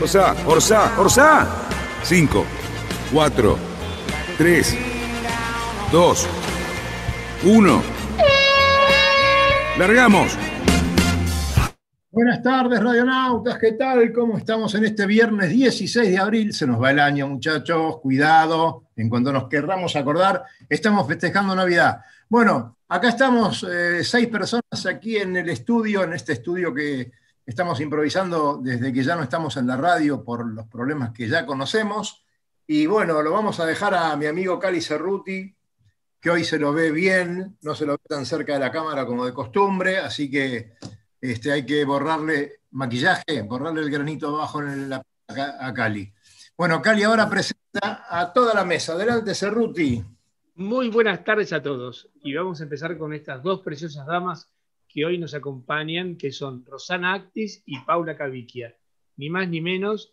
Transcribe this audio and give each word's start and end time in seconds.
Orsa, 0.00 0.34
Orsa, 0.46 0.98
Orsa. 0.98 1.46
Cinco, 2.02 2.46
cuatro, 3.12 3.58
tres, 4.38 4.74
dos, 5.92 6.26
uno. 7.44 7.82
¡Largamos! 9.78 10.38
Buenas 12.10 12.42
tardes, 12.42 12.82
radionautas, 12.82 13.58
¿qué 13.58 13.72
tal? 13.72 14.10
¿Cómo 14.10 14.38
estamos 14.38 14.74
en 14.74 14.86
este 14.86 15.04
viernes 15.04 15.50
16 15.50 16.10
de 16.10 16.18
abril? 16.18 16.54
Se 16.54 16.66
nos 16.66 16.80
va 16.80 16.92
el 16.92 16.98
año, 16.98 17.28
muchachos, 17.28 17.98
cuidado, 18.00 18.84
en 18.96 19.10
cuanto 19.10 19.30
nos 19.30 19.48
querramos 19.48 19.96
acordar, 19.96 20.44
estamos 20.66 21.06
festejando 21.06 21.54
Navidad. 21.54 22.00
Bueno, 22.26 22.78
acá 22.88 23.10
estamos 23.10 23.66
eh, 23.70 24.02
seis 24.02 24.28
personas 24.28 24.86
aquí 24.86 25.18
en 25.18 25.36
el 25.36 25.50
estudio, 25.50 26.04
en 26.04 26.14
este 26.14 26.32
estudio 26.32 26.72
que 26.72 27.12
estamos 27.46 27.80
improvisando 27.80 28.60
desde 28.62 28.92
que 28.92 29.02
ya 29.02 29.16
no 29.16 29.22
estamos 29.22 29.56
en 29.56 29.66
la 29.66 29.76
radio 29.76 30.22
por 30.24 30.46
los 30.46 30.66
problemas 30.66 31.12
que 31.12 31.28
ya 31.28 31.46
conocemos. 31.46 32.24
Y 32.66 32.86
bueno, 32.86 33.22
lo 33.22 33.32
vamos 33.32 33.58
a 33.60 33.66
dejar 33.66 33.94
a 33.94 34.14
mi 34.16 34.26
amigo 34.26 34.58
Cali 34.58 34.80
Cerruti, 34.80 35.54
que 36.20 36.30
hoy 36.30 36.44
se 36.44 36.58
lo 36.58 36.72
ve 36.72 36.92
bien, 36.92 37.58
no 37.62 37.74
se 37.74 37.86
lo 37.86 37.92
ve 37.92 37.98
tan 38.08 38.26
cerca 38.26 38.52
de 38.52 38.60
la 38.60 38.70
cámara 38.70 39.06
como 39.06 39.26
de 39.26 39.32
costumbre, 39.32 39.98
así 39.98 40.30
que 40.30 40.74
este, 41.20 41.50
hay 41.50 41.66
que 41.66 41.84
borrarle 41.84 42.60
maquillaje, 42.70 43.42
borrarle 43.42 43.82
el 43.82 43.90
granito 43.90 44.28
abajo 44.28 44.62
en 44.62 44.90
la, 44.90 45.02
a 45.26 45.74
Cali. 45.74 46.12
Bueno, 46.56 46.82
Cali 46.82 47.02
ahora 47.02 47.28
presenta 47.28 48.06
a 48.08 48.32
toda 48.32 48.54
la 48.54 48.64
mesa. 48.64 48.92
Adelante, 48.92 49.34
Cerruti. 49.34 50.04
Muy 50.56 50.90
buenas 50.90 51.24
tardes 51.24 51.52
a 51.54 51.62
todos. 51.62 52.08
Y 52.22 52.34
vamos 52.34 52.60
a 52.60 52.64
empezar 52.64 52.98
con 52.98 53.14
estas 53.14 53.42
dos 53.42 53.60
preciosas 53.60 54.06
damas 54.06 54.46
que 54.92 55.04
hoy 55.04 55.18
nos 55.18 55.34
acompañan, 55.34 56.16
que 56.16 56.32
son 56.32 56.64
Rosana 56.66 57.14
Actis 57.14 57.62
y 57.64 57.78
Paula 57.80 58.16
Cavicchia. 58.16 58.76
Ni 59.16 59.30
más 59.30 59.48
ni 59.48 59.60
menos 59.60 60.12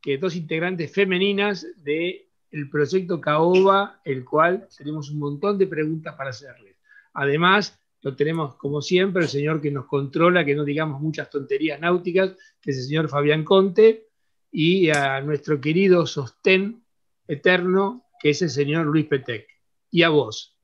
que 0.00 0.18
dos 0.18 0.36
integrantes 0.36 0.92
femeninas 0.92 1.66
del 1.76 2.26
el 2.50 2.70
proyecto 2.70 3.20
Caoba, 3.20 4.00
el 4.04 4.24
cual 4.24 4.68
tenemos 4.76 5.10
un 5.10 5.18
montón 5.18 5.58
de 5.58 5.66
preguntas 5.66 6.14
para 6.14 6.30
hacerles. 6.30 6.76
Además, 7.14 7.78
lo 8.02 8.14
tenemos 8.14 8.56
como 8.56 8.80
siempre, 8.80 9.22
el 9.22 9.28
señor 9.28 9.60
que 9.60 9.70
nos 9.70 9.86
controla, 9.86 10.44
que 10.44 10.54
no 10.54 10.64
digamos 10.64 11.00
muchas 11.00 11.30
tonterías 11.30 11.80
náuticas, 11.80 12.36
que 12.60 12.70
es 12.70 12.78
el 12.78 12.84
señor 12.84 13.08
Fabián 13.08 13.44
Conte, 13.44 14.08
y 14.50 14.90
a 14.90 15.20
nuestro 15.20 15.60
querido 15.60 16.06
sostén 16.06 16.84
eterno, 17.26 18.06
que 18.20 18.30
es 18.30 18.42
el 18.42 18.50
señor 18.50 18.86
Luis 18.86 19.06
Petec. 19.06 19.46
Y 19.90 20.02
a 20.02 20.10
vos, 20.10 20.57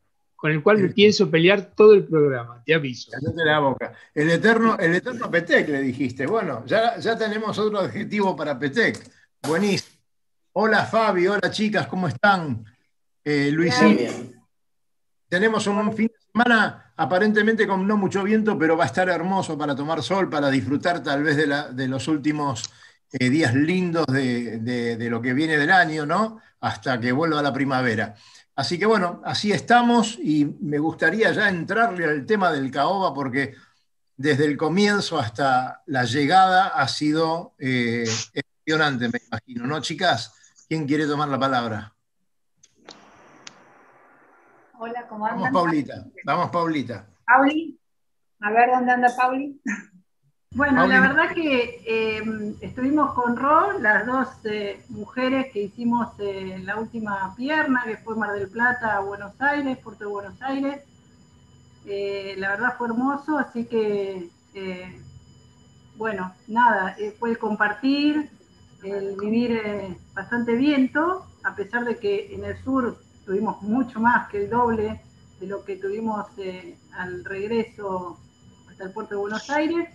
con 0.44 0.52
el 0.52 0.62
cual 0.62 0.76
me 0.76 0.90
pienso 0.90 1.30
pelear 1.30 1.70
todo 1.74 1.94
el 1.94 2.04
programa, 2.04 2.62
te 2.66 2.74
aviso. 2.74 3.10
la 3.34 3.60
boca. 3.60 3.94
El 4.14 4.28
eterno, 4.28 4.76
el 4.78 4.96
eterno 4.96 5.30
Petec, 5.30 5.66
le 5.70 5.80
dijiste. 5.80 6.26
Bueno, 6.26 6.66
ya, 6.66 6.98
ya 6.98 7.16
tenemos 7.16 7.58
otro 7.58 7.78
adjetivo 7.78 8.36
para 8.36 8.58
Petec. 8.58 9.10
Buenísimo. 9.42 9.96
Hola 10.52 10.84
Fabi, 10.84 11.28
hola 11.28 11.50
chicas, 11.50 11.86
¿cómo 11.86 12.08
están? 12.08 12.62
Eh, 13.24 13.56
Tenemos 15.30 15.66
un 15.66 15.96
fin 15.96 16.08
de 16.08 16.26
semana 16.30 16.92
aparentemente 16.94 17.66
con 17.66 17.88
no 17.88 17.96
mucho 17.96 18.22
viento, 18.22 18.58
pero 18.58 18.76
va 18.76 18.84
a 18.84 18.88
estar 18.88 19.08
hermoso 19.08 19.56
para 19.56 19.74
tomar 19.74 20.02
sol, 20.02 20.28
para 20.28 20.50
disfrutar 20.50 21.02
tal 21.02 21.22
vez 21.22 21.38
de, 21.38 21.88
los 21.88 22.06
últimos 22.06 22.70
eh, 23.12 23.30
días 23.30 23.54
lindos 23.54 24.04
de, 24.08 25.08
lo 25.10 25.22
que 25.22 25.32
viene 25.32 25.56
del 25.56 25.70
año, 25.70 26.04
¿no? 26.04 26.38
Hasta 26.60 27.00
que 27.00 27.12
vuelva 27.12 27.40
la 27.40 27.54
primavera. 27.54 28.14
Así 28.56 28.78
que 28.78 28.86
bueno, 28.86 29.20
así 29.24 29.50
estamos 29.50 30.16
y 30.18 30.44
me 30.60 30.78
gustaría 30.78 31.32
ya 31.32 31.48
entrarle 31.48 32.04
al 32.04 32.24
tema 32.24 32.52
del 32.52 32.70
caoba 32.70 33.12
porque 33.12 33.54
desde 34.16 34.44
el 34.44 34.56
comienzo 34.56 35.18
hasta 35.18 35.82
la 35.86 36.04
llegada 36.04 36.68
ha 36.68 36.86
sido 36.86 37.54
eh, 37.58 38.06
emocionante, 38.32 39.08
me 39.08 39.20
imagino, 39.26 39.66
¿no, 39.66 39.80
chicas? 39.80 40.34
¿Quién 40.68 40.86
quiere 40.86 41.06
tomar 41.06 41.28
la 41.28 41.38
palabra? 41.38 41.92
Hola, 44.78 45.06
¿cómo 45.08 45.26
andan? 45.26 45.52
Vamos, 45.52 45.52
Paulita. 45.52 46.06
Vamos, 46.24 46.50
Paulita. 46.50 47.06
Pauli, 47.26 47.80
a 48.40 48.50
ver 48.52 48.70
dónde 48.70 48.92
anda 48.92 49.16
Pauli. 49.16 49.60
Bueno, 50.54 50.86
la 50.86 51.00
verdad 51.00 51.34
que 51.34 51.82
em, 51.84 52.54
estuvimos 52.60 53.12
con 53.14 53.36
Ro, 53.36 53.78
las 53.80 54.06
dos 54.06 54.28
eh, 54.44 54.84
mujeres 54.88 55.52
que 55.52 55.62
hicimos 55.62 56.12
eh, 56.20 56.60
la 56.64 56.76
última 56.78 57.34
pierna, 57.36 57.82
que 57.84 57.96
fue 57.96 58.14
Mar 58.14 58.32
del 58.32 58.48
Plata 58.48 58.96
a 58.96 59.00
Buenos 59.00 59.32
Aires, 59.40 59.78
Puerto 59.78 60.04
de 60.04 60.10
Buenos 60.10 60.40
Aires. 60.42 60.82
Eh, 61.86 62.34
la 62.38 62.50
verdad 62.50 62.74
fue 62.78 62.88
hermoso, 62.88 63.36
así 63.36 63.64
que, 63.66 64.30
bueno, 65.96 66.32
nada, 66.46 66.96
fue 67.18 67.30
el 67.30 67.38
compartir, 67.38 68.30
el 68.84 69.16
vivir 69.16 69.60
bastante 70.14 70.54
viento, 70.54 71.26
a 71.42 71.54
pesar 71.56 71.84
de 71.84 71.98
que 71.98 72.34
en 72.34 72.44
el 72.44 72.56
sur 72.62 72.96
tuvimos 73.24 73.60
mucho 73.62 74.00
más 74.00 74.28
que 74.28 74.44
el 74.44 74.50
doble 74.50 75.00
de 75.40 75.46
lo 75.46 75.64
que 75.64 75.76
tuvimos 75.76 76.26
eh, 76.38 76.76
al 76.92 77.24
regreso 77.24 78.18
hasta 78.70 78.84
el 78.84 78.92
puerto 78.92 79.14
de 79.14 79.20
Buenos 79.20 79.50
Aires. 79.50 79.88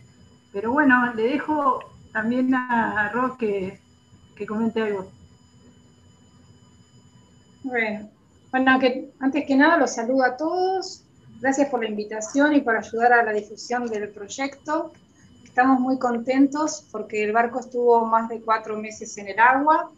Pero 0.52 0.72
bueno, 0.72 1.14
le 1.14 1.24
dejo 1.24 1.80
también 2.12 2.54
a, 2.56 3.10
Rock 3.14 3.40
que, 3.40 3.80
comente 4.48 4.82
algo. 4.82 5.12
Bueno, 7.64 8.10
bueno 8.52 8.80
que, 8.80 9.12
antes 9.20 9.46
que 9.46 9.56
nada 9.56 9.78
los 9.78 9.94
saludo 9.94 10.24
a 10.24 10.38
todos. 10.38 11.04
Gracias 11.42 11.70
por 11.70 11.82
la 11.84 11.90
invitación 11.90 12.54
y 12.54 12.62
por 12.62 12.76
ayudar 12.76 13.14
a 13.14 13.24
la 13.24 13.32
difusión 13.32 13.86
del 13.88 14.10
proyecto. 14.10 14.92
Estamos 15.44 15.80
muy 15.80 16.00
contentos 16.00 16.86
porque 16.92 17.24
el 17.24 17.32
barco 17.32 17.60
estuvo 17.60 18.06
más 18.06 18.30
de 18.30 18.42
cuatro 18.42 18.78
meses 18.78 19.18
en 19.18 19.28
el 19.28 19.40
agua 19.40 19.92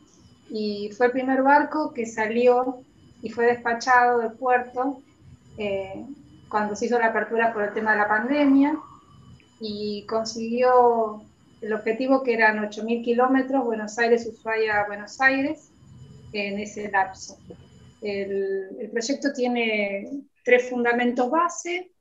y 0.50 0.91
fue 0.97 1.07
el 1.07 1.12
primer 1.12 1.44
barco 1.44 1.94
que 1.94 2.06
salió 2.06 2.83
y 3.22 3.29
fue 3.29 3.45
despachado 3.45 4.19
del 4.19 4.33
puerto 4.33 5.01
eh, 5.57 6.06
cuando 6.50 6.75
se 6.75 6.85
hizo 6.85 7.00
la 7.00 7.07
apertura 7.07 7.53
por 7.53 7.63
el 7.63 7.73
tema 7.73 7.91
de 7.91 7.97
la 8.00 8.07
pandemia 8.07 8.78
y 9.62 10.06
consiguió 10.08 11.24
el 11.62 11.74
objetivo 11.74 12.24
que 12.24 12.34
eran 12.34 12.58
8.000 12.58 13.04
kilómetros, 13.04 13.64
Buenos 13.64 13.98
Aires, 14.00 14.26
Ushuaia, 14.26 14.86
Buenos 14.88 15.22
Aires, 15.22 15.72
en 16.34 16.60
ese 16.60 16.90
lapso. 16.90 17.38
El, 18.02 18.70
el 18.80 18.90
proyecto 18.90 19.32
tiene 19.34 20.10
tres 20.44 20.70
fundamentos 20.70 21.30
base. 21.30 21.92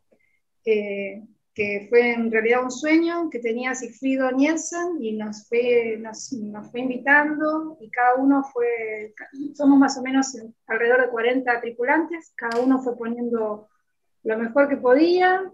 Eh, 0.65 1.23
que 1.55 1.87
fue 1.89 2.13
en 2.13 2.31
realidad 2.31 2.63
un 2.63 2.71
sueño 2.71 3.29
que 3.29 3.41
tenía 3.41 3.75
Sigfrido 3.75 4.31
Nielsen 4.31 4.97
y 5.01 5.13
nos 5.13 5.49
fue, 5.49 5.99
nos, 6.01 6.33
nos, 6.33 6.71
fue 6.71 6.81
invitando 6.81 7.77
y 7.81 7.91
cada 7.91 8.15
uno 8.15 8.45
fue, 8.53 9.15
somos 9.55 9.79
más 9.79 9.99
o 9.99 10.03
menos 10.03 10.37
alrededor 10.67 11.03
de 11.03 11.11
40 11.11 11.61
tripulantes, 11.61 12.33
cada 12.37 12.61
uno 12.61 12.81
fue 12.81 12.97
poniendo 12.97 13.69
lo 14.23 14.39
mejor 14.39 14.69
que 14.69 14.77
podía 14.77 15.51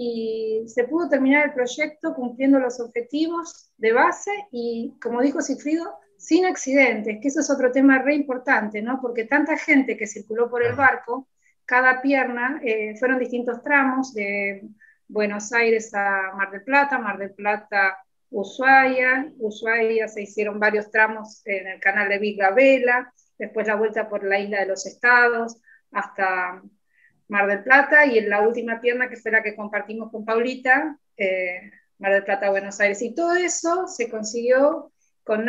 y 0.00 0.62
se 0.68 0.84
pudo 0.84 1.08
terminar 1.08 1.46
el 1.46 1.54
proyecto 1.54 2.14
cumpliendo 2.14 2.60
los 2.60 2.78
objetivos 2.78 3.72
de 3.78 3.92
base 3.92 4.30
y, 4.52 4.94
como 5.02 5.20
dijo 5.20 5.42
Sigfrido, 5.42 5.98
sin 6.16 6.46
accidentes, 6.46 7.18
que 7.20 7.26
eso 7.26 7.40
es 7.40 7.50
otro 7.50 7.72
tema 7.72 7.98
re 7.98 8.14
importante, 8.14 8.80
¿no? 8.80 9.00
Porque 9.00 9.24
tanta 9.24 9.58
gente 9.58 9.96
que 9.96 10.06
circuló 10.06 10.48
por 10.48 10.62
el 10.62 10.74
barco, 10.76 11.26
cada 11.64 12.00
pierna, 12.00 12.60
eh, 12.62 12.96
fueron 12.96 13.18
distintos 13.18 13.60
tramos 13.64 14.14
de 14.14 14.68
Buenos 15.08 15.52
Aires 15.52 15.92
a 15.92 16.32
Mar 16.36 16.52
del 16.52 16.62
Plata, 16.62 16.98
Mar 17.00 17.18
del 17.18 17.32
Plata 17.32 17.98
Ushuaia, 18.30 19.32
Ushuaia 19.38 20.06
se 20.06 20.22
hicieron 20.22 20.60
varios 20.60 20.92
tramos 20.92 21.44
en 21.44 21.66
el 21.66 21.80
canal 21.80 22.08
de 22.08 22.20
Villa 22.20 22.52
Vela, 22.52 23.12
después 23.36 23.66
la 23.66 23.74
vuelta 23.74 24.08
por 24.08 24.22
la 24.22 24.38
isla 24.38 24.60
de 24.60 24.66
los 24.66 24.86
estados 24.86 25.56
hasta 25.90 26.62
Mar 27.28 27.46
del 27.46 27.62
Plata 27.62 28.06
y 28.06 28.18
en 28.18 28.30
la 28.30 28.40
última 28.46 28.80
pierna 28.80 29.08
que 29.08 29.16
fue 29.16 29.30
la 29.30 29.42
que 29.42 29.54
compartimos 29.54 30.10
con 30.10 30.24
Paulita, 30.24 30.98
eh, 31.16 31.70
Mar 31.98 32.12
del 32.12 32.24
Plata, 32.24 32.50
Buenos 32.50 32.80
Aires. 32.80 33.02
Y 33.02 33.14
todo 33.14 33.34
eso 33.34 33.86
se 33.86 34.08
consiguió 34.08 34.92
con, 35.24 35.46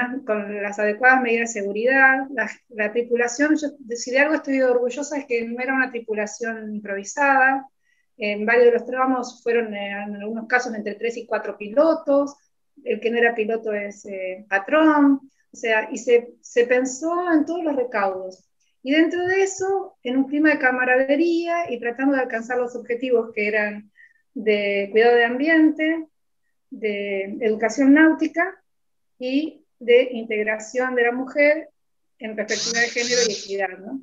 las 0.61 0.77
adecuadas 0.77 1.21
medidas 1.21 1.53
de 1.53 1.61
seguridad. 1.61 2.27
La, 2.31 2.49
la 2.69 2.91
tripulación, 2.91 3.55
yo, 3.55 3.69
si 3.95 4.11
de 4.11 4.19
algo 4.19 4.35
estoy 4.35 4.61
orgullosa 4.61 5.17
es 5.17 5.25
que 5.25 5.45
no 5.45 5.61
era 5.61 5.73
una 5.73 5.89
tripulación 5.89 6.75
improvisada, 6.75 7.65
en 8.17 8.45
varios 8.45 8.65
de 8.65 8.71
los 8.73 8.85
tramos 8.85 9.41
fueron 9.41 9.73
eh, 9.73 9.91
en 9.91 10.15
algunos 10.17 10.47
casos 10.47 10.75
entre 10.75 10.95
tres 10.95 11.15
y 11.15 11.25
cuatro 11.25 11.57
pilotos, 11.57 12.35
el 12.83 12.99
que 12.99 13.09
no 13.09 13.17
era 13.17 13.33
piloto 13.33 13.71
es 13.73 14.05
eh, 14.05 14.45
patrón, 14.49 15.21
o 15.51 15.55
sea, 15.55 15.89
y 15.91 15.97
se 15.97 16.65
pensó 16.67 17.31
en 17.31 17.45
todos 17.45 17.63
los 17.63 17.75
recaudos. 17.75 18.48
Y 18.81 18.91
dentro 18.91 19.25
de 19.27 19.43
eso, 19.43 19.97
en 20.03 20.17
un 20.17 20.27
clima 20.27 20.51
de 20.51 20.59
camaradería 20.59 21.69
y 21.71 21.79
tratando 21.79 22.15
de 22.15 22.21
alcanzar 22.21 22.57
los 22.57 22.75
objetivos 22.75 23.31
que 23.33 23.47
eran 23.47 23.91
de 24.33 24.87
cuidado 24.91 25.15
de 25.15 25.25
ambiente, 25.25 26.07
de 26.69 27.37
educación 27.41 27.93
náutica 27.93 28.61
y 29.17 29.65
de 29.79 30.09
integración 30.11 30.95
de 30.95 31.03
la 31.03 31.11
mujer 31.11 31.69
en 32.19 32.35
perspectiva 32.35 32.81
de 32.81 32.89
género 32.89 33.21
y 33.27 33.33
equidad. 33.33 33.77
¿no? 33.79 34.01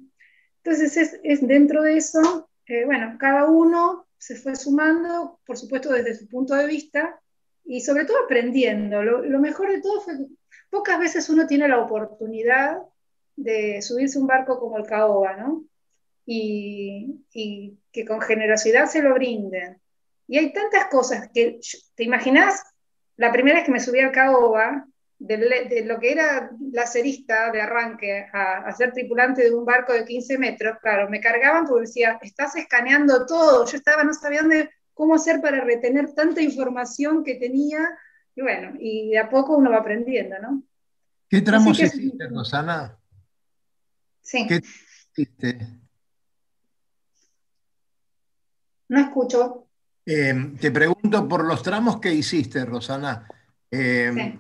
Entonces, 0.63 0.97
es, 0.97 1.21
es, 1.23 1.47
dentro 1.47 1.83
de 1.83 1.97
eso, 1.97 2.51
eh, 2.67 2.85
bueno, 2.85 3.17
cada 3.19 3.49
uno 3.49 4.07
se 4.19 4.37
fue 4.37 4.57
sumando, 4.57 5.41
por 5.47 5.57
supuesto, 5.57 5.93
desde 5.93 6.15
su 6.15 6.29
punto 6.29 6.55
de 6.55 6.67
vista 6.67 7.21
y 7.65 7.81
sobre 7.81 8.05
todo 8.05 8.25
aprendiendo. 8.25 9.03
Lo, 9.03 9.23
lo 9.23 9.39
mejor 9.39 9.71
de 9.71 9.81
todo 9.81 10.01
fue 10.01 10.17
que 10.17 10.27
pocas 10.71 10.99
veces 10.99 11.29
uno 11.29 11.47
tiene 11.47 11.69
la 11.69 11.79
oportunidad 11.79 12.79
de 13.37 13.83
subirse 13.83 14.19
un 14.19 14.27
barco 14.27 14.59
como 14.59 14.79
el 14.79 14.87
Caoba, 14.87 15.37
¿no? 15.37 15.65
Y, 16.25 17.25
y, 17.33 17.79
que 17.93 18.05
con 18.05 18.21
generosidad 18.21 18.87
se 18.87 19.03
lo 19.03 19.15
brinden. 19.15 19.81
Y 20.27 20.39
hay 20.39 20.53
tantas 20.53 20.87
cosas 20.87 21.29
que, 21.33 21.61
¿te 21.95 22.05
imaginas? 22.05 22.63
La 23.17 23.31
primera 23.31 23.59
vez 23.59 23.67
que 23.67 23.73
me 23.73 23.81
subí 23.81 24.01
al 24.01 24.11
Caoba, 24.11 24.87
de, 25.19 25.37
de, 25.37 25.85
lo 25.85 25.99
que 25.99 26.13
era 26.13 26.51
la 26.73 26.87
cerista 26.87 27.51
de 27.51 27.61
arranque 27.61 28.27
a, 28.33 28.67
a, 28.67 28.73
ser 28.73 28.93
tripulante 28.93 29.45
de 29.45 29.55
un 29.55 29.65
barco 29.65 29.93
de 29.93 30.05
15 30.05 30.37
metros, 30.39 30.79
claro, 30.83 31.09
me 31.09 31.21
cargaban 31.21 31.67
porque 31.67 31.87
decía, 31.87 32.19
estás 32.23 32.57
escaneando 32.57 33.25
todo, 33.25 33.65
yo 33.65 33.77
estaba, 33.77 34.05
no 34.05 34.13
sabía 34.13 34.41
dónde, 34.41 34.71
cómo 34.93 35.15
hacer 35.15 35.41
para 35.41 35.63
retener 35.63 36.13
tanta 36.13 36.43
información 36.43 37.25
que 37.25 37.37
tenía, 37.37 37.79
y 38.35 38.43
bueno, 38.43 38.73
y 38.79 39.11
de 39.11 39.19
a 39.19 39.31
poco 39.31 39.57
uno 39.57 39.71
va 39.71 39.79
aprendiendo, 39.79 40.37
¿no? 40.41 40.63
¿Qué 41.29 41.41
tramos 41.41 41.81
existen, 41.81 42.35
Rosana? 42.35 42.99
Sí. 44.27 44.45
¿Qué 44.49 44.61
hiciste? 45.17 45.59
No 48.89 49.01
escucho. 49.01 49.69
Eh, 50.05 50.53
te 50.61 50.71
pregunto 50.73 51.29
por 51.29 51.45
los 51.45 51.63
tramos 51.63 52.01
que 52.01 52.13
hiciste, 52.13 52.65
Rosana. 52.65 53.29
Eh, 53.71 54.11
sí. 54.13 54.39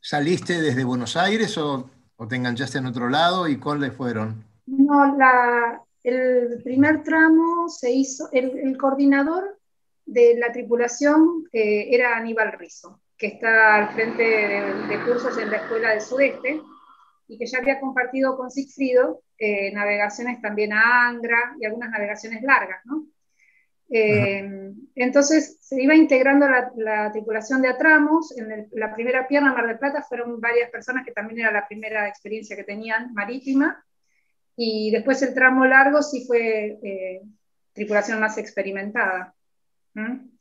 ¿Saliste 0.00 0.62
desde 0.62 0.84
Buenos 0.84 1.16
Aires 1.16 1.58
o, 1.58 1.90
o, 2.16 2.28
te 2.28 2.36
enganchaste 2.36 2.78
en 2.78 2.86
otro 2.86 3.10
lado 3.10 3.46
y 3.46 3.58
cuáles 3.58 3.92
fueron? 3.92 4.44
No, 4.66 5.16
la, 5.16 5.82
el 6.02 6.62
primer 6.62 7.02
tramo 7.02 7.68
se 7.68 7.92
hizo, 7.92 8.28
el, 8.32 8.58
el 8.58 8.78
coordinador 8.78 9.58
de 10.06 10.36
la 10.38 10.50
tripulación 10.50 11.46
eh, 11.52 11.88
era 11.90 12.16
Aníbal 12.16 12.52
Rizo, 12.52 13.00
que 13.18 13.26
está 13.26 13.74
al 13.74 13.94
frente 13.94 14.22
de, 14.22 14.86
de, 14.86 15.04
cursos 15.04 15.36
en 15.38 15.50
la 15.50 15.58
Escuela 15.58 15.90
del 15.90 16.00
Sudeste 16.00 16.62
y 17.28 17.38
que 17.38 17.46
ya 17.46 17.58
había 17.58 17.80
compartido 17.80 18.36
con 18.36 18.50
Sigfrido 18.50 19.22
eh, 19.38 19.72
navegaciones 19.72 20.40
también 20.40 20.72
a 20.72 21.08
Angra 21.08 21.56
y 21.60 21.66
algunas 21.66 21.90
navegaciones 21.90 22.42
largas, 22.42 22.80
¿no? 22.84 23.06
Eh, 23.88 24.72
entonces 24.96 25.58
se 25.60 25.80
iba 25.80 25.94
integrando 25.94 26.48
la, 26.48 26.72
la, 26.76 27.12
tripulación 27.12 27.62
de 27.62 27.68
Atramos. 27.68 28.36
En 28.36 28.50
el, 28.50 28.66
la 28.72 28.94
primera 28.94 29.28
pierna, 29.28 29.52
Mar 29.52 29.66
del 29.66 29.78
Plata, 29.78 30.02
fueron 30.02 30.40
varias 30.40 30.70
personas 30.70 31.04
que 31.04 31.12
también 31.12 31.40
era 31.40 31.52
la 31.52 31.68
primera 31.68 32.08
experiencia 32.08 32.56
que 32.56 32.64
tenían 32.64 33.12
marítima. 33.14 33.84
Y 34.56 34.90
después 34.90 35.22
el 35.22 35.34
tramo 35.34 35.66
largo 35.66 36.02
sí 36.02 36.24
fue 36.26 36.78
eh, 36.82 37.22
tripulación 37.72 38.18
más 38.20 38.38
experimentada. 38.38 39.34
¿Mm? 39.94 40.35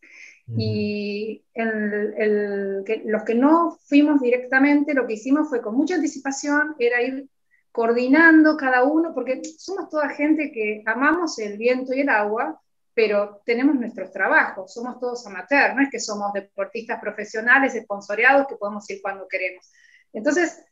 Y 0.48 1.44
el, 1.56 2.84
que, 2.86 3.02
los 3.06 3.24
que 3.24 3.34
no 3.34 3.80
fuimos 3.86 4.22
directamente, 4.22 4.94
lo 4.94 5.08
que 5.08 5.14
hicimos 5.14 5.50
fue 5.50 5.62
con 5.62 5.76
mucha 5.76 5.96
anticipación, 5.96 6.76
era 6.78 7.02
ir 7.02 7.28
coordinando 7.72 8.56
cada 8.56 8.84
uno, 8.84 9.14
porque 9.14 9.42
somos 9.44 9.90
toda 9.90 10.10
gente 10.10 10.52
que 10.52 10.84
amamos 10.86 11.40
el 11.40 11.58
viento 11.58 11.94
y 11.94 12.02
el 12.02 12.10
agua, 12.10 12.62
pero 12.94 13.42
tenemos 13.46 13.76
nuestros 13.76 14.12
trabajos, 14.12 14.74
somos 14.74 15.00
todos 15.00 15.28
amateurs, 15.28 15.76
no 15.76 15.82
es 15.82 15.90
que 15.90 16.00
somos 16.00 16.32
deportistas 16.32 17.02
profesionales, 17.02 17.76
esponsoreados, 17.76 18.48
que 18.48 18.56
podemos 18.56 18.90
ir 18.90 19.02
cuando 19.02 19.28
queremos. 19.28 19.70
Entonces, 20.14 20.64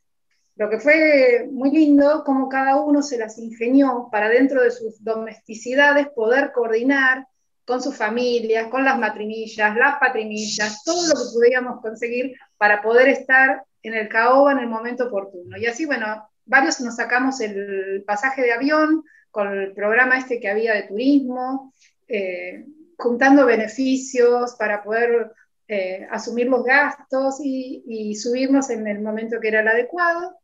lo 0.56 0.70
que 0.70 0.80
fue 0.80 1.50
muy 1.52 1.72
lindo, 1.72 2.24
como 2.24 2.48
cada 2.48 2.78
uno 2.82 3.02
se 3.02 3.18
las 3.18 3.38
ingenió 3.38 4.08
para 4.12 4.30
dentro 4.30 4.62
de 4.62 4.72
sus 4.72 5.04
domesticidades 5.04 6.08
poder 6.10 6.52
coordinar 6.54 7.28
con 7.66 7.82
sus 7.82 7.96
familias, 7.96 8.68
con 8.68 8.84
las 8.84 9.00
matrimillas, 9.00 9.76
las 9.76 9.98
patrimillas, 10.00 10.84
todo 10.84 11.08
lo 11.08 11.14
que 11.14 11.34
pudiéramos 11.34 11.82
conseguir 11.82 12.36
para 12.58 12.82
poder 12.82 13.08
estar 13.08 13.64
en 13.82 13.94
el 13.94 14.10
caoba 14.10 14.52
en 14.52 14.60
el 14.60 14.68
momento 14.68 15.08
oportuno. 15.08 15.58
Y 15.58 15.66
así, 15.66 15.86
bueno, 15.86 16.30
varios 16.46 16.80
nos 16.82 16.96
sacamos 16.96 17.40
el 17.42 18.04
pasaje 18.06 18.42
de 18.42 18.54
avión 18.54 19.04
con 19.32 19.52
el 19.58 19.74
programa 19.74 20.18
este 20.18 20.40
que 20.40 20.50
había 20.50 20.74
de 20.74 20.84
turismo, 20.84 21.74
eh, 22.08 22.66
juntando 22.98 23.46
beneficios 23.46 24.56
para 24.58 24.84
poder 24.84 25.32
eh, 25.68 26.08
asumir 26.12 26.48
los 26.48 26.64
gastos 26.64 27.40
y, 27.42 27.84
y, 27.88 28.16
subirnos 28.16 28.70
en 28.70 28.88
el 28.88 29.02
momento 29.02 29.40
que 29.40 29.48
era 29.48 29.62
el 29.62 29.68
adecuado. 29.68 30.38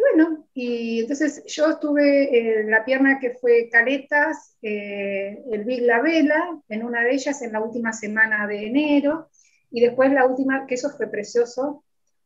Y 0.00 0.16
bueno, 0.16 0.46
y 0.54 1.00
entonces 1.00 1.44
yo 1.46 1.70
estuve 1.70 2.60
en 2.60 2.70
la 2.70 2.84
pierna 2.84 3.18
que 3.20 3.34
fue 3.34 3.68
Caletas, 3.70 4.56
eh, 4.62 5.42
el 5.52 5.64
Big 5.64 5.82
La 5.82 6.00
Vela, 6.00 6.58
en 6.68 6.84
una 6.84 7.02
de 7.02 7.12
ellas 7.12 7.42
en 7.42 7.52
la 7.52 7.60
última 7.60 7.92
semana 7.92 8.46
de 8.46 8.66
enero, 8.66 9.28
y 9.70 9.82
después 9.82 10.10
la 10.12 10.26
última, 10.26 10.66
que 10.66 10.76
eso 10.76 10.90
fue 10.90 11.08
precioso, 11.08 11.84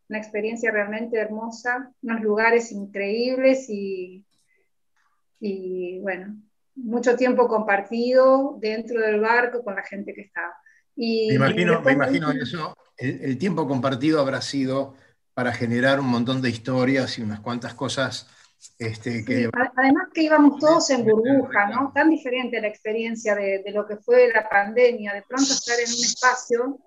una 0.08 0.18
experiencia 0.18 0.70
realmente 0.70 1.18
hermosa, 1.18 1.92
unos 2.02 2.20
lugares 2.20 2.70
increíbles 2.70 3.68
y, 3.68 4.24
y 5.40 5.98
bueno, 6.00 6.36
mucho 6.76 7.16
tiempo 7.16 7.48
compartido 7.48 8.56
dentro 8.60 9.00
del 9.00 9.20
barco 9.20 9.64
con 9.64 9.74
la 9.74 9.82
gente 9.82 10.14
que 10.14 10.22
estaba. 10.22 10.54
Y, 10.94 11.28
me 11.28 11.34
imagino, 11.34 11.80
me 11.80 11.92
imagino 11.92 12.30
eso, 12.30 12.76
el, 12.96 13.20
el, 13.22 13.38
tiempo 13.38 13.66
compartido 13.66 14.20
habrá 14.20 14.40
sido 14.40 14.94
para 15.34 15.52
generar 15.52 16.00
un 16.00 16.06
montón 16.06 16.40
de 16.40 16.50
historias 16.50 17.18
y 17.18 17.22
unas 17.22 17.40
cuantas 17.40 17.74
cosas. 17.74 18.28
Este, 18.78 19.24
que... 19.24 19.50
Además 19.76 20.08
que 20.14 20.22
íbamos 20.22 20.58
todos 20.58 20.88
en 20.90 21.04
burbuja, 21.04 21.66
¿no? 21.66 21.92
Tan 21.92 22.08
diferente 22.08 22.60
la 22.60 22.68
experiencia 22.68 23.34
de, 23.34 23.62
de, 23.62 23.70
lo 23.72 23.86
que 23.86 23.96
fue 23.96 24.32
la 24.32 24.48
pandemia, 24.48 25.12
de 25.12 25.22
pronto 25.22 25.52
estar 25.52 25.78
en 25.78 25.88
un 25.88 26.04
espacio 26.04 26.78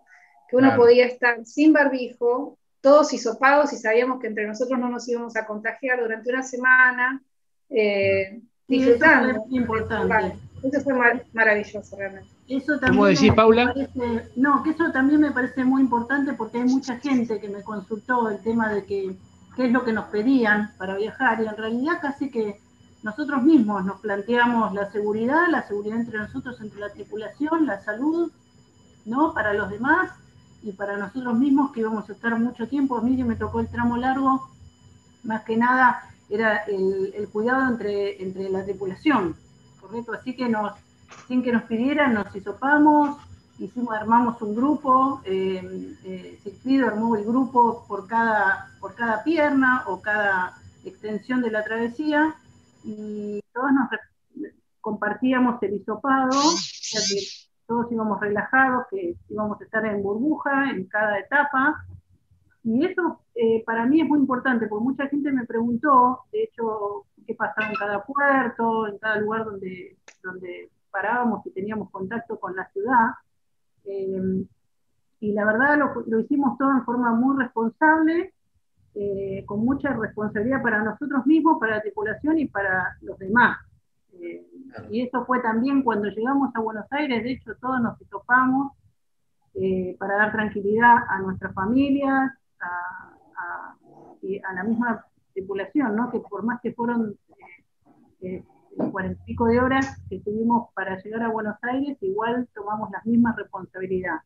que 0.49 0.55
uno 0.55 0.69
claro. 0.69 0.81
podía 0.81 1.05
estar 1.05 1.45
sin 1.45 1.73
barbijo, 1.73 2.57
todos 2.81 3.13
hisopados 3.13 3.73
y 3.73 3.77
sabíamos 3.77 4.19
que 4.19 4.27
entre 4.27 4.47
nosotros 4.47 4.79
no 4.79 4.89
nos 4.89 5.07
íbamos 5.07 5.35
a 5.35 5.45
contagiar 5.45 5.99
durante 5.99 6.29
una 6.29 6.41
semana. 6.41 7.21
Eh, 7.69 8.39
disfrutando. 8.67 9.31
Eso 9.31 9.45
fue 9.49 9.57
importante. 9.57 10.37
Eso 10.63 10.81
fue 10.81 10.93
mar 10.93 11.25
maravilloso 11.33 11.97
realmente. 11.97 12.36
Eso 12.47 12.79
también 12.79 12.93
¿Cómo 12.93 13.05
decís, 13.05 13.33
Paula? 13.33 13.73
Parece, 13.73 14.31
no, 14.37 14.63
que 14.63 14.69
eso 14.69 14.91
también 14.91 15.19
me 15.19 15.31
parece 15.31 15.65
muy 15.65 15.81
importante 15.81 16.33
porque 16.33 16.59
hay 16.59 16.63
mucha 16.63 16.97
gente 16.97 17.39
que 17.41 17.49
me 17.49 17.61
consultó 17.61 18.29
el 18.29 18.39
tema 18.41 18.69
de 18.69 18.85
que 18.85 19.17
qué 19.55 19.65
es 19.65 19.71
lo 19.71 19.83
que 19.83 19.91
nos 19.91 20.05
pedían 20.05 20.71
para 20.77 20.95
viajar 20.95 21.41
y 21.41 21.47
en 21.47 21.57
realidad 21.57 21.99
casi 22.01 22.29
que 22.29 22.61
nosotros 23.03 23.43
mismos 23.43 23.83
nos 23.83 23.99
planteamos 23.99 24.73
la 24.73 24.91
seguridad, 24.91 25.47
la 25.49 25.67
seguridad 25.67 25.97
entre 25.97 26.19
nosotros, 26.19 26.59
entre 26.61 26.79
la 26.79 26.89
tripulación, 26.89 27.65
la 27.65 27.81
salud, 27.83 28.31
¿no? 29.05 29.33
Para 29.33 29.53
los 29.53 29.69
demás 29.69 30.11
y 30.61 30.71
para 30.71 30.97
nosotros 30.97 31.37
mismos 31.37 31.71
que 31.71 31.81
íbamos 31.81 32.09
a 32.09 32.13
estar 32.13 32.39
mucho 32.39 32.67
tiempo. 32.67 32.97
A 32.97 33.01
mí 33.01 33.17
que 33.17 33.23
me 33.23 33.35
tocó 33.35 33.59
el 33.59 33.67
tramo 33.67 33.97
largo, 33.97 34.49
más 35.23 35.43
que 35.43 35.57
nada 35.57 36.01
era 36.29 36.57
el, 36.65 37.13
el, 37.15 37.27
cuidado 37.29 37.67
entre, 37.69 38.21
entre 38.21 38.49
la 38.49 38.63
tripulación, 38.63 39.35
¿correcto? 39.79 40.13
Así 40.13 40.35
que 40.35 40.49
nos, 40.49 40.73
sin 41.27 41.43
que 41.43 41.51
nos 41.51 41.63
pidieran, 41.63 42.13
nos 42.13 42.35
hisopamos, 42.35 43.17
hicimos, 43.59 43.95
armamos 43.95 44.41
un 44.41 44.55
grupo, 44.55 45.21
eh, 45.25 45.95
eh, 46.03 46.39
Sigfrido 46.43 46.87
armó 46.87 47.15
el 47.15 47.25
grupo 47.25 47.85
por 47.87 48.07
cada, 48.07 48.69
por 48.79 48.95
cada 48.95 49.23
pierna 49.23 49.83
o 49.87 50.01
cada 50.01 50.53
extensión 50.85 51.41
de 51.41 51.51
la 51.51 51.63
travesía 51.63 52.35
y 52.83 53.41
todos 53.53 53.71
nos 53.71 53.89
compartíamos 54.81 55.61
el 55.63 55.73
hisopado, 55.73 56.39
que 56.91 56.99
todos 57.65 57.91
íbamos 57.91 58.19
relajados, 58.21 58.85
que 58.89 59.15
íbamos 59.29 59.59
a 59.59 59.63
estar 59.65 59.85
en 59.85 60.01
burbuja 60.01 60.69
en 60.71 60.85
cada 60.85 61.19
etapa, 61.19 61.85
y 62.63 62.85
eso 62.85 63.21
eh, 63.35 63.63
para 63.65 63.85
mí 63.85 64.01
es 64.01 64.07
muy 64.07 64.19
importante, 64.19 64.67
porque 64.67 64.83
mucha 64.83 65.07
gente 65.07 65.31
me 65.31 65.45
preguntó, 65.45 66.23
de 66.31 66.43
hecho, 66.43 67.05
qué 67.25 67.33
pasaba 67.33 67.69
en 67.69 67.75
cada 67.75 68.03
puerto, 68.03 68.87
en 68.87 68.97
cada 68.97 69.17
lugar 69.19 69.45
donde, 69.45 69.97
donde 70.21 70.69
parábamos 70.91 71.45
y 71.45 71.51
teníamos 71.51 71.89
contacto 71.91 72.39
con 72.39 72.55
la 72.55 72.69
ciudad. 72.71 73.11
Eh, 73.85 74.45
y 75.19 75.31
la 75.31 75.45
verdad 75.45 75.77
lo, 75.77 76.03
lo, 76.05 76.19
hicimos 76.19 76.57
todo 76.57 76.71
en 76.71 76.83
forma 76.83 77.11
muy 77.13 77.37
responsable, 77.37 78.33
eh, 78.93 79.43
con 79.45 79.63
mucha 79.63 79.93
responsabilidad 79.93 80.61
para 80.61 80.83
nosotros 80.83 81.25
mismos, 81.25 81.59
para 81.59 81.77
la 81.77 81.81
tripulación 81.81 82.37
y 82.39 82.47
para 82.47 82.97
los 83.01 83.17
demás. 83.17 83.57
Eh, 84.13 84.45
y 84.91 85.01
eso 85.01 85.25
fue 85.25 85.39
también 85.41 85.83
cuando 85.83 86.07
llegamos 86.09 86.55
a 86.55 86.59
Buenos 86.59 86.85
Aires, 86.91 87.23
de 87.23 87.31
hecho 87.31 87.55
todos 87.59 87.81
nos 87.81 87.97
topamos 88.09 88.73
para 89.97 90.17
dar 90.17 90.31
tranquilidad 90.31 90.97
a 91.09 91.19
nuestras 91.19 91.51
familias, 91.55 92.31
a, 92.59 94.53
la 94.53 94.63
misma 94.63 95.03
tripulación, 95.33 95.95
¿no? 95.95 96.11
que 96.11 96.19
por 96.19 96.43
más 96.43 96.61
que 96.61 96.73
fueron 96.73 97.17
cuarenta 98.91 99.21
y 99.23 99.25
pico 99.25 99.45
de 99.45 99.59
horas 99.59 100.01
que 100.09 100.19
tuvimos 100.19 100.69
para 100.73 101.01
llegar 101.01 101.23
a 101.23 101.29
Buenos 101.29 101.55
Aires, 101.61 101.97
igual 102.01 102.47
tomamos 102.53 102.89
las 102.91 103.05
mismas 103.05 103.35
responsabilidades. 103.35 104.21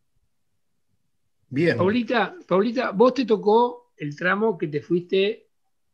Bien. 1.50 1.78
Paulita, 1.78 2.36
Paulita, 2.48 2.92
vos 2.92 3.14
te 3.14 3.26
tocó 3.26 3.92
el 3.98 4.16
tramo 4.16 4.58
que 4.58 4.68
te 4.68 4.82
fuiste 4.82 5.48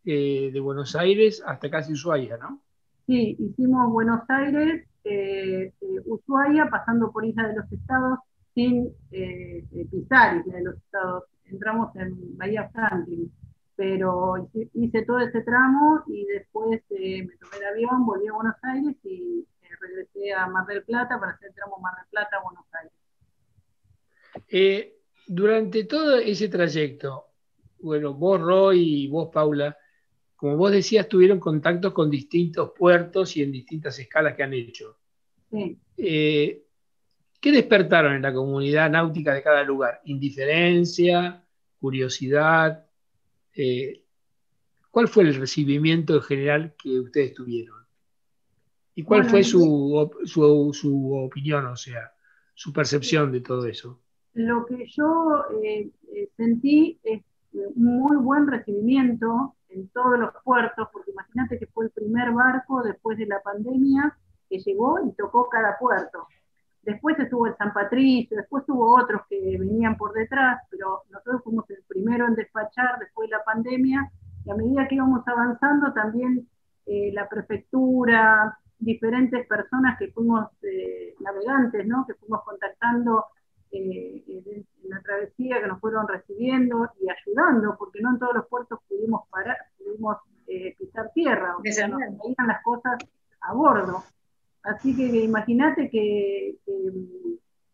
eh, 0.05 0.51
de 0.51 0.59
Buenos 0.59 0.95
Aires 0.95 1.43
hasta 1.45 1.69
casi 1.69 1.93
Ushuaia, 1.93 2.37
¿no? 2.37 2.61
Sí, 3.05 3.35
hicimos 3.39 3.91
Buenos 3.91 4.21
Aires, 4.29 4.87
eh, 5.03 5.73
Ushuaia, 6.05 6.69
pasando 6.69 7.11
por 7.11 7.25
Isla 7.25 7.47
de 7.47 7.55
los 7.55 7.71
Estados, 7.71 8.19
sin 8.53 8.91
pisar 9.91 10.37
Isla 10.37 10.57
de 10.57 10.63
los 10.63 10.75
Estados. 10.77 11.23
Entramos 11.45 11.95
en 11.95 12.37
Bahía 12.37 12.69
Franklin 12.69 13.31
pero 13.77 14.49
hice 14.73 15.05
todo 15.05 15.19
ese 15.19 15.41
tramo 15.41 16.03
y 16.07 16.25
después 16.25 16.81
eh, 16.89 17.23
me 17.23 17.37
tomé 17.37 17.57
el 17.57 17.65
avión, 17.65 18.05
volví 18.07 18.27
a 18.27 18.33
Buenos 18.33 18.55
Aires 18.63 18.95
y 19.03 19.45
eh, 19.61 19.67
regresé 19.79 20.33
a 20.33 20.47
Mar 20.47 20.65
del 20.65 20.83
Plata 20.83 21.19
para 21.19 21.33
hacer 21.33 21.49
el 21.49 21.55
tramo 21.55 21.77
Mar 21.77 21.93
del 21.95 22.09
Plata 22.09 22.37
a 22.37 22.43
Buenos 22.43 22.65
Aires. 22.73 22.93
Eh, 24.49 24.97
durante 25.27 25.83
todo 25.83 26.17
ese 26.17 26.49
trayecto, 26.49 27.27
bueno, 27.79 28.15
vos 28.15 28.41
Roy 28.41 29.03
y 29.03 29.07
vos 29.09 29.29
Paula, 29.31 29.77
como 30.35 30.57
vos 30.57 30.71
decías, 30.71 31.07
tuvieron 31.07 31.39
contactos 31.39 31.93
con 31.93 32.09
distintos 32.09 32.71
puertos 32.75 33.37
y 33.37 33.43
en 33.43 33.51
distintas 33.51 33.99
escalas 33.99 34.35
que 34.35 34.41
han 34.41 34.53
hecho. 34.53 34.97
Sí. 35.51 35.79
¿Qué 35.95 37.51
despertaron 37.51 38.15
en 38.15 38.23
la 38.23 38.33
comunidad 38.33 38.89
náutica 38.89 39.35
de 39.35 39.43
cada 39.43 39.61
lugar? 39.61 40.01
¿Indiferencia? 40.05 41.43
¿Curiosidad? 41.79 42.86
Eh, 43.57 44.03
¿cuál 44.91 45.07
fue 45.07 45.23
el 45.23 45.35
recibimiento 45.35 46.15
en 46.15 46.21
general 46.21 46.75
que 46.77 46.99
ustedes 46.99 47.33
tuvieron? 47.33 47.77
¿Y 48.93 49.03
cuál 49.03 49.25
fue 49.25 49.43
su, 49.43 50.09
su, 50.25 51.13
opinión, 51.13 51.65
o 51.65 51.75
sea, 51.75 52.11
su 52.53 52.71
percepción 52.71 53.31
de 53.31 53.41
todo 53.41 53.65
eso? 53.65 53.99
Lo 54.33 54.65
que 54.65 54.85
yo 54.87 55.43
eh, 55.63 55.89
eh, 56.13 56.29
sentí 56.37 56.99
es 57.03 57.21
un 57.53 57.99
muy 57.99 58.17
buen 58.17 58.47
recibimiento 58.47 59.55
en 59.69 59.87
todos 59.89 60.19
los 60.19 60.31
puertos, 60.43 60.87
porque 60.93 61.11
imagínate 61.11 61.59
que 61.59 61.67
fue 61.67 61.85
el 61.85 61.91
primer 61.91 62.31
barco 62.31 62.83
después 62.83 63.17
de 63.17 63.25
la 63.25 63.41
pandemia 63.41 64.17
que 64.49 64.59
llegó 64.59 64.99
y 65.05 65.11
tocó 65.13 65.49
cada 65.49 65.77
puerto. 65.79 66.27
Después 66.87 67.19
estuvo 67.19 67.47
el 67.47 67.57
San 67.57 67.73
Patricio, 67.73 68.37
después 68.37 68.63
hubo 68.69 68.97
otros 68.97 69.23
que 69.29 69.57
venían 69.59 69.97
por 69.97 70.13
detrás, 70.13 70.61
pero 70.71 71.01
nosotros 71.09 71.43
fuimos 71.43 71.69
el 71.69 71.83
primero 71.85 72.25
en 72.25 72.35
despachar 72.35 72.97
después 72.97 73.29
de 73.29 73.35
la 73.35 73.43
pandemia 73.43 74.09
y 74.45 74.49
a 74.49 74.55
medida 74.55 74.87
que 74.87 74.95
íbamos 74.95 75.27
avanzando 75.27 75.91
también 75.91 76.47
eh, 76.85 77.11
la 77.11 77.27
prefectura, 77.27 78.57
diferentes 78.79 79.45
personas 79.47 79.99
que 79.99 80.13
fuimos 80.13 80.47
eh, 80.63 81.13
navegantes, 81.19 81.85
¿no? 81.85 82.05
que 82.07 82.13
fuimos 82.13 82.41
contactando 82.45 83.25
eh, 83.69 84.23
en, 84.25 84.65
la 84.89 85.01
travesía, 85.01 85.59
que 85.59 85.67
nos 85.67 85.81
fueron 85.81 86.07
recibiendo 86.07 86.89
y 87.01 87.07
ayudando, 87.09 87.75
porque 87.77 87.99
no 87.99 88.11
en 88.11 88.19
todos 88.19 88.35
los 88.35 88.47
puertos 88.47 88.79
pudimos 88.87 89.27
parar, 89.29 89.57
pudimos 89.77 90.19
pisar 90.79 91.11
tierra, 91.13 91.57
o 91.57 91.61
sea, 91.65 91.89
nos 91.89 91.99
las 92.47 92.63
cosas 92.63 92.97
a 93.41 93.53
bordo. 93.53 94.01
Así 94.67 94.95
que 94.95 95.05
imagínate 95.23 95.89
que, 95.89 96.57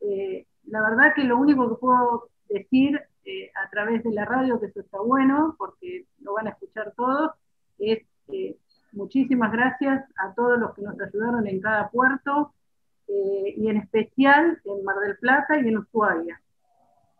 eh, 0.01 0.45
la 0.65 0.81
verdad 0.81 1.13
que 1.15 1.23
lo 1.23 1.37
único 1.37 1.69
que 1.69 1.75
puedo 1.75 2.29
decir 2.49 3.01
eh, 3.25 3.51
a 3.55 3.69
través 3.71 4.03
de 4.03 4.11
la 4.11 4.25
radio, 4.25 4.59
que 4.59 4.67
eso 4.67 4.81
está 4.81 4.99
bueno, 4.99 5.55
porque 5.57 6.05
lo 6.19 6.33
van 6.33 6.47
a 6.47 6.51
escuchar 6.51 6.93
todos, 6.95 7.31
es 7.79 8.05
eh, 8.27 8.57
muchísimas 8.91 9.51
gracias 9.51 10.05
a 10.17 10.35
todos 10.35 10.59
los 10.59 10.75
que 10.75 10.83
nos 10.83 10.99
ayudaron 10.99 11.47
en 11.47 11.59
cada 11.61 11.89
puerto, 11.89 12.53
y 13.05 13.67
en 13.67 13.77
especial 13.77 14.61
en 14.63 14.83
Mar 14.85 14.95
del 14.99 15.17
Plata 15.17 15.59
y 15.59 15.67
en 15.67 15.77
Ushuaia. 15.77 16.41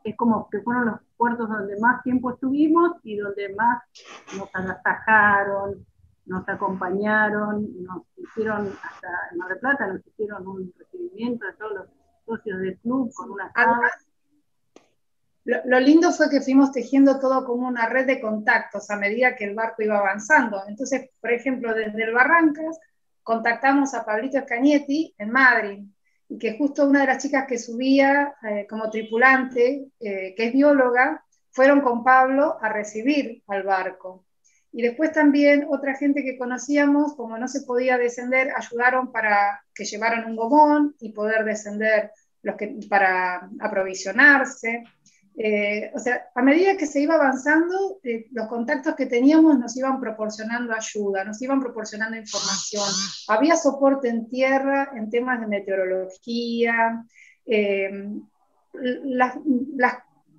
Es 0.04 0.16
como 0.16 0.50
que 0.50 0.62
fueron 0.62 0.86
los 0.86 1.00
puertos 1.18 1.48
donde 1.50 1.80
más 1.80 2.02
tiempo 2.04 2.32
estuvimos 2.32 2.94
y 3.04 3.18
donde 3.18 3.54
más 3.54 3.84
nos 4.38 4.50
agasajaron, 4.56 5.86
nos 6.26 6.48
acompañaron, 6.48 7.68
nos 7.84 8.04
hicieron, 8.18 8.68
hasta 8.82 9.08
en 9.32 9.38
Mar 9.38 9.50
del 9.50 9.60
Plata, 9.60 9.88
nos 9.88 10.06
hicieron 10.08 10.48
un 10.48 10.74
recibimiento 10.78 11.46
de 11.46 11.54
todos 11.54 11.74
los 11.74 11.88
socios 12.26 12.60
del 12.60 12.78
club 12.78 13.12
con 13.14 13.32
una 13.32 13.52
sala. 13.52 13.92
Lo, 15.46 15.80
lindo 15.82 16.12
fue 16.12 16.30
que 16.30 16.40
fuimos 16.40 16.72
tejiendo 16.72 17.20
todo 17.20 17.46
como 17.46 17.68
una 17.68 17.90
red 17.90 18.08
de 18.08 18.22
contactos 18.22 18.90
a 18.90 18.96
medida 18.96 19.36
que 19.36 19.44
el 19.44 19.56
barco 19.56 19.82
iba 19.82 20.00
avanzando. 20.00 20.64
Entonces, 20.68 21.10
por 21.20 21.32
ejemplo, 21.34 21.74
desde 21.74 22.02
el 22.02 22.14
Barrancas 22.14 22.80
contactamos 23.24 23.94
a 23.94 24.06
Pablito 24.06 24.38
Escañetti 24.38 25.14
en 25.18 25.32
Madrid, 25.32 25.84
y 26.30 26.38
que 26.38 26.58
justo 26.58 26.88
una 26.88 27.02
de 27.02 27.08
las 27.08 27.22
chicas 27.22 27.46
que 27.48 27.60
subía 27.60 28.36
eh, 28.42 28.66
como 28.70 28.90
tripulante, 28.90 29.90
eh, 30.00 30.34
que 30.36 30.48
es 30.48 30.54
bióloga, 30.54 31.24
fueron 31.52 31.82
con 31.82 32.04
Pablo 32.04 32.58
a 32.62 32.70
recibir 32.70 33.44
al 33.48 33.64
barco. 33.64 34.26
Y 34.76 34.82
después 34.82 35.12
también 35.12 35.68
otra 35.70 35.96
gente 35.96 36.24
que 36.24 36.38
conocíamos, 36.38 37.16
como 37.16 37.38
no 37.38 37.48
se 37.48 37.62
podía 37.62 37.98
descender, 38.00 38.50
ayudaron 38.58 39.12
para 39.12 39.64
que 39.74 39.86
llevaran 39.86 40.26
un 40.26 40.36
gomón 40.36 40.96
y 41.00 41.14
poder 41.14 41.46
descender 41.46 42.12
los 42.42 42.56
que, 42.56 42.80
para 42.90 43.50
aprovisionarse. 43.60 44.84
Eh, 45.38 45.92
o 45.94 46.00
sea, 46.00 46.26
a 46.34 46.42
medida 46.42 46.76
que 46.76 46.88
se 46.88 47.02
iba 47.02 47.14
avanzando, 47.14 48.00
eh, 48.04 48.26
los 48.32 48.48
contactos 48.48 48.96
que 48.96 49.06
teníamos 49.06 49.60
nos 49.60 49.78
iban 49.78 50.00
proporcionando 50.00 50.74
ayuda, 50.74 51.24
nos 51.24 51.40
iban 51.44 51.60
proporcionando 51.60 52.18
información. 52.18 52.88
Había 53.28 53.56
soporte 53.56 54.10
en 54.10 54.28
tierra 54.28 54.92
en 54.96 55.12
temas 55.12 55.40
de 55.40 55.48
meteorología. 55.48 57.06
Eh, 57.46 58.10
las, 59.04 59.36
las 59.76 59.98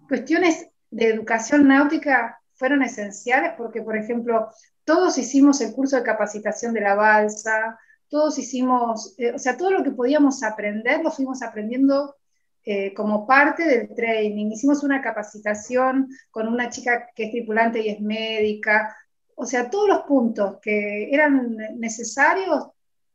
cuestiones 0.09 0.67
de 0.91 1.09
educación 1.09 1.69
náutica 1.69 2.41
fueron 2.65 2.83
esenciales 2.83 3.53
porque, 3.59 3.83
por 3.83 3.95
ejemplo, 3.95 4.49
todos 4.85 5.19
hicimos 5.19 5.61
el 5.61 5.75
curso 5.75 5.97
de 5.97 6.03
capacitación 6.03 6.73
de 6.73 6.81
la 6.81 6.95
balsa, 6.95 7.79
todos 8.09 8.39
hicimos, 8.39 9.15
eh, 9.19 9.33
o 9.35 9.39
sea, 9.39 9.59
todo 9.59 9.71
lo 9.71 9.83
que 9.83 9.91
podíamos 9.91 10.43
aprender 10.43 11.03
lo 11.05 11.11
fuimos 11.11 11.43
aprendiendo 11.43 12.17
eh, 12.65 12.95
como 12.95 13.27
parte 13.27 13.65
del 13.65 13.95
training. 13.95 14.51
Hicimos 14.51 14.83
una 14.83 15.03
capacitación 15.03 16.09
con 16.31 16.49
una 16.49 16.71
chica 16.71 17.11
que 17.15 17.25
es 17.25 17.33
tripulante 17.33 17.83
y 17.83 17.91
es 17.91 18.01
médica. 18.01 18.97
O 19.35 19.45
sea, 19.45 19.69
todos 19.69 19.87
los 19.87 20.03
puntos 20.05 20.57
que 20.63 21.13
eran 21.13 21.59
necesarios, 21.77 22.69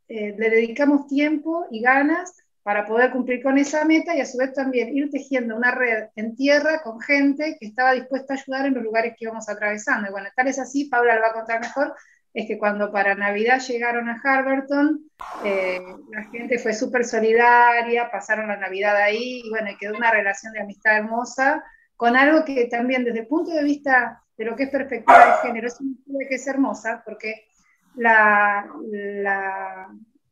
eh, 0.08 0.36
le 0.38 0.50
dedicamos 0.52 1.08
tiempo 1.08 1.66
y 1.72 1.82
ganas 1.82 2.36
para 2.70 2.86
poder 2.86 3.10
cumplir 3.10 3.42
con 3.42 3.58
esa 3.58 3.84
meta 3.84 4.16
y 4.16 4.22
a 4.22 4.28
su 4.28 4.38
vez 4.38 4.54
también 4.54 4.96
ir 4.96 5.10
tejiendo 5.10 5.56
una 5.56 5.72
red 5.72 6.10
en 6.16 6.36
tierra 6.36 6.84
con 6.84 7.02
gente 7.02 7.58
que 7.60 7.66
estaba 7.66 7.94
dispuesta 7.94 8.36
a 8.36 8.38
ayudar 8.38 8.68
en 8.68 8.76
los 8.76 8.84
lugares 8.84 9.16
que 9.18 9.26
íbamos 9.26 9.50
atravesando. 9.50 10.08
Y 10.08 10.12
bueno, 10.12 10.30
tal 10.36 10.50
es 10.50 10.60
así, 10.60 10.86
Paula 10.86 11.16
lo 11.16 11.22
va 11.22 11.30
a 11.30 11.34
contar 11.34 11.62
mejor, 11.62 11.96
es 12.32 12.46
que 12.46 12.60
cuando 12.60 12.92
para 12.92 13.16
Navidad 13.16 13.60
llegaron 13.60 14.08
a 14.08 14.22
Harberton, 14.24 15.00
eh, 15.44 15.80
la 16.12 16.26
gente 16.26 16.60
fue 16.60 16.76
súper 16.76 17.06
solidaria, 17.06 18.12
pasaron 18.12 18.50
la 18.50 18.58
Navidad 18.58 18.98
ahí 18.98 19.42
y 19.44 19.50
bueno, 19.50 19.72
quedó 19.80 19.98
una 19.98 20.12
relación 20.12 20.54
de 20.54 20.60
amistad 20.60 20.98
hermosa 20.98 21.64
con 21.96 22.16
algo 22.16 22.46
que 22.46 22.66
también 22.66 23.04
desde 23.04 23.22
el 23.22 23.28
punto 23.28 23.50
de 23.50 23.64
vista 23.64 24.22
de 24.38 24.46
lo 24.46 24.56
que 24.56 24.66
es 24.66 24.70
perspectiva 24.70 25.26
de 25.26 25.48
género 25.48 25.68
es 25.70 25.82
una 25.82 25.94
historia 25.94 26.28
que 26.30 26.36
es 26.36 26.46
hermosa 26.46 27.02
porque 27.04 27.48
la, 27.96 28.68
la 28.92 29.90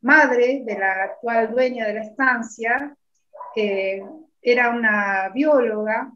madre 0.08 0.64
de 0.66 0.80
la 0.80 1.04
actual 1.04 1.52
dueña 1.52 1.86
de 1.86 1.94
la 1.96 2.04
estancia, 2.04 2.96
era 4.42 4.70
una 4.70 5.30
bióloga 5.34 6.12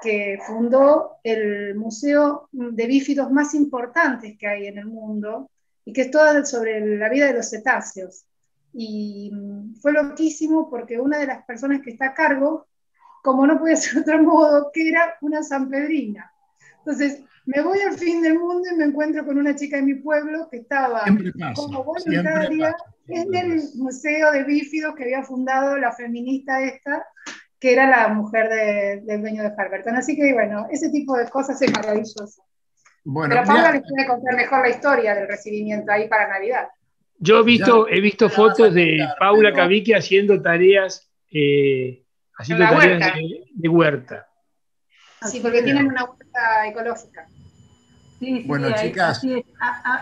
que 0.00 0.38
fundó 0.46 1.16
el 1.24 1.74
museo 1.74 2.48
de 2.52 2.86
bífidos 2.86 3.30
más 3.30 3.54
importantes 3.54 4.36
que 4.38 4.46
hay 4.46 4.66
en 4.66 4.78
el 4.78 4.86
mundo 4.86 5.50
y 5.84 5.92
que 5.92 6.02
es 6.02 6.10
todo 6.10 6.44
sobre 6.44 6.98
la 6.98 7.08
vida 7.08 7.26
de 7.26 7.34
los 7.34 7.50
cetáceos. 7.50 8.26
Y 8.72 9.32
fue 9.80 9.92
loquísimo 9.92 10.70
porque 10.70 11.00
una 11.00 11.18
de 11.18 11.26
las 11.26 11.44
personas 11.44 11.80
que 11.82 11.90
está 11.90 12.06
a 12.06 12.14
cargo, 12.14 12.66
como 13.22 13.46
no 13.46 13.58
puede 13.58 13.76
ser 13.76 13.94
de 13.94 14.00
otro 14.12 14.22
modo, 14.22 14.70
que 14.72 14.88
era 14.88 15.16
una 15.20 15.42
sanpedrina. 15.42 16.30
Entonces, 16.78 17.22
me 17.46 17.62
voy 17.62 17.78
al 17.80 17.96
fin 17.98 18.22
del 18.22 18.38
mundo 18.38 18.68
y 18.72 18.76
me 18.76 18.84
encuentro 18.84 19.24
con 19.24 19.38
una 19.38 19.54
chica 19.54 19.76
de 19.76 19.82
mi 19.82 19.94
pueblo 19.94 20.48
que 20.50 20.58
estaba 20.58 21.04
como 21.54 21.84
voluntaria 21.84 22.74
en 23.08 23.34
el 23.34 23.62
Museo 23.76 24.32
de 24.32 24.44
Bífidos 24.44 24.94
que 24.94 25.04
había 25.04 25.22
fundado 25.22 25.76
la 25.76 25.92
feminista 25.92 26.62
esta, 26.62 27.04
que 27.60 27.72
era 27.72 27.88
la 27.88 28.08
mujer 28.08 29.02
del 29.04 29.20
dueño 29.20 29.42
de 29.42 29.52
Harberton. 29.56 29.96
Así 29.96 30.16
que 30.16 30.32
bueno, 30.32 30.66
ese 30.70 30.90
tipo 30.90 31.16
de 31.16 31.28
cosas 31.28 31.60
es 31.60 31.72
maravilloso. 31.72 32.44
Bueno, 33.04 33.34
Pero 33.34 33.46
Paula 33.46 33.72
les 33.72 33.82
puede 33.82 34.06
contar 34.06 34.34
mejor 34.34 34.60
la 34.60 34.70
historia 34.70 35.14
del 35.14 35.28
recibimiento 35.28 35.92
ahí 35.92 36.08
para 36.08 36.28
Navidad. 36.28 36.68
Yo 37.18 37.40
he 37.40 37.44
visto, 37.44 37.86
he 37.88 38.00
visto 38.00 38.28
fotos 38.30 38.74
de 38.74 39.06
Paula 39.18 39.52
Cavique 39.52 39.94
haciendo 39.94 40.40
tareas, 40.40 41.10
eh, 41.30 42.04
haciendo 42.36 42.64
tareas 42.64 43.12
de, 43.54 43.68
huerta. 43.68 44.26
Sí, 45.30 45.40
porque 45.40 45.62
tienen 45.62 45.86
una 45.86 46.04
huerta 46.04 46.68
ecológica. 46.68 47.28
Sí, 48.24 48.40
sí, 48.40 48.48
bueno, 48.48 48.68
chicas. 48.80 49.20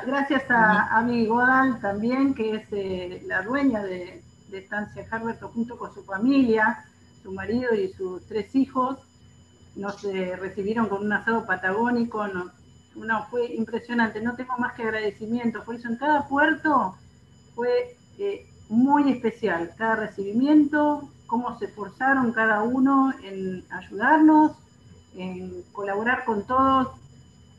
gracias 0.07 0.49
a, 0.49 0.97
a, 0.97 1.03
mi 1.03 1.27
Godal 1.27 1.81
también, 1.81 2.35
que 2.35 2.55
es 2.55 2.67
eh, 2.71 3.23
la 3.27 3.43
dueña 3.43 3.83
de, 3.83 4.23
Estancia 4.53 5.07
Harberto, 5.11 5.49
junto 5.49 5.79
con 5.79 5.95
su 5.95 6.05
familia, 6.05 6.85
su 7.23 7.33
marido 7.33 7.75
y 7.75 7.89
sus 7.95 8.25
tres 8.27 8.55
hijos. 8.55 8.99
Nos 9.75 10.05
eh, 10.05 10.37
recibieron 10.37 10.89
con 10.89 11.07
un 11.07 11.13
asado 11.13 11.47
patagónico. 11.47 12.29
No, 12.95 13.27
fue 13.31 13.47
impresionante. 13.55 14.21
No 14.21 14.37
tengo 14.37 14.57
más 14.59 14.75
que 14.75 14.83
agradecimiento. 14.83 15.65
Por 15.65 15.77
eso 15.77 15.89
en 15.89 15.97
cada 15.97 16.29
puerto 16.29 16.95
fue 17.55 17.97
eh, 18.19 18.47
muy 18.69 19.11
especial. 19.11 19.73
Cada 19.79 19.97
recibimiento, 19.97 21.09
cómo 21.27 21.59
se 21.59 21.65
esforzaron 21.65 22.33
cada 22.33 22.63
uno 22.63 23.15
en 23.25 23.65
ayudarnos, 23.71 24.53
en 25.17 25.63
colaborar 25.73 26.27
con 26.27 26.47
todos 26.47 27.02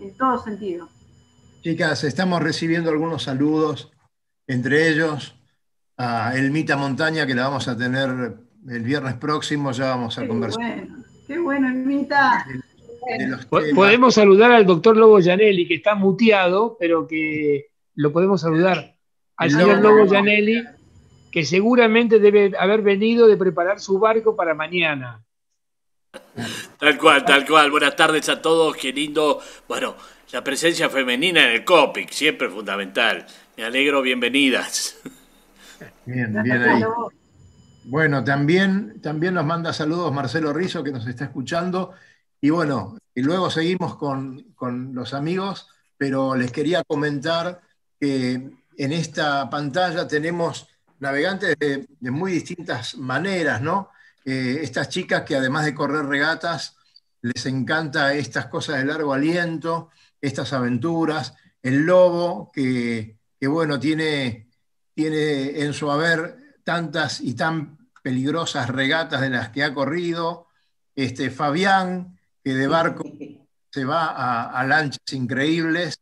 en 0.04 0.18
todo 0.18 0.38
sentido. 0.44 0.90
Chicas, 1.62 2.04
estamos 2.04 2.42
recibiendo 2.42 2.90
algunos 2.90 3.24
saludos, 3.24 3.92
entre 4.48 4.90
ellos 4.90 5.36
a 5.98 6.36
Elmita 6.36 6.76
Montaña, 6.76 7.26
que 7.26 7.34
la 7.34 7.44
vamos 7.44 7.68
a 7.68 7.78
tener 7.78 8.10
el 8.68 8.84
viernes 8.84 9.14
próximo, 9.16 9.72
ya 9.72 9.90
vamos 9.90 10.18
a 10.18 10.28
conversar. 10.28 10.62
Bueno, 10.62 11.04
qué 11.26 11.40
bueno, 11.40 11.70
Elmita. 11.70 12.46
Podemos 13.50 14.16
saludar 14.16 14.52
al 14.52 14.66
doctor 14.66 14.98
Lobo 14.98 15.22
Janelli, 15.22 15.68
que 15.68 15.76
está 15.76 15.96
muteado, 15.96 16.78
pero 16.80 17.08
que 17.08 17.68
lo 17.96 18.12
podemos 18.12 18.42
saludar. 18.42 18.96
Al 19.38 19.52
señor 19.52 19.80
Lobo 19.80 20.08
Janelli, 20.08 20.64
que 21.32 21.46
seguramente 21.46 22.20
debe 22.20 22.52
haber 22.60 22.82
venido 22.82 23.28
de 23.28 23.38
preparar 23.38 23.80
su 23.80 24.00
barco 24.00 24.36
para 24.36 24.54
mañana. 24.54 25.24
Tal 26.80 26.98
cual, 26.98 27.26
tal 27.26 27.46
cual. 27.46 27.72
Buenas 27.72 27.96
tardes 27.96 28.30
a 28.30 28.42
todos. 28.42 28.76
Qué 28.78 28.94
lindo. 28.94 29.40
Bueno, 29.68 29.96
la 30.32 30.44
presencia 30.44 30.90
femenina 30.90 31.44
en 31.44 31.52
el 31.52 31.66
COPIC, 31.66 32.10
siempre 32.12 32.50
fundamental. 32.50 33.26
Me 33.58 33.64
alegro, 33.64 34.02
bienvenidas. 34.02 34.98
Bien, 36.06 36.42
bien 36.44 36.62
ahí. 36.62 36.84
Bueno, 37.86 38.24
también, 38.24 39.02
también 39.02 39.34
nos 39.34 39.46
manda 39.46 39.74
saludos 39.74 40.14
Marcelo 40.14 40.54
Rizo, 40.54 40.84
que 40.84 40.92
nos 40.92 41.06
está 41.08 41.26
escuchando. 41.26 41.94
Y 42.40 42.50
bueno, 42.50 42.98
y 43.14 43.22
luego 43.22 43.50
seguimos 43.50 43.96
con, 43.96 44.46
los 44.94 45.14
amigos, 45.14 45.68
pero 45.98 46.36
les 46.36 46.52
quería 46.52 46.84
comentar 46.84 47.62
que 48.00 48.52
en 48.78 48.92
esta 48.92 49.50
pantalla 49.50 50.08
tenemos 50.08 50.68
navegantes 51.00 51.58
de 51.60 52.12
muy 52.12 52.32
distintas 52.32 52.96
maneras, 52.98 53.62
¿no? 53.62 53.90
Eh, 54.26 54.60
estas 54.62 54.90
chicas 54.90 55.24
que 55.24 55.36
además 55.36 55.66
de 55.66 55.76
correr 55.76 56.06
regatas, 56.06 56.78
les 57.22 57.46
encanta 57.46 58.14
estas 58.14 58.48
cosas 58.48 58.78
de 58.78 58.86
largo 58.86 59.14
aliento, 59.14 59.90
estas 60.22 60.54
aventuras, 60.54 61.34
el 61.62 61.86
lobo 61.86 62.52
que, 62.52 63.18
bueno, 63.42 63.80
tiene, 63.80 64.50
tiene 64.94 65.62
en 65.62 65.74
su 65.74 65.90
haber 65.90 66.58
tantas 66.64 67.22
y 67.22 67.34
tan 67.34 67.78
peligrosas 68.02 68.70
regatas 68.70 69.22
de 69.22 69.30
las 69.30 69.50
que 69.50 69.64
ha 69.64 69.74
corrido, 69.74 70.48
este, 70.96 71.30
Fabián, 71.32 72.20
que 72.44 72.54
de 72.54 72.68
barco 72.68 73.04
se 73.72 73.86
va 73.86 74.50
a, 74.50 74.64
lanchas 74.66 75.14
increíbles. 75.14 76.00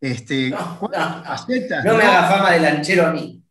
Este, 0.00 0.50
no, 0.50 0.78
no, 0.80 0.88
me 0.88 0.96
haga 0.96 2.28
fama 2.28 2.52
de 2.52 2.60
lanchero 2.60 3.06
a 3.06 3.12
mí. 3.12 3.42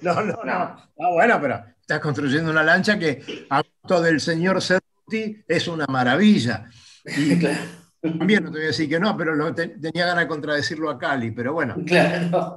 No, 0.00 0.14
no, 0.22 0.42
no. 0.42 0.52
Ah, 0.52 1.10
bueno, 1.12 1.38
pero 1.40 1.62
estás 1.86 2.00
construyendo 2.00 2.50
una 2.50 2.64
lancha 2.64 2.98
que 2.98 3.46
auto 3.48 4.02
del 4.02 4.18
señor 4.20 4.60
Cerruti 4.60 5.44
es 5.46 5.68
una 5.68 5.86
maravilla. 5.86 6.68
También 8.00 8.42
no 8.42 8.50
te 8.50 8.58
voy 8.58 8.64
a 8.64 8.66
decir 8.68 8.88
que 8.88 8.98
no, 8.98 9.16
pero 9.16 9.54
tenía 9.54 10.06
ganas 10.06 10.24
de 10.24 10.28
contradecirlo 10.28 10.90
a 10.90 10.98
Cali, 10.98 11.30
pero 11.30 11.52
bueno. 11.52 11.76
Claro. 11.86 12.56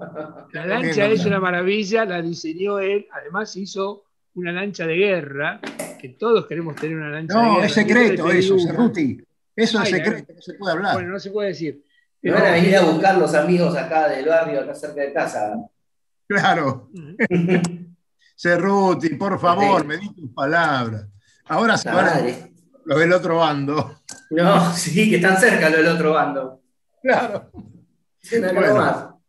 La 0.51 0.65
lancha 0.65 1.05
es 1.05 1.25
una 1.25 1.39
maravilla, 1.39 2.05
la 2.05 2.23
diseñó 2.23 2.79
él, 2.79 3.07
además 3.11 3.55
hizo 3.55 4.05
una 4.33 4.51
lancha 4.51 4.87
de 4.87 4.95
guerra, 4.95 5.59
que 5.99 6.09
todos 6.09 6.47
queremos 6.47 6.75
tener 6.75 6.97
una 6.97 7.09
lancha 7.09 7.37
de 7.37 7.43
guerra. 7.43 7.57
No, 7.57 7.63
es 7.63 7.73
secreto 7.73 8.31
eso, 8.31 8.57
Cerruti. 8.59 9.23
Eso 9.55 9.81
es 9.83 9.89
secreto, 9.89 10.33
no 10.33 10.41
se 10.41 10.53
puede 10.55 10.73
hablar. 10.73 10.93
Bueno, 10.95 11.09
no 11.09 11.19
se 11.19 11.29
puede 11.29 11.49
decir. 11.49 11.83
Me 12.23 12.31
van 12.31 12.45
a 12.47 12.51
venir 12.51 12.75
a 12.77 12.81
buscar 12.81 13.17
los 13.17 13.35
amigos 13.35 13.77
acá 13.77 14.09
del 14.09 14.27
barrio, 14.27 14.61
acá 14.61 14.73
cerca 14.73 15.01
de 15.01 15.13
casa. 15.13 15.53
Claro. 16.27 16.89
Cerruti, 18.39 19.15
por 19.15 19.37
favor, 19.37 19.85
me 19.85 19.97
di 19.97 20.13
tus 20.13 20.31
palabras. 20.31 21.05
Ahora 21.49 21.77
se 21.77 21.91
van 21.91 22.53
los 22.85 22.97
del 22.97 23.11
otro 23.11 23.35
bando. 23.35 23.99
No, 24.29 24.73
sí, 24.75 25.09
que 25.09 25.17
están 25.17 25.37
cerca 25.37 25.69
los 25.69 25.79
del 25.79 25.87
otro 25.89 26.13
bando. 26.13 26.61
Claro. 27.03 27.51
Bueno, 28.31 29.21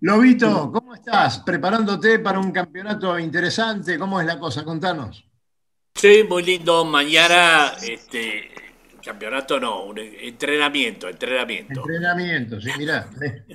Lobito, 0.00 0.72
¿cómo 0.72 0.94
estás? 0.94 1.40
¿Preparándote 1.40 2.18
para 2.20 2.38
un 2.38 2.50
campeonato 2.50 3.18
interesante? 3.18 3.98
¿Cómo 3.98 4.22
es 4.22 4.26
la 4.26 4.38
cosa? 4.38 4.64
Contanos. 4.64 5.28
Sí, 5.94 6.24
muy 6.26 6.42
lindo. 6.42 6.82
Mañana, 6.86 7.74
este, 7.82 8.50
campeonato 9.04 9.60
no, 9.60 9.84
un 9.84 9.98
entrenamiento, 9.98 11.10
entrenamiento. 11.10 11.80
Entrenamiento, 11.80 12.58
sí, 12.58 12.70
mirá. 12.78 13.06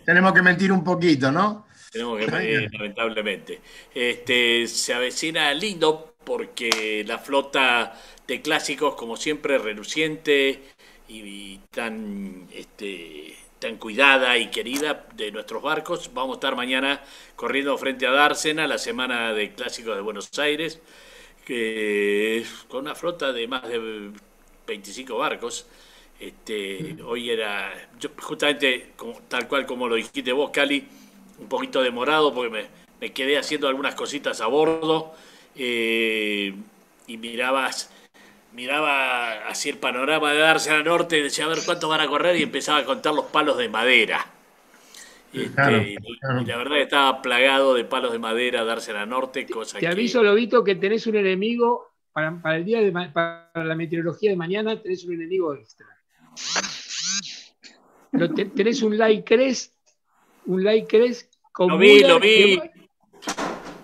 tenemos 0.06 0.32
que 0.34 0.44
mentir 0.44 0.72
un 0.72 0.84
poquito, 0.84 1.32
¿no? 1.32 1.66
Tenemos 1.92 2.20
que 2.20 2.28
pedir, 2.28 2.70
lamentablemente. 2.74 3.60
Este, 3.94 4.68
se 4.68 4.94
avecina 4.94 5.54
lindo 5.54 6.16
porque 6.24 7.04
la 7.06 7.18
flota 7.20 8.00
de 8.28 8.42
clásicos, 8.42 8.96
como 8.96 9.18
siempre, 9.18 9.58
reluciente 9.58 10.62
y, 11.10 11.58
tan, 11.70 12.48
este, 12.54 13.36
tan 13.60 13.76
cuidada 13.78 14.38
y 14.38 14.50
querida 14.50 15.06
de 15.16 15.32
nuestros 15.32 15.62
barcos. 15.62 16.12
Vamos 16.14 16.36
a 16.36 16.38
estar 16.38 16.56
mañana 16.56 17.04
corriendo 17.36 17.78
frente 17.78 18.08
a 18.08 18.12
Dársena, 18.12 18.68
la 18.68 18.78
semana 18.78 19.34
de 19.34 19.54
clásicos 19.54 19.96
de 19.96 20.02
Buenos 20.02 20.30
Aires, 20.40 20.80
que, 21.46 22.46
con 22.70 22.82
una 22.82 22.96
flota 22.96 23.34
de 23.34 23.48
más 23.48 23.68
de 23.68 24.12
25 24.68 25.18
barcos. 25.18 25.68
Este, 26.20 26.98
hoy 27.04 27.32
era, 27.32 27.74
justamente 28.20 28.94
tal 29.28 29.48
cual 29.48 29.66
como 29.66 29.88
lo 29.90 29.96
dijiste 29.96 30.32
vos, 30.32 30.52
Cali, 30.52 30.88
un 31.42 31.50
poquito 31.50 31.82
demorado 31.82 32.34
porque 32.34 32.70
me, 33.00 33.12
quedé 33.12 33.38
haciendo 33.38 33.68
algunas 33.68 33.96
cositas 33.96 34.40
a 34.42 34.48
bordo 34.48 35.14
eh, 35.56 36.54
y 37.08 37.18
mirabas 37.18 37.92
miraba 38.54 39.48
así 39.48 39.70
el 39.70 39.78
panorama 39.78 40.34
de 40.34 40.40
darse 40.40 40.72
al 40.72 40.84
norte, 40.84 41.22
decía 41.22 41.46
a 41.46 41.50
ver 41.50 41.60
cuánto 41.66 41.88
van 41.88 42.02
a 42.02 42.08
correr 42.08 42.36
y 42.36 42.44
empezaba 42.44 42.80
a 42.80 42.86
contar 42.86 43.14
los 43.14 43.26
palos 43.26 43.58
de 43.58 43.70
madera. 43.70 44.26
Este, 45.34 45.94
y, 45.94 45.96
la 46.46 46.58
verdad 46.58 46.80
estaba 46.80 47.22
plagado 47.22 47.74
de 47.74 47.86
palos 47.86 48.12
de 48.12 48.20
madera 48.20 48.66
darse 48.66 48.92
al 48.92 49.08
norte, 49.08 49.46
cosa 49.46 49.80
Te 49.80 49.88
aviso, 49.88 50.22
Lobito, 50.22 50.64
que 50.64 50.76
tenés 50.76 51.08
un 51.08 51.16
enemigo 51.16 51.88
para, 52.12 52.58
el 52.58 52.66
día 52.66 52.82
de 52.82 52.92
para 52.92 53.50
la 53.56 53.76
meteorología 53.76 54.32
de 54.32 54.36
mañana, 54.36 54.82
tenés 54.82 55.06
un 55.06 55.14
enemigo 55.14 55.56
extra. 55.56 55.88
tenés 58.54 58.82
un 58.82 58.98
like 58.98 59.24
cres, 59.24 59.74
un 60.46 60.64
like 60.66 60.88
cres 60.88 61.31
con 61.52 61.70
lo 61.70 61.78
vi, 61.78 62.02
lo 62.02 62.20
vi. 62.20 62.60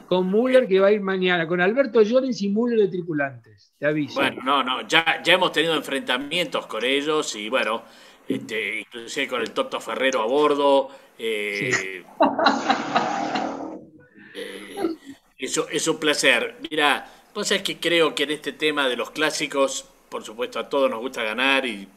con 0.08 0.32
Müller 0.32 0.68
que 0.68 0.80
va 0.80 0.88
a 0.88 0.92
ir 0.92 1.02
mañana, 1.02 1.48
con 1.48 1.62
Alberto 1.62 2.02
Llorens 2.02 2.42
y 2.42 2.50
Müller 2.50 2.80
de 2.80 2.88
tripulantes, 2.88 3.74
te 3.78 3.86
aviso. 3.86 4.16
Bueno, 4.16 4.42
no, 4.44 4.64
no, 4.64 4.88
ya, 4.88 5.22
ya 5.24 5.34
hemos 5.34 5.52
tenido 5.52 5.76
enfrentamientos 5.76 6.66
con 6.68 6.84
ellos 6.84 7.36
y 7.36 7.50
bueno, 7.50 7.84
este, 8.28 8.80
inclusive 8.80 9.28
con 9.28 9.42
el 9.42 9.52
Toto 9.52 9.80
Ferrero 9.80 10.22
a 10.22 10.26
bordo. 10.26 10.90
Eh, 11.18 12.04
eh, 14.36 14.96
eso 15.38 15.68
es 15.70 15.88
un 15.88 16.00
placer. 16.00 16.58
Mira, 16.70 17.10
vos 17.34 17.48
sabés 17.48 17.64
que 17.64 17.78
creo 17.78 18.14
que 18.14 18.24
en 18.24 18.32
este 18.32 18.54
tema 18.54 18.90
de 18.90 18.98
los 18.98 19.12
clásicos, 19.12 19.90
por 20.10 20.24
supuesto 20.24 20.60
a 20.60 20.70
todos 20.70 20.90
nos 20.90 21.00
gusta 21.00 21.24
ganar 21.24 21.66
y, 21.66 21.88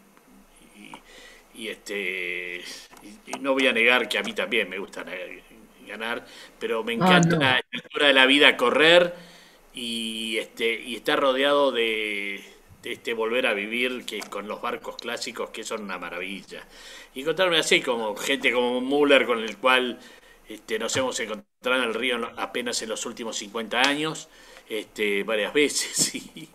y, 1.54 1.68
este 1.68 2.62
y, 3.26 3.38
no 3.40 3.52
voy 3.52 3.66
a 3.66 3.72
negar 3.72 4.09
que 4.09 4.18
a 4.18 4.22
mí 4.22 4.33
también 4.33 4.68
me 4.68 4.78
gusta 4.78 5.04
ganar, 5.90 6.24
pero 6.59 6.83
me 6.83 6.92
ah, 6.92 6.96
encanta 6.96 7.37
la 7.37 7.61
altura 7.72 8.07
de 8.07 8.14
la 8.14 8.26
vida 8.26 8.57
correr 8.57 9.14
y, 9.74 10.38
este, 10.38 10.81
y 10.81 10.96
estar 10.96 11.20
rodeado 11.20 11.72
de, 11.72 12.42
este 12.85 13.14
volver 13.14 13.46
a 13.46 13.55
vivir 13.55 14.05
que 14.05 14.20
con 14.20 14.48
los 14.48 14.61
barcos 14.62 14.96
clásicos 14.96 15.50
que 15.50 15.64
son 15.64 15.83
una 15.83 15.98
maravilla. 15.98 16.62
Y 17.14 17.20
encontrarme 17.20 17.59
así 17.59 17.81
como 17.81 18.16
gente 18.16 18.53
como 18.53 18.81
Müller 18.81 19.26
con 19.26 19.40
el 19.40 19.57
cual 19.59 19.98
este, 20.48 20.79
nos 20.79 20.96
hemos 20.96 21.18
encontrado 21.20 21.83
en 21.83 21.88
el 21.88 21.94
río 21.94 22.18
apenas 22.37 22.81
en 22.83 22.88
los 22.88 23.05
últimos 23.07 23.37
50 23.37 23.81
años, 23.81 24.29
este, 24.68 25.24
varias 25.24 25.53
veces, 25.53 26.14
y, 26.14 26.48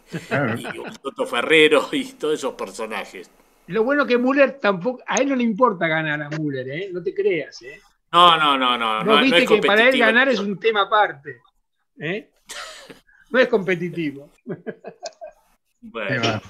Toto 1.02 1.26
Ferrero 1.26 1.90
y 1.92 2.06
todos 2.14 2.36
esos 2.36 2.54
personajes. 2.56 3.30
Lo 3.68 3.84
bueno 3.84 4.06
que 4.06 4.18
Müller 4.18 4.60
tampoco, 4.60 5.04
a 5.08 5.16
él 5.16 5.30
no 5.30 5.36
le 5.36 5.44
importa 5.44 5.88
ganar 5.88 6.22
a 6.22 6.30
Müller, 6.30 6.70
¿eh? 6.70 6.90
no 6.92 7.02
te 7.02 7.14
creas. 7.14 7.62
¿eh? 7.64 7.82
No, 8.16 8.38
no, 8.38 8.58
no, 8.58 8.78
no. 8.78 9.04
No, 9.04 9.22
viste 9.22 9.46
que 9.46 9.62
para 9.62 9.90
él 9.90 10.00
ganar 10.00 10.30
es 10.30 10.40
un 10.40 10.58
tema 10.58 10.84
aparte. 10.84 11.42
¿eh? 12.00 12.32
No 13.30 13.40
es 13.40 13.50
competitivo. 13.50 14.32
Bueno. 15.82 16.42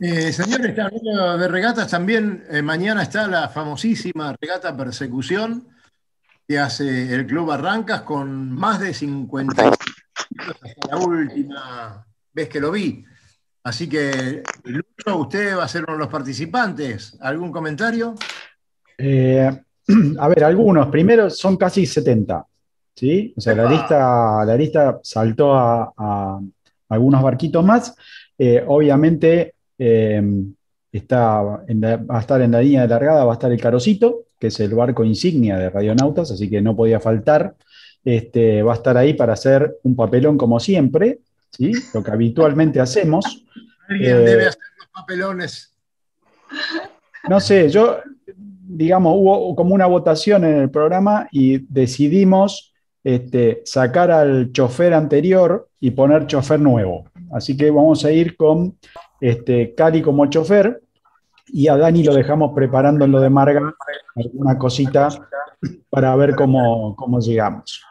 Eh, 0.00 0.32
señores, 0.32 0.78
hablando 0.78 1.38
de 1.38 1.48
regatas, 1.48 1.90
también 1.90 2.44
eh, 2.50 2.62
mañana 2.62 3.02
está 3.02 3.26
la 3.26 3.48
famosísima 3.48 4.36
regata 4.40 4.76
Persecución 4.76 5.68
que 6.46 6.58
hace 6.58 7.14
el 7.14 7.26
Club 7.26 7.46
Barrancas 7.46 8.02
con 8.02 8.52
más 8.52 8.80
de 8.80 8.92
50 8.92 9.70
hasta 9.70 10.88
la 10.90 10.96
última 10.96 12.06
vez 12.32 12.48
que 12.48 12.60
lo 12.60 12.72
vi. 12.72 13.04
Así 13.62 13.88
que, 13.88 14.42
Lucho, 14.64 15.16
usted 15.16 15.56
va 15.56 15.64
a 15.64 15.68
ser 15.68 15.84
uno 15.84 15.92
de 15.92 15.98
los 16.00 16.08
participantes. 16.08 17.16
¿Algún 17.20 17.52
comentario? 17.52 18.14
Eh, 18.98 19.62
a 20.18 20.28
ver, 20.28 20.44
algunos. 20.44 20.88
Primero 20.88 21.30
son 21.30 21.56
casi 21.56 21.86
70. 21.86 22.46
¿sí? 22.94 23.34
O 23.36 23.40
sea, 23.40 23.54
la 23.54 23.70
lista, 23.70 24.44
la 24.44 24.56
lista 24.56 25.00
saltó 25.02 25.54
a, 25.54 26.40
algunos 26.90 27.22
barquitos 27.22 27.64
más. 27.64 27.94
obviamente, 28.66 29.54
eh, 29.78 30.22
está 30.92 31.40
va 31.42 31.62
a 32.08 32.20
estar 32.20 32.40
en 32.40 32.52
la 32.52 32.60
línea 32.60 32.82
de 32.82 32.88
largada, 32.88 33.24
va 33.24 33.32
a 33.32 33.34
estar 33.34 33.52
el 33.52 33.60
Carocito, 33.60 34.26
que 34.38 34.48
es 34.48 34.60
el 34.60 34.74
barco 34.74 35.04
insignia 35.04 35.56
de 35.56 35.70
Radionautas, 35.70 36.30
así 36.30 36.48
que 36.48 36.62
no 36.62 36.76
podía 36.76 37.00
faltar. 37.00 37.54
Este, 38.04 38.62
va 38.62 38.72
a 38.72 38.76
estar 38.76 38.96
ahí 38.96 39.14
para 39.14 39.34
hacer 39.34 39.78
un 39.82 39.94
papelón 39.94 40.38
como 40.38 40.60
siempre, 40.60 41.18
¿sí? 41.50 41.72
lo 41.92 42.02
que 42.02 42.10
habitualmente 42.10 42.80
hacemos. 42.80 43.44
Alguien 43.88 44.24
debe 44.24 44.44
eh, 44.44 44.48
hacer 44.48 44.62
los 44.78 44.88
papelones. 44.88 45.74
No 47.28 47.40
sé, 47.40 47.68
yo, 47.68 47.98
digamos, 48.68 49.14
hubo 49.16 49.56
como 49.56 49.74
una 49.74 49.86
votación 49.86 50.44
en 50.44 50.56
el 50.58 50.70
programa 50.70 51.26
y 51.32 51.58
decidimos 51.72 52.74
este, 53.02 53.62
sacar 53.64 54.10
al 54.10 54.52
chofer 54.52 54.92
anterior 54.92 55.68
y 55.80 55.92
poner 55.92 56.26
chofer 56.26 56.60
nuevo. 56.60 57.10
Así 57.32 57.56
que 57.56 57.70
vamos 57.70 58.04
a 58.04 58.12
ir 58.12 58.36
con 58.36 58.76
este, 59.20 59.74
Cali 59.74 60.02
como 60.02 60.26
chofer, 60.26 60.82
y 61.46 61.68
a 61.68 61.76
Dani 61.78 62.04
lo 62.04 62.14
dejamos 62.14 62.52
preparando 62.54 63.06
en 63.06 63.12
lo 63.12 63.20
de 63.20 63.30
Marga 63.30 63.74
alguna 64.14 64.58
cosita 64.58 65.08
para 65.88 66.14
ver 66.16 66.34
cómo, 66.34 66.94
llegamos. 67.20 67.82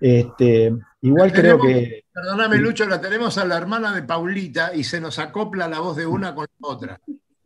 Este, 0.00 0.74
igual 1.02 1.32
creo 1.32 1.60
que. 1.60 2.04
Perdóname, 2.12 2.58
Lucho, 2.58 2.86
la 2.86 3.00
tenemos 3.00 3.38
a 3.38 3.44
la 3.44 3.56
hermana 3.56 3.92
de 3.94 4.02
Paulita 4.02 4.74
y 4.74 4.82
se 4.82 5.00
nos 5.00 5.20
acopla 5.20 5.68
la 5.68 5.78
voz 5.78 5.96
de 5.96 6.06
una 6.06 6.34
con 6.34 6.46
la 6.60 6.68
otra. 6.68 7.00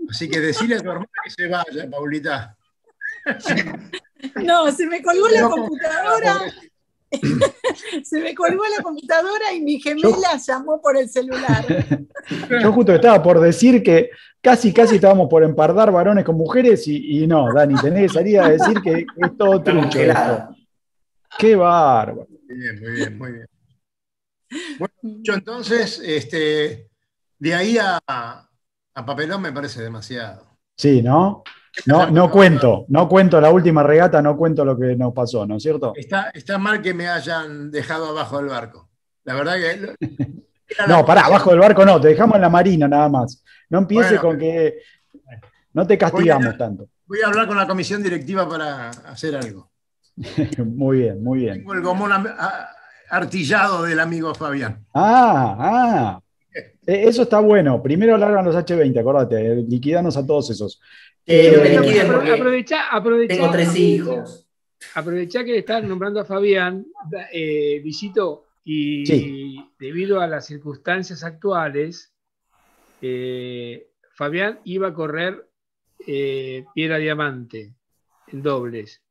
Así 0.08 0.28
que 0.28 0.40
decirle 0.40 0.76
a 0.76 0.80
tu 0.80 0.88
hermana 0.88 1.10
que 1.22 1.30
se 1.30 1.48
vaya, 1.48 1.90
Paulita. 1.90 2.57
No, 4.44 4.70
se 4.72 4.86
me 4.86 5.00
colgó 5.00 5.28
la 5.28 5.48
computadora. 5.48 6.40
Se 8.02 8.20
me 8.20 8.34
colgó 8.34 8.62
la 8.76 8.82
computadora 8.82 9.54
y 9.54 9.62
mi 9.62 9.80
gemela 9.80 10.36
llamó 10.36 10.80
por 10.80 10.96
el 10.96 11.08
celular. 11.08 11.64
Yo 12.62 12.72
justo 12.72 12.94
estaba 12.94 13.22
por 13.22 13.40
decir 13.40 13.82
que 13.82 14.10
casi, 14.42 14.74
casi 14.74 14.96
estábamos 14.96 15.28
por 15.28 15.42
empardar 15.42 15.90
varones 15.90 16.24
con 16.24 16.36
mujeres 16.36 16.86
y, 16.86 17.26
no, 17.26 17.52
Dani, 17.54 17.76
tenés 17.80 18.02
que 18.02 18.18
salir 18.18 18.40
a 18.40 18.48
decir 18.50 18.80
que 18.82 19.06
es 19.16 19.36
todo 19.38 19.62
trucho. 19.62 19.98
Qué 21.38 21.56
bárbaro. 21.56 22.26
Muy 22.46 22.58
bien, 22.58 22.80
muy 22.80 22.92
bien, 22.92 23.18
muy 23.18 23.32
bien. 23.32 23.46
Bueno, 24.78 24.94
yo 25.22 25.34
entonces, 25.34 26.02
este, 26.04 26.90
de 27.38 27.54
ahí 27.54 27.78
a, 27.78 28.00
a 28.06 29.06
papelón 29.06 29.40
me 29.42 29.52
parece 29.52 29.82
demasiado. 29.82 30.46
Sí, 30.76 31.02
¿no? 31.02 31.42
No, 31.86 32.10
no 32.10 32.30
cuento, 32.30 32.84
no 32.88 33.08
cuento 33.08 33.40
la 33.40 33.50
última 33.50 33.82
regata, 33.82 34.20
no 34.20 34.36
cuento 34.36 34.64
lo 34.64 34.78
que 34.78 34.96
nos 34.96 35.12
pasó, 35.12 35.46
¿no 35.46 35.56
es 35.56 35.62
cierto? 35.62 35.92
Está, 35.94 36.30
está 36.30 36.58
mal 36.58 36.82
que 36.82 36.94
me 36.94 37.08
hayan 37.08 37.70
dejado 37.70 38.08
abajo 38.08 38.38
del 38.38 38.46
barco. 38.46 38.88
La 39.24 39.34
verdad 39.34 39.54
que. 39.54 39.94
no, 40.88 41.04
pará, 41.04 41.26
abajo 41.26 41.50
del 41.50 41.60
barco 41.60 41.84
no, 41.84 42.00
te 42.00 42.08
dejamos 42.08 42.36
en 42.36 42.42
la 42.42 42.48
marina 42.48 42.88
nada 42.88 43.08
más. 43.08 43.42
No 43.68 43.78
empieces 43.78 44.18
con 44.20 44.38
que. 44.38 44.78
No 45.72 45.86
te 45.86 45.98
castigamos 45.98 46.56
tanto. 46.56 46.88
Voy 47.06 47.20
a 47.22 47.28
hablar 47.28 47.46
con 47.46 47.56
la 47.56 47.66
comisión 47.66 48.02
directiva 48.02 48.48
para 48.48 48.90
hacer 48.90 49.36
algo. 49.36 49.70
muy 50.64 50.98
bien, 50.98 51.22
muy 51.22 51.40
bien. 51.40 51.58
Tengo 51.58 51.74
el 51.74 51.82
gomón 51.82 52.12
artillado 53.10 53.84
del 53.84 54.00
amigo 54.00 54.34
Fabián. 54.34 54.84
Ah, 54.94 55.56
ah. 55.58 56.20
E, 56.86 57.06
eso 57.06 57.22
está 57.22 57.38
bueno. 57.40 57.82
Primero 57.82 58.16
largan 58.16 58.46
los 58.46 58.56
H20, 58.56 58.98
acordate, 58.98 59.56
liquidanos 59.56 60.16
a 60.16 60.26
todos 60.26 60.48
esos. 60.48 60.80
Eh, 61.30 62.00
aprovecha, 62.00 62.88
Tengo 63.28 63.50
tres 63.50 63.76
hijos. 63.76 64.48
Aprovecha 64.94 65.44
que 65.44 65.58
estás 65.58 65.84
nombrando 65.84 66.20
a 66.20 66.24
Fabián, 66.24 66.86
eh, 67.30 67.80
visito, 67.84 68.46
y 68.64 69.62
debido 69.78 70.20
a 70.20 70.26
las 70.26 70.46
circunstancias 70.46 71.22
actuales, 71.24 72.14
eh, 73.02 73.90
Fabián 74.14 74.60
iba 74.64 74.88
a 74.88 74.94
correr 74.94 75.46
piedra 76.74 76.96
diamante 76.96 77.74
en 78.28 78.42
dobles. 78.42 79.02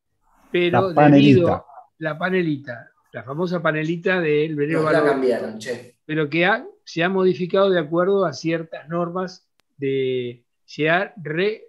Pero 0.52 0.90
la 0.90 0.96
panelita. 0.96 1.66
la 2.00 2.18
panelita, 2.18 2.92
la 3.12 3.24
famosa 3.24 3.62
panelita 3.62 4.20
del 4.20 4.56
Venero 4.56 4.82
no, 4.82 4.90
cambiaron, 4.90 5.60
che. 5.60 5.98
Pero 6.06 6.30
que 6.30 6.50
se 6.84 7.04
ha 7.04 7.10
modificado 7.10 7.70
de 7.70 7.80
acuerdo 7.80 8.26
a 8.26 8.34
ciertas 8.34 8.90
normas 8.90 9.48
de. 9.78 10.44
Se 10.66 10.90
ha 10.90 11.14
re 11.18 11.67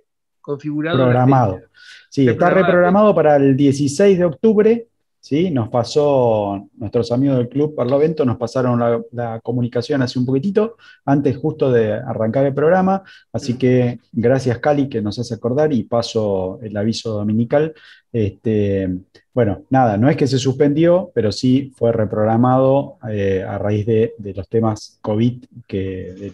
configurado. 0.49 0.97
Programado. 0.97 1.61
Sí, 2.09 2.27
está 2.27 2.49
reprogramado 2.49 3.15
para 3.15 3.37
el 3.37 3.55
16 3.55 4.19
de 4.19 4.25
octubre. 4.25 4.87
¿sí? 5.21 5.51
Nos 5.51 5.69
pasó, 5.69 6.69
nuestros 6.79 7.13
amigos 7.13 7.37
del 7.37 7.51
Club 7.51 7.75
Parlamento 7.75 8.25
nos 8.25 8.39
pasaron 8.39 8.81
la, 9.13 9.41
comunicación 9.41 10.01
hace 10.01 10.19
un 10.19 10.25
poquitito, 10.25 10.77
antes 11.05 11.37
justo 11.37 11.71
de 11.71 11.93
arrancar 11.93 12.47
el 12.47 12.55
programa. 12.55 13.03
Así 13.31 13.59
que 13.59 14.01
gracias, 14.11 14.59
Cali, 14.59 14.89
que 14.89 15.03
nos 15.03 15.19
hace 15.19 15.35
acordar 15.35 15.71
y 15.75 15.85
paso 15.85 16.59
el 16.63 16.75
aviso 16.75 17.13
dominical. 17.13 17.75
Este, 18.11 18.89
bueno, 19.35 19.65
nada, 19.69 19.99
no 19.99 20.09
es 20.09 20.17
que 20.17 20.27
se 20.27 20.39
suspendió, 20.39 21.11
pero 21.15 21.31
sí 21.31 21.75
fue 21.77 21.93
reprogramado 21.93 22.97
eh, 23.11 23.45
a 23.47 23.59
raíz 23.59 23.85
de, 23.85 24.15
los 24.35 24.49
temas 24.49 24.99
COVID 25.03 25.45
que, 25.67 26.33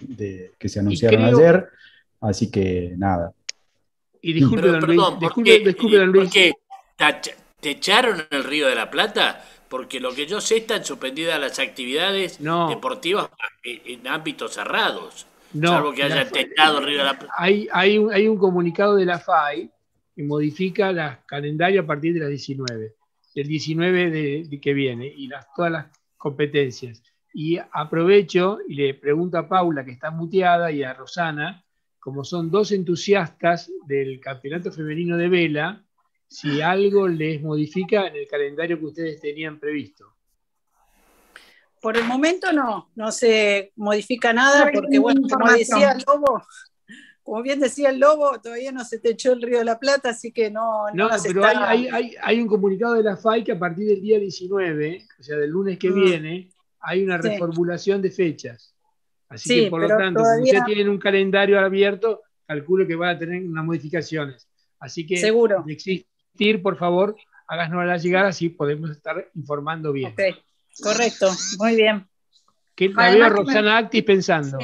que 0.56 0.68
se 0.68 0.78
anunciaron 0.78 1.24
ayer. 1.24 1.66
Así 2.20 2.48
que 2.48 2.94
nada, 2.96 3.32
y 4.24 4.32
disculpe, 4.32 4.68
don 4.68 4.80
Luis, 4.80 5.00
disculpe, 5.20 6.54
¿Te 7.60 7.70
echaron 7.70 8.20
en 8.20 8.26
el 8.30 8.44
Río 8.44 8.68
de 8.68 8.74
la 8.74 8.90
Plata? 8.90 9.44
Porque 9.68 10.00
lo 10.00 10.14
que 10.14 10.26
yo 10.26 10.40
sé 10.40 10.58
están 10.58 10.82
suspendidas 10.82 11.38
las 11.38 11.58
actividades 11.58 12.38
deportivas 12.38 13.28
en 13.62 14.08
ámbitos 14.08 14.54
cerrados. 14.54 15.26
No, 15.52 15.68
salvo 15.68 15.92
que 15.92 16.04
haya 16.04 16.26
techado 16.30 16.78
el 16.78 16.86
Río 16.86 16.98
de 16.98 17.04
la 17.04 17.18
Plata. 17.18 17.34
Hay, 17.36 17.68
hay, 17.70 17.98
un, 17.98 18.14
hay 18.14 18.26
un 18.26 18.38
comunicado 18.38 18.96
de 18.96 19.04
la 19.04 19.18
FAI 19.18 19.70
que 20.16 20.22
modifica 20.22 20.88
el 20.88 21.00
calendario 21.26 21.82
a 21.82 21.86
partir 21.86 22.14
de 22.14 22.20
las 22.20 22.30
19, 22.30 22.94
del 23.34 23.46
19 23.46 24.10
de, 24.10 24.60
que 24.60 24.72
viene, 24.72 25.06
y 25.06 25.26
las, 25.26 25.52
todas 25.54 25.70
las 25.70 25.86
competencias. 26.16 27.02
Y 27.34 27.58
aprovecho 27.58 28.58
y 28.66 28.74
le 28.74 28.94
pregunto 28.94 29.36
a 29.36 29.46
Paula, 29.46 29.84
que 29.84 29.92
está 29.92 30.10
muteada, 30.10 30.72
y 30.72 30.82
a 30.82 30.94
Rosana, 30.94 31.62
como 32.04 32.22
son 32.22 32.50
dos 32.50 32.70
entusiastas 32.70 33.72
del 33.86 34.20
campeonato 34.20 34.70
femenino 34.70 35.16
de 35.16 35.30
vela, 35.30 35.82
si 36.28 36.60
algo 36.60 37.08
les 37.08 37.40
modifica 37.40 38.06
en 38.06 38.16
el 38.16 38.28
calendario 38.28 38.78
que 38.78 38.84
ustedes 38.84 39.20
tenían 39.22 39.58
previsto. 39.58 40.12
Por 41.80 41.96
el 41.96 42.04
momento 42.04 42.52
no, 42.52 42.90
no 42.94 43.10
se 43.10 43.72
modifica 43.76 44.34
nada 44.34 44.70
porque, 44.70 44.98
bueno, 44.98 45.22
como 45.26 45.50
decía 45.50 45.92
el 45.92 46.04
Lobo, 46.06 46.42
como 47.22 47.42
bien 47.42 47.58
decía 47.58 47.88
el 47.88 48.00
Lobo, 48.00 48.38
todavía 48.38 48.70
no 48.70 48.84
se 48.84 48.98
te 48.98 49.12
echó 49.12 49.32
el 49.32 49.40
Río 49.40 49.60
de 49.60 49.64
la 49.64 49.78
Plata, 49.78 50.10
así 50.10 50.30
que 50.30 50.50
no. 50.50 50.84
No, 50.92 51.08
pero 51.22 51.42
hay, 51.46 52.38
un 52.38 52.48
comunicado 52.48 52.94
de 52.94 53.02
la 53.02 53.16
FAI 53.16 53.44
que 53.44 53.52
a 53.52 53.58
partir 53.58 53.86
del 53.86 54.02
día 54.02 54.18
19, 54.18 55.06
o 55.20 55.22
sea, 55.22 55.38
del 55.38 55.48
lunes 55.48 55.78
que 55.78 55.88
mm. 55.88 55.94
viene, 55.94 56.50
hay 56.80 57.02
una 57.02 57.16
reformulación 57.16 58.02
de 58.02 58.10
fechas. 58.10 58.73
Así 59.34 59.64
que 59.64 59.70
por 59.70 59.80
lo 59.82 59.88
tanto, 59.88 60.22
si 60.36 60.42
ustedes 60.42 60.64
tienen 60.64 60.88
un 60.88 60.98
calendario 60.98 61.58
abierto, 61.58 62.22
calculo 62.46 62.86
que 62.86 62.94
va 62.94 63.10
a 63.10 63.18
tener 63.18 63.42
unas 63.42 63.64
modificaciones. 63.64 64.48
Así 64.78 65.06
que 65.06 65.16
Seguro. 65.16 65.62
de 65.66 65.72
existir, 65.72 66.62
por 66.62 66.76
favor, 66.76 67.16
háganos 67.48 67.84
la 67.84 67.96
llegada, 67.96 68.28
así 68.28 68.48
podemos 68.48 68.90
estar 68.90 69.30
informando 69.34 69.92
bien. 69.92 70.12
Ok, 70.12 70.20
correcto, 70.82 71.30
muy 71.58 71.76
bien. 71.76 72.06
Que 72.74 72.88
la 72.88 73.10
veo 73.10 73.24
a 73.24 73.28
Roxana 73.28 73.78
Actis 73.78 74.02
pensando. 74.02 74.58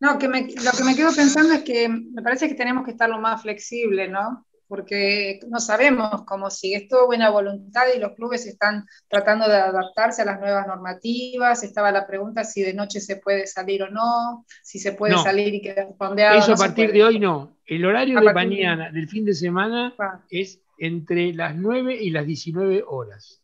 No, 0.00 0.18
que 0.18 0.28
lo 0.28 0.72
que 0.76 0.84
me 0.84 0.94
quedo 0.94 1.12
pensando 1.14 1.54
es 1.54 1.62
que 1.62 1.88
me 1.88 2.22
parece 2.22 2.48
que 2.48 2.54
tenemos 2.54 2.84
que 2.84 2.92
estar 2.92 3.08
lo 3.08 3.18
más 3.18 3.42
flexible, 3.42 4.08
¿no? 4.08 4.46
Porque 4.68 5.40
no 5.48 5.58
sabemos 5.60 6.22
cómo 6.26 6.50
sigue. 6.50 6.76
Es 6.76 6.88
todo 6.88 7.06
buena 7.06 7.30
voluntad 7.30 7.82
y 7.94 7.98
los 7.98 8.12
clubes 8.12 8.46
están 8.46 8.86
tratando 9.08 9.48
de 9.48 9.56
adaptarse 9.56 10.22
a 10.22 10.26
las 10.26 10.38
nuevas 10.38 10.66
normativas. 10.66 11.64
Estaba 11.64 11.90
la 11.90 12.06
pregunta 12.06 12.44
si 12.44 12.62
de 12.62 12.74
noche 12.74 13.00
se 13.00 13.16
puede 13.16 13.46
salir 13.46 13.82
o 13.82 13.90
no, 13.90 14.44
si 14.62 14.78
se 14.78 14.92
puede 14.92 15.16
salir 15.16 15.54
y 15.54 15.62
quedar 15.62 15.88
fondeado. 15.96 16.38
Eso 16.38 16.52
a 16.52 16.56
partir 16.56 16.92
de 16.92 17.02
hoy 17.02 17.18
no. 17.18 17.56
El 17.64 17.84
horario 17.84 18.20
de 18.20 18.32
mañana, 18.32 18.90
del 18.90 19.08
fin 19.08 19.24
de 19.24 19.34
semana, 19.34 19.94
ah. 19.98 20.20
es 20.30 20.60
entre 20.78 21.32
las 21.32 21.56
9 21.56 21.96
y 22.00 22.10
las 22.10 22.26
19 22.26 22.84
horas. 22.86 23.42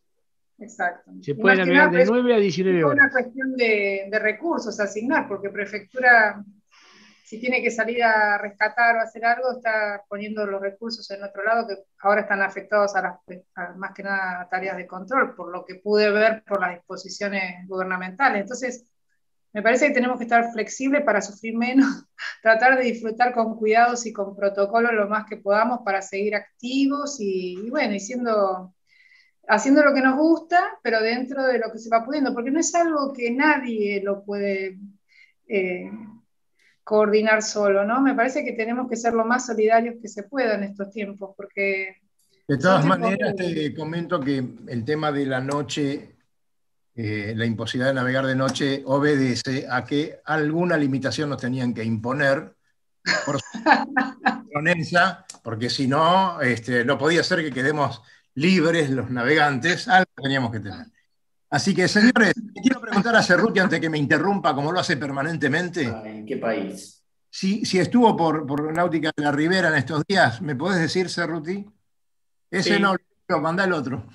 Exacto. 0.57 1.11
Se 1.21 1.35
puede 1.35 1.57
navegar 1.57 1.91
de 1.91 2.05
9 2.05 2.35
a 2.35 2.37
19 2.37 2.83
horas. 2.83 2.97
Es 2.97 3.03
una 3.03 3.11
cuestión 3.11 3.57
de, 3.57 4.07
de 4.09 4.19
recursos 4.19 4.79
asignar, 4.79 5.27
porque 5.27 5.49
prefectura 5.49 6.43
si 7.25 7.39
tiene 7.39 7.61
que 7.63 7.71
salir 7.71 8.03
a 8.03 8.37
rescatar 8.37 8.97
o 8.97 9.01
hacer 9.01 9.25
algo, 9.25 9.53
está 9.53 10.03
poniendo 10.07 10.45
los 10.45 10.61
recursos 10.61 11.09
en 11.09 11.23
otro 11.23 11.43
lado 11.43 11.67
que 11.67 11.75
ahora 11.99 12.21
están 12.21 12.43
afectados 12.43 12.95
a 12.95 13.01
las, 13.01 13.77
más 13.77 13.93
que 13.95 14.03
nada 14.03 14.47
tareas 14.47 14.77
de 14.77 14.85
control, 14.85 15.35
por 15.35 15.51
lo 15.51 15.65
que 15.65 15.75
pude 15.75 16.11
ver 16.11 16.43
por 16.47 16.61
las 16.61 16.75
disposiciones 16.75 17.67
gubernamentales. 17.67 18.41
Entonces, 18.41 18.85
me 19.53 19.63
parece 19.63 19.87
que 19.87 19.95
tenemos 19.95 20.19
que 20.19 20.25
estar 20.25 20.51
flexibles 20.51 21.03
para 21.03 21.19
sufrir 21.19 21.57
menos, 21.57 22.05
tratar 22.43 22.77
de 22.77 22.83
disfrutar 22.83 23.33
con 23.33 23.57
cuidados 23.57 24.05
y 24.05 24.13
con 24.13 24.35
protocolos 24.35 24.93
lo 24.93 25.09
más 25.09 25.25
que 25.27 25.37
podamos 25.37 25.79
para 25.83 26.03
seguir 26.03 26.35
activos 26.35 27.17
y, 27.19 27.69
bueno, 27.71 27.95
y 27.95 27.97
haciendo 27.97 29.83
lo 29.83 29.93
que 29.95 30.01
nos 30.01 30.15
gusta, 30.15 30.77
pero 30.83 31.01
dentro 31.01 31.43
de 31.43 31.57
lo 31.57 31.71
que 31.71 31.79
se 31.79 31.89
va 31.89 32.05
pudiendo, 32.05 32.35
porque 32.35 32.51
no 32.51 32.59
es 32.59 32.75
algo 32.75 33.11
que 33.13 33.31
nadie 33.31 33.99
lo 34.03 34.23
puede 34.23 34.77
eh, 35.47 35.89
coordinar 36.85 37.41
solo, 37.41 37.83
¿no? 37.83 37.99
Me 37.99 38.13
parece 38.13 38.45
que 38.45 38.53
tenemos 38.53 38.87
que 38.87 38.95
ser 38.95 39.13
lo 39.13 39.25
más 39.25 39.47
solidarios 39.47 39.95
que 39.99 40.07
se 40.07 40.23
pueda 40.23 40.53
en 40.53 40.63
estos 40.63 40.91
tiempos, 40.91 41.31
porque... 41.35 41.97
De 42.47 42.59
todas 42.59 42.85
maneras, 42.85 43.35
te 43.35 43.73
comento 43.73 44.21
que 44.21 44.37
el 44.67 44.85
tema 44.85 45.11
de 45.11 45.25
la 45.25 45.41
noche, 45.41 46.15
eh, 46.93 47.33
la 47.35 47.45
imposibilidad 47.45 47.89
de 47.89 47.95
navegar 47.95 48.27
de 48.27 48.35
noche, 48.35 48.83
obedece 48.85 49.65
a 49.67 49.83
que 49.83 50.19
alguna 50.25 50.77
limitación 50.77 51.31
nos 51.31 51.41
tenían 51.41 51.73
que 51.73 51.83
imponer 51.83 52.55
por 53.25 53.39
porque 55.43 55.69
si 55.71 55.87
no, 55.87 56.39
este, 56.39 56.85
no 56.85 56.99
podía 56.99 57.23
ser 57.23 57.41
que 57.41 57.51
quedemos 57.51 58.03
libres 58.35 58.91
los 58.91 59.09
navegantes, 59.09 59.87
algo 59.87 60.11
teníamos 60.21 60.51
que 60.51 60.59
tener. 60.59 60.85
Así 61.55 61.73
que, 61.73 61.87
señores, 61.87 62.33
quiero 62.61 62.81
preguntar 62.81 63.15
a 63.15 63.23
Cerruti 63.23 63.61
antes 63.61 63.79
que 63.79 63.89
me 63.89 63.97
interrumpa, 63.97 64.53
como 64.53 64.73
lo 64.73 64.79
hace 64.81 64.97
permanentemente. 64.97 65.83
¿En 65.83 66.25
qué 66.25 66.35
país? 66.35 67.01
Si, 67.29 67.63
si 67.63 67.79
estuvo 67.79 68.13
por, 68.17 68.45
por, 68.45 68.73
Náutica 68.73 69.13
de 69.15 69.23
la 69.23 69.31
Ribera 69.31 69.69
en 69.69 69.75
estos 69.75 70.03
días, 70.05 70.41
¿me 70.41 70.57
podés 70.57 70.81
decir, 70.81 71.09
Cerruti? 71.09 71.65
Ese 72.51 72.77
no, 72.77 72.97
lo 73.29 73.39
manda 73.39 73.63
el 73.63 73.71
otro. 73.71 74.05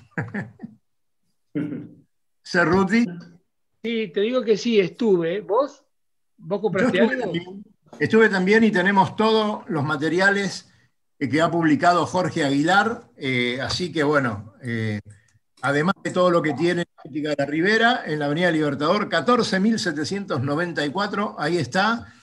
Cerruti. 2.45 3.07
Sí, 3.83 4.11
te 4.13 4.21
digo 4.21 4.43
que 4.43 4.55
sí, 4.55 4.79
estuve. 4.79 5.41
¿Vos? 5.41 5.83
¿Vos 6.37 6.61
compraste 6.61 7.01
algo? 7.01 7.33
estuve 7.97 8.29
también 8.29 8.63
y 8.65 8.69
tenemos 8.69 9.15
todos 9.15 9.67
los 9.67 9.83
materiales 9.83 10.71
que 11.17 11.41
ha 11.41 11.49
publicado 11.49 12.05
Jorge 12.05 12.43
Aguilar, 12.43 13.09
eh, 13.17 13.59
así 13.61 13.91
que 13.91 14.03
bueno. 14.03 14.53
Eh, 14.61 14.99
además 15.61 15.95
de 16.03 16.11
todo 16.11 16.29
lo 16.29 16.41
que 16.41 16.51
tiene 16.53 16.85
de 17.03 17.35
la 17.37 17.45
Ribera, 17.45 18.03
en 18.05 18.19
la 18.19 18.25
Avenida 18.25 18.51
Libertador, 18.51 19.07
14.794, 19.09 21.35
ahí 21.37 21.57
está. 21.57 22.13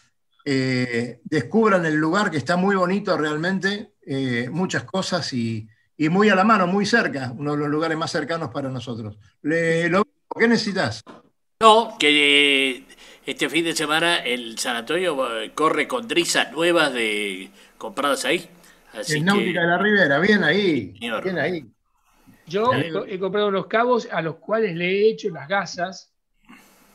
Eh, 0.45 1.21
descubran 1.25 1.85
el 1.85 1.97
lugar 1.97 2.31
que 2.31 2.37
está 2.39 2.57
muy 2.57 2.77
bonito 2.77 3.19
realmente, 3.19 3.95
eh, 4.07 4.49
muchas 4.51 4.85
cosas 4.85 5.31
y, 5.33 5.69
muy 5.99 6.29
a 6.31 6.35
la 6.35 6.45
mano, 6.45 6.67
muy 6.67 6.87
cerca, 6.87 7.33
uno 7.37 7.53
de 7.53 7.59
los 7.59 7.69
lugares 7.69 7.99
más 7.99 8.11
cercanos 8.11 8.49
para 8.51 8.71
nosotros. 8.71 9.19
¿Qué 9.43 10.47
necesitas? 10.47 11.03
No, 11.61 11.97
que 11.99 12.85
este 13.27 13.49
fin 13.49 13.65
de 13.65 13.75
semana 13.75 14.19
el 14.19 14.57
sanatorio 14.59 15.43
eh, 15.43 15.51
corre 15.55 15.89
con 15.89 16.07
drisas 16.07 16.53
nuevas 16.53 16.95
de 16.95 17.51
compradas 17.77 18.25
ahí. 18.25 18.49
en 19.09 19.25
Náutica 19.25 19.61
de 19.61 19.67
la 19.67 19.79
Ribera, 19.79 20.21
bien 20.21 20.45
ahí. 20.45 20.95
Bien 21.01 21.39
ahí. 21.39 21.67
Yo 22.49 22.73
he 22.73 23.19
comprado 23.19 23.49
unos 23.49 23.67
cabos 23.67 24.09
a 24.11 24.23
los 24.23 24.37
cuales 24.37 24.75
le 24.77 24.87
he 24.87 25.11
hecho 25.11 25.31
las 25.31 25.49
gasas 25.49 26.13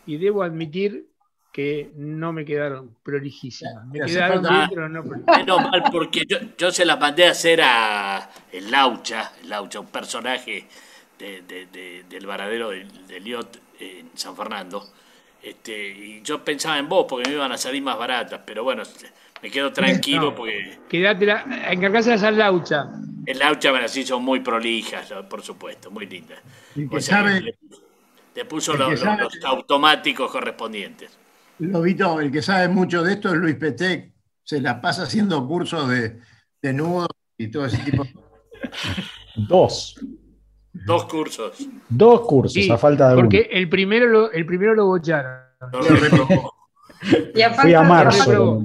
y 0.05 0.17
debo 0.17 0.43
admitir 0.43 1.07
que 1.53 1.91
no 1.95 2.33
me 2.33 2.43
quedaron 2.43 2.97
prolijísimas. 3.03 3.85
Me 3.85 3.99
quedaron 3.99 4.41
bien, 4.41 4.69
pero 4.69 4.89
no 4.89 5.03
Menos 5.03 5.61
mal, 5.61 5.83
porque 5.91 6.23
yo, 6.57 6.71
se 6.71 6.83
las 6.83 6.99
mandé 6.99 7.27
a 7.27 7.31
hacer 7.31 7.61
a 7.61 8.29
el 8.51 8.71
Laucha, 8.71 9.33
el 9.41 9.49
Laucha, 9.49 9.79
un 9.79 9.87
personaje 9.87 10.67
del 11.19 12.25
varadero 12.25 12.71
del, 12.71 13.23
Liot 13.23 13.59
en 13.79 14.09
San 14.15 14.35
Fernando. 14.35 14.83
Este, 15.43 15.89
y 15.89 16.21
yo 16.23 16.43
pensaba 16.43 16.79
en 16.79 16.89
vos 16.89 17.05
porque 17.07 17.29
me 17.29 17.35
iban 17.35 17.51
a 17.51 17.57
salir 17.57 17.83
más 17.83 17.99
baratas, 17.99 18.41
pero 18.45 18.63
bueno, 18.63 18.81
me 19.43 19.51
quedo 19.51 19.73
tranquilo 19.73 20.33
porque. 20.33 20.79
Quédate, 20.87 21.27
encargásela 21.69 22.29
al 22.29 22.37
Laucha. 22.37 22.89
El 23.25 23.39
Laucha, 23.39 23.71
bueno, 23.71 23.89
sí, 23.89 24.05
son 24.05 24.23
muy 24.23 24.39
prolijas, 24.39 25.13
por 25.29 25.41
supuesto, 25.41 25.91
muy 25.91 26.05
lindas. 26.05 26.39
le, 26.75 28.45
puso 28.45 28.73
los, 28.73 29.03
automáticos 29.43 30.31
correspondientes. 30.31 31.17
Lobito, 31.59 32.21
el 32.21 32.31
que 32.31 32.41
sabe 32.41 32.69
mucho 32.69 33.03
de 33.03 33.13
esto 33.13 33.29
es 33.33 33.35
Luis 33.35 33.55
Petec. 33.55 34.13
Se 34.43 34.61
la 34.61 34.81
pasa 34.81 35.03
haciendo 35.03 35.45
cursos 35.45 35.89
de, 35.89 36.19
de 36.61 36.73
nudos 36.73 37.09
y 37.37 37.49
todo 37.49 37.65
ese 37.65 37.77
tipo. 37.79 38.05
Dos. 39.35 39.99
Dos 40.71 41.05
cursos. 41.05 41.67
Dos 41.89 42.21
cursos, 42.21 42.69
a 42.69 42.77
falta 42.77 43.09
de 43.09 43.15
Porque 43.15 43.49
el 43.51 43.67
primero 43.67 44.07
lo, 44.07 44.31
el 44.31 44.45
primero 44.45 44.73
lo 44.73 44.85
bocharon. 44.87 45.43
No 45.71 45.81
lo 45.81 45.95
reprobó. 45.95 46.53
Fui 47.61 47.73
a 47.73 47.83
marzo. 47.83 48.61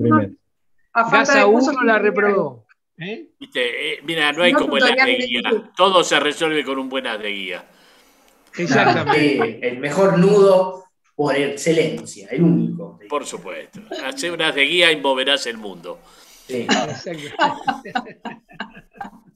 A 0.98 1.08
falta 1.08 1.38
de 1.38 1.44
uno 1.44 1.84
la 1.84 1.98
reprobó. 1.98 2.66
¿Eh? 2.98 3.30
¿Eh? 3.54 4.00
mira, 4.02 4.32
no 4.32 4.42
hay 4.42 4.52
como 4.52 4.76
el 4.76 4.84
de 4.84 5.14
guía. 5.14 5.42
Todo 5.76 6.02
se 6.02 6.18
resuelve 6.18 6.64
con 6.64 6.78
un 6.78 6.88
buen 6.88 7.06
as 7.06 7.20
de 7.20 7.28
guía. 7.28 7.64
Exactamente. 8.56 9.68
el 9.68 9.78
mejor 9.78 10.18
nudo 10.18 10.86
por 11.14 11.36
excelencia, 11.36 12.28
el 12.30 12.42
único. 12.42 12.98
Por 13.08 13.24
supuesto. 13.24 13.80
Hace 14.04 14.32
unas 14.32 14.52
de 14.54 14.62
guía 14.62 14.90
y 14.90 15.00
moverás 15.00 15.46
el 15.46 15.58
mundo. 15.58 16.00
Sí. 16.48 16.66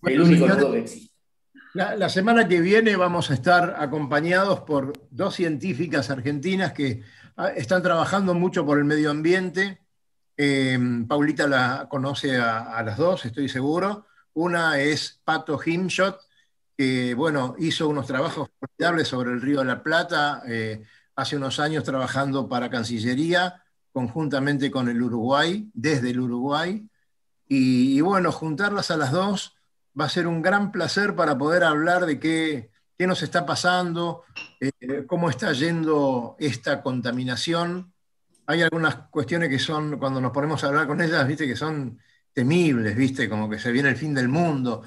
el 0.02 0.20
único 0.20 0.48
nudo 0.48 0.72
que 0.72 0.78
existe. 0.80 1.12
La, 1.74 1.94
la, 1.94 2.08
semana 2.08 2.48
que 2.48 2.60
viene 2.60 2.96
vamos 2.96 3.30
a 3.30 3.34
estar 3.34 3.76
acompañados 3.78 4.60
por 4.60 4.92
dos 5.10 5.36
científicas 5.36 6.10
argentinas 6.10 6.72
que 6.72 7.02
ah, 7.36 7.48
están 7.48 7.82
trabajando 7.82 8.34
mucho 8.34 8.66
por 8.66 8.78
el 8.78 8.84
medio 8.84 9.10
ambiente 9.10 9.81
Em, 10.44 11.06
Paulita 11.06 11.46
la 11.46 11.86
conoce 11.88 12.36
a, 12.36 12.82
las 12.82 12.96
dos, 12.96 13.24
estoy 13.24 13.48
seguro. 13.48 14.06
Una 14.34 14.80
es 14.80 15.20
Pato 15.22 15.56
Himshot, 15.64 16.18
que 16.76 17.14
bueno, 17.14 17.54
hizo 17.60 17.88
unos 17.88 18.08
trabajos 18.08 18.50
formidables 18.58 19.06
sobre 19.06 19.30
el 19.30 19.40
río 19.40 19.60
de 19.60 19.66
la 19.66 19.84
Plata 19.84 20.42
eh, 20.48 20.82
hace 21.14 21.36
unos 21.36 21.60
años 21.60 21.84
trabajando 21.84 22.48
para 22.48 22.70
Cancillería, 22.70 23.62
conjuntamente 23.92 24.68
con 24.72 24.88
el 24.88 25.00
Uruguay, 25.00 25.70
desde 25.74 26.10
el 26.10 26.18
Uruguay. 26.18 26.88
Y, 27.46 28.00
bueno, 28.00 28.32
juntarlas 28.32 28.90
a 28.90 28.96
las 28.96 29.12
dos 29.12 29.54
va 29.98 30.06
a 30.06 30.08
ser 30.08 30.26
un 30.26 30.42
gran 30.42 30.72
placer 30.72 31.14
para 31.14 31.38
poder 31.38 31.62
hablar 31.62 32.04
de 32.04 32.18
qué, 32.18 32.72
qué 32.98 33.06
nos 33.06 33.22
está 33.22 33.46
pasando, 33.46 34.24
eh, 34.58 35.04
cómo 35.06 35.30
está 35.30 35.52
yendo 35.52 36.34
esta 36.40 36.82
contaminación 36.82 37.91
hay 38.46 38.62
algunas 38.62 38.96
cuestiones 39.10 39.48
que 39.48 39.58
son, 39.58 39.98
cuando 39.98 40.20
nos 40.20 40.32
ponemos 40.32 40.62
a 40.62 40.68
hablar 40.68 40.86
con 40.86 41.00
ellas, 41.00 41.26
viste, 41.26 41.46
que 41.46 41.56
son 41.56 41.98
temibles, 42.32 42.96
viste, 42.96 43.28
como 43.28 43.48
que 43.48 43.58
se 43.58 43.72
viene 43.72 43.90
el 43.90 43.96
fin 43.96 44.14
del 44.14 44.28
mundo, 44.28 44.82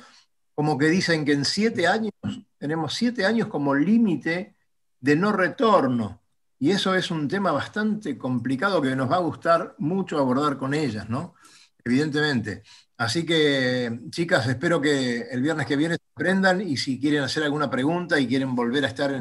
como 0.54 0.78
que 0.78 0.88
dicen 0.88 1.26
que 1.26 1.34
en 1.34 1.46
siete 1.46 1.88
años, 1.88 2.14
tenemos 2.58 2.94
siete 2.94 3.26
años 3.26 3.48
como 3.48 3.76
límite 3.76 4.56
de 5.00 5.16
no 5.16 5.32
retorno. 5.32 6.22
Y 6.58 6.72
eso 6.72 6.96
es 6.96 7.12
un 7.12 7.28
tema 7.28 7.52
bastante 7.52 8.18
complicado 8.18 8.82
que 8.82 8.96
nos 8.96 9.12
va 9.12 9.18
a 9.18 9.20
gustar 9.20 9.76
mucho 9.78 10.18
abordar 10.18 10.58
con 10.58 10.74
ellas, 10.74 11.10
¿no? 11.10 11.36
Evidentemente. 11.84 12.64
Así 12.98 13.26
que, 13.26 14.00
chicas, 14.10 14.48
espero 14.48 14.80
que 14.80 15.22
el 15.30 15.42
viernes 15.42 15.68
que 15.68 15.76
viene 15.76 15.96
se 15.96 16.04
aprendan 16.16 16.62
y 16.62 16.78
si 16.78 17.00
quieren 17.00 17.24
hacer 17.24 17.44
alguna 17.44 17.70
pregunta 17.70 18.20
y 18.20 18.28
quieren 18.28 18.56
volver 18.56 18.86
a 18.86 18.88
estar 18.88 19.12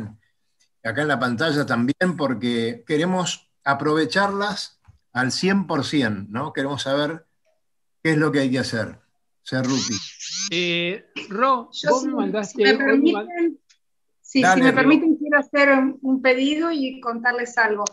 acá 0.85 1.03
en 1.03 1.09
la 1.09 1.19
pantalla 1.19 1.67
también, 1.67 2.17
porque 2.17 2.85
queremos 2.87 3.51
aprovecharlas 3.65 4.81
al 5.13 5.31
100%, 5.31 6.29
¿no? 6.29 6.53
Queremos 6.53 6.83
saber 6.83 7.27
qué 8.03 8.13
es 8.13 8.19
lo 8.19 8.31
que 8.31 8.41
hay 8.41 8.51
que 8.51 8.59
hacer. 8.59 8.99
Cerruti. 9.43 9.95
Eh, 10.51 11.05
Ro, 11.29 11.71
vos 11.89 12.05
me 12.05 12.15
mandaste... 12.15 12.55
Si 12.57 12.63
me 12.63 12.75
permiten, 12.75 13.61
sí, 14.21 14.43
si 14.43 14.63
me 14.63 14.73
permiten, 14.73 15.17
quiero 15.17 15.39
hacer 15.39 15.71
un, 16.01 16.23
pedido 16.23 16.71
y 16.73 17.01
contarles 17.01 17.57
algo. 17.59 17.85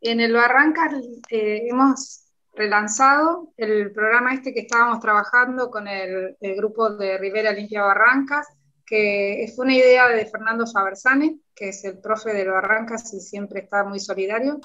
En 0.00 0.20
el 0.20 0.32
Barrancas 0.32 0.94
eh, 1.28 1.66
hemos 1.68 2.30
relanzado 2.54 3.52
el 3.56 3.92
programa 3.92 4.34
este 4.34 4.52
que 4.52 4.60
estábamos 4.60 5.00
trabajando 5.00 5.70
con 5.70 5.88
el, 5.88 6.36
grupo 6.56 6.90
de 6.90 7.18
Rivera 7.18 7.52
Limpia 7.52 7.82
Barrancas, 7.82 8.46
que 8.86 9.52
fue 9.54 9.66
una 9.66 9.76
idea 9.76 10.08
de 10.08 10.26
Fernando 10.26 10.66
Fabersane, 10.66 11.38
que 11.54 11.68
es 11.68 11.84
el 11.84 11.98
profe 12.00 12.32
de 12.32 12.48
Barrancas 12.48 13.12
y 13.14 13.20
siempre 13.20 13.60
está 13.60 13.84
muy 13.84 14.00
solidario, 14.00 14.60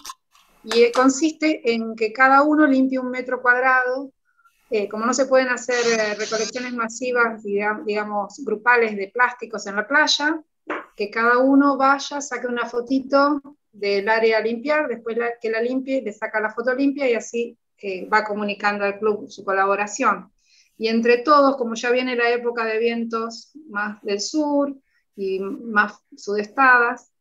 y 0.65 0.91
consiste 0.91 1.71
en 1.71 1.95
que 1.95 2.11
cada 2.11 2.41
uno 2.41 2.65
limpie 2.65 2.99
un 2.99 3.11
metro 3.11 3.41
cuadrado. 3.41 4.11
Eh, 4.71 4.89
como 4.89 5.05
no 5.05 5.13
se 5.13 5.27
pueden 5.27 5.49
hacer 5.49 5.77
eh, 5.87 6.15
recolecciones 6.15 6.73
masivas, 6.73 7.43
digamos, 7.43 8.43
grupales 8.43 8.95
de 8.95 9.09
plásticos 9.13 9.67
en 9.67 9.75
la 9.75 9.87
playa, 9.87 10.41
que 10.95 11.11
cada 11.11 11.37
uno 11.37 11.77
vaya, 11.77 12.19
saque 12.19 12.47
una 12.47 12.67
fotito 12.67 13.41
del 13.71 14.09
área 14.09 14.39
a 14.39 14.41
limpiar, 14.41 14.87
después 14.87 15.17
que 15.39 15.51
la 15.51 15.61
limpie, 15.61 16.01
le 16.01 16.11
saca 16.11 16.39
la 16.39 16.51
foto 16.51 16.73
limpia 16.73 17.07
y 17.09 17.13
así 17.13 17.57
eh, 17.77 18.07
va 18.07 18.23
comunicando 18.23 18.85
al 18.85 18.97
club 18.97 19.29
su 19.29 19.43
colaboración. 19.43 20.31
Y 20.77 20.87
entre 20.87 21.19
todos, 21.19 21.57
como 21.57 21.75
ya 21.75 21.91
viene 21.91 22.15
la 22.15 22.31
época 22.31 22.65
de 22.65 22.79
vientos 22.79 23.51
más 23.69 24.01
del 24.01 24.19
sur 24.19 24.75
y 25.15 25.39
más 25.39 26.01
sudestadas, 26.17 27.11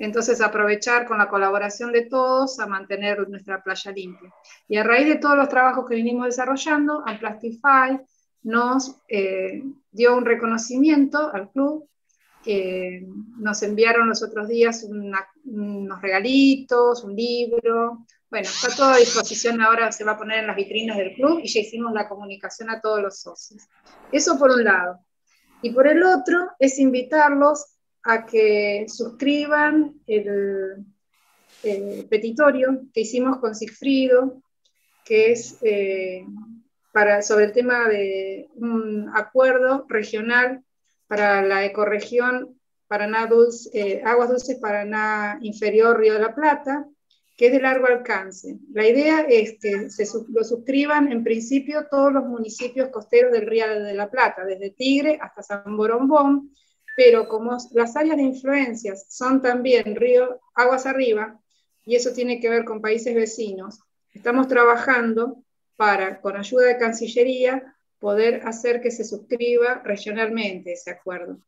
entonces 0.00 0.40
aprovechar 0.40 1.06
con 1.06 1.18
la 1.18 1.28
colaboración 1.28 1.92
de 1.92 2.06
todos 2.06 2.58
a 2.58 2.66
mantener 2.66 3.28
nuestra 3.28 3.62
playa 3.62 3.92
limpia. 3.92 4.32
Y 4.66 4.76
a 4.76 4.82
raíz 4.82 5.06
de 5.06 5.16
todos 5.16 5.36
los 5.36 5.48
trabajos 5.48 5.86
que 5.88 5.94
vinimos 5.94 6.26
desarrollando, 6.26 7.02
Amplastify 7.06 8.00
nos 8.42 8.96
eh, 9.08 9.62
dio 9.92 10.16
un 10.16 10.24
reconocimiento 10.24 11.30
al 11.32 11.50
club, 11.50 11.86
nos 13.36 13.62
enviaron 13.62 14.08
los 14.08 14.22
otros 14.22 14.48
días 14.48 14.82
unos 14.84 16.00
regalitos, 16.00 17.04
un 17.04 17.14
libro, 17.14 18.06
bueno, 18.30 18.48
está 18.48 18.74
todo 18.74 18.90
a 18.92 18.96
disposición 18.96 19.60
ahora, 19.60 19.92
se 19.92 20.04
va 20.04 20.12
a 20.12 20.18
poner 20.18 20.38
en 20.38 20.46
las 20.46 20.56
vitrinas 20.56 20.96
del 20.96 21.14
club 21.14 21.40
y 21.42 21.48
ya 21.48 21.60
hicimos 21.60 21.92
la 21.92 22.08
comunicación 22.08 22.70
a 22.70 22.80
todos 22.80 23.02
los 23.02 23.20
socios. 23.20 23.68
Eso 24.10 24.38
por 24.38 24.52
un 24.52 24.64
lado. 24.64 25.00
Y 25.62 25.72
por 25.72 25.86
el 25.86 26.02
otro 26.02 26.48
es 26.58 26.78
invitarlos 26.78 27.66
a 28.04 28.26
que 28.26 28.86
suscriban 28.88 30.00
el, 30.06 30.86
petitorio 32.08 32.86
que 32.94 33.02
hicimos 33.02 33.38
con 33.38 33.54
Sigfrido, 33.54 34.40
que 35.04 35.32
es 35.32 35.58
eh, 35.60 36.24
para, 36.92 37.20
sobre 37.20 37.46
el 37.46 37.52
tema 37.52 37.86
de 37.88 38.48
un 38.54 39.10
acuerdo 39.14 39.84
regional 39.88 40.64
para 41.06 41.42
la 41.42 41.64
ecorregión 41.64 42.58
Paraná 42.88 43.26
Dulce, 43.26 43.70
eh, 43.74 44.02
Aguas 44.04 44.30
Dulces 44.30 44.58
Paraná 44.58 45.38
Inferior 45.42 45.98
Río 45.98 46.14
de 46.14 46.20
la 46.20 46.34
Plata, 46.34 46.86
que 47.36 47.46
es 47.46 47.52
de 47.52 47.60
largo 47.60 47.86
alcance. 47.86 48.58
La 48.72 48.86
idea 48.86 49.20
es 49.20 49.58
que 49.60 49.90
se 49.90 50.06
lo 50.28 50.44
suscriban 50.44 51.10
en 51.12 51.22
principio 51.22 51.86
todos 51.90 52.12
los 52.12 52.24
municipios 52.24 52.88
costeros 52.88 53.32
del 53.32 53.46
Río 53.46 53.66
de 53.82 53.94
la 53.94 54.10
Plata, 54.10 54.44
desde 54.44 54.70
Tigre 54.70 55.18
hasta 55.20 55.42
San 55.42 55.76
Borombón, 55.76 56.50
pero 56.96 57.28
como 57.28 57.56
las 57.72 57.96
áreas 57.96 58.16
de 58.16 58.22
influencias 58.22 59.06
son 59.08 59.40
también 59.40 59.96
río, 59.96 60.40
aguas 60.54 60.86
arriba, 60.86 61.40
y 61.84 61.96
eso 61.96 62.12
tiene 62.12 62.40
que 62.40 62.48
ver 62.48 62.64
con 62.64 62.80
países 62.80 63.14
vecinos, 63.14 63.80
estamos 64.12 64.48
trabajando 64.48 65.42
para, 65.76 66.20
con 66.20 66.36
ayuda 66.36 66.66
de 66.66 66.78
Cancillería, 66.78 67.76
poder 67.98 68.46
hacer 68.46 68.80
que 68.80 68.90
se 68.90 69.04
suscriba 69.04 69.82
regionalmente 69.84 70.72
ese 70.72 70.90
acuerdo. 70.90 71.38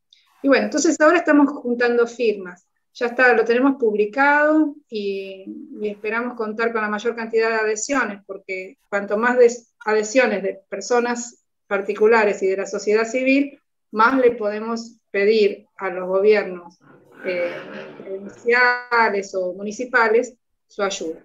Y 0.43 0.49
bueno, 0.49 0.65
entonces 0.65 1.01
ahora 1.01 1.19
estamos 1.19 1.49
juntando 1.51 2.07
firmas 2.07 2.67
ya 2.95 3.07
está, 3.07 3.33
lo 3.33 3.45
tenemos 3.45 3.77
publicado 3.77 4.75
y, 4.89 5.47
esperamos 5.83 6.35
contar 6.37 6.73
con 6.73 6.83
la 6.83 6.89
mayor 6.89 7.17
cantidad 7.17 7.49
de 7.49 7.57
adhesiones, 7.57 8.23
porque 8.27 8.79
cuanto 8.89 9.17
más 9.17 9.37
adhesiones 9.85 10.43
de 10.43 10.61
personas 10.69 11.45
particulares 11.67 12.43
y 12.43 12.47
de 12.47 12.59
la 12.59 12.67
sociedad 12.67 13.05
civil, 13.05 13.59
más 13.93 14.19
le 14.19 14.33
podemos 14.33 14.99
pedir 15.11 15.67
a 15.77 15.91
los 15.91 16.09
gobiernos 16.09 16.81
eh, 17.25 17.55
provinciales 17.99 19.35
o 19.35 19.55
municipales 19.55 20.35
su 20.67 20.83
ayuda. 20.83 21.25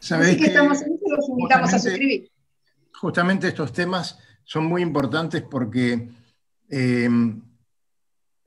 Así 0.00 0.36
que, 0.36 0.46
estamos 0.46 0.78
los 0.80 1.28
invitamos 1.28 1.72
a 1.74 1.78
suscribir. 1.78 2.30
Justamente 2.94 3.48
estos 3.48 3.72
temas 3.72 4.18
son 4.44 4.64
muy 4.64 4.82
importantes 4.82 5.42
porque 5.42 6.08
eh, 6.68 7.08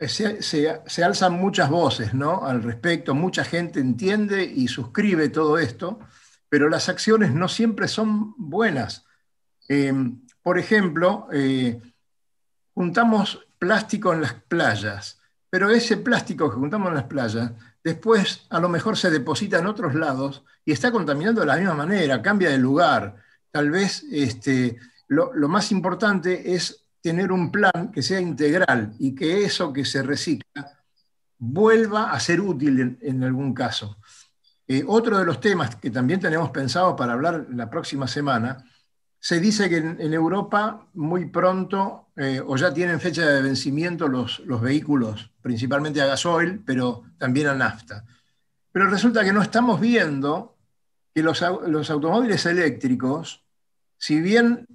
se, 0.07 1.03
alzan 1.03 1.33
muchas 1.33 1.69
voces 1.69 2.13
¿no? 2.13 2.45
al 2.45 2.63
respecto, 2.63 3.13
mucha 3.13 3.43
gente 3.43 3.79
entiende 3.79 4.43
y 4.43 4.67
suscribe 4.67 5.29
todo 5.29 5.59
esto, 5.59 5.99
pero 6.49 6.69
las 6.69 6.89
acciones 6.89 7.33
no 7.33 7.47
siempre 7.47 7.87
son 7.87 8.33
buenas. 8.37 9.05
Em, 9.67 10.21
por 10.41 10.57
ejemplo, 10.57 11.27
eh, 11.31 11.79
juntamos 12.73 13.47
plástico 13.61 14.11
en 14.11 14.21
las 14.21 14.33
playas, 14.33 15.19
pero 15.47 15.69
ese 15.69 15.97
plástico 15.97 16.49
que 16.49 16.55
juntamos 16.55 16.89
en 16.89 16.95
las 16.95 17.03
playas 17.03 17.51
después 17.83 18.47
a 18.49 18.59
lo 18.59 18.67
mejor 18.67 18.97
se 18.97 19.11
deposita 19.11 19.59
en 19.59 19.67
otros 19.67 19.93
lados 19.93 20.43
y 20.65 20.71
está 20.71 20.91
contaminando 20.91 21.41
de 21.41 21.47
la 21.47 21.57
misma 21.57 21.75
manera, 21.75 22.23
cambia 22.23 22.49
de 22.49 22.57
lugar. 22.57 23.17
Tal 23.51 23.69
vez 23.69 24.03
este, 24.11 24.79
lo, 25.09 25.31
más 25.47 25.71
importante 25.71 26.55
es 26.55 26.85
tener 27.01 27.31
un 27.31 27.51
plan 27.51 27.91
que 27.93 28.01
sea 28.01 28.19
integral 28.19 28.95
y 28.97 29.13
que 29.13 29.45
eso 29.45 29.71
que 29.71 29.85
se 29.85 30.01
recicla 30.01 30.79
vuelva 31.37 32.11
a 32.11 32.19
ser 32.19 32.41
útil 32.41 32.97
en, 32.99 33.23
algún 33.23 33.53
caso. 33.53 33.97
Eh, 34.67 34.83
otro 34.87 35.19
de 35.19 35.25
los 35.25 35.39
temas 35.39 35.75
que 35.75 35.91
también 35.91 36.19
tenemos 36.19 36.49
pensado 36.49 36.95
para 36.95 37.13
hablar 37.13 37.45
la 37.51 37.69
próxima 37.69 38.07
semana, 38.07 38.57
se 39.21 39.39
dice 39.39 39.69
que 39.69 39.77
en, 39.77 40.13
Europa 40.13 40.87
muy 40.95 41.27
pronto, 41.27 42.07
eh, 42.17 42.41
o 42.43 42.57
ya 42.57 42.73
tienen 42.73 42.99
fecha 42.99 43.23
de 43.29 43.43
vencimiento 43.43 44.07
los, 44.07 44.39
los 44.39 44.59
vehículos, 44.59 45.29
principalmente 45.41 46.01
a 46.01 46.07
gasoil, 46.07 46.61
pero 46.65 47.03
también 47.19 47.47
a 47.47 47.53
nafta. 47.53 48.03
Pero 48.71 48.89
resulta 48.89 49.23
que 49.23 49.31
no 49.31 49.43
estamos 49.43 49.79
viendo 49.79 50.57
que 51.13 51.21
los, 51.21 51.39
los 51.67 51.89
automóviles 51.91 52.45
eléctricos, 52.47 53.43
si 53.97 54.19
bien 54.19 54.65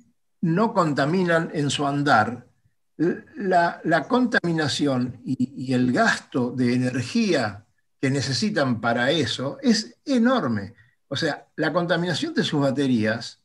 no 0.40 0.72
contaminan 0.72 1.50
en 1.52 1.68
su 1.68 1.84
andar, 1.84 2.46
la, 2.96 4.06
contaminación 4.08 5.20
y, 5.24 5.72
el 5.72 5.92
gasto 5.92 6.52
de 6.52 6.74
energía 6.74 7.66
que 8.00 8.10
necesitan 8.10 8.80
para 8.80 9.10
eso 9.10 9.58
es 9.60 9.98
enorme. 10.04 10.74
O 11.08 11.16
sea, 11.16 11.48
la 11.56 11.72
contaminación 11.72 12.32
de 12.32 12.44
sus 12.44 12.60
baterías, 12.60 13.42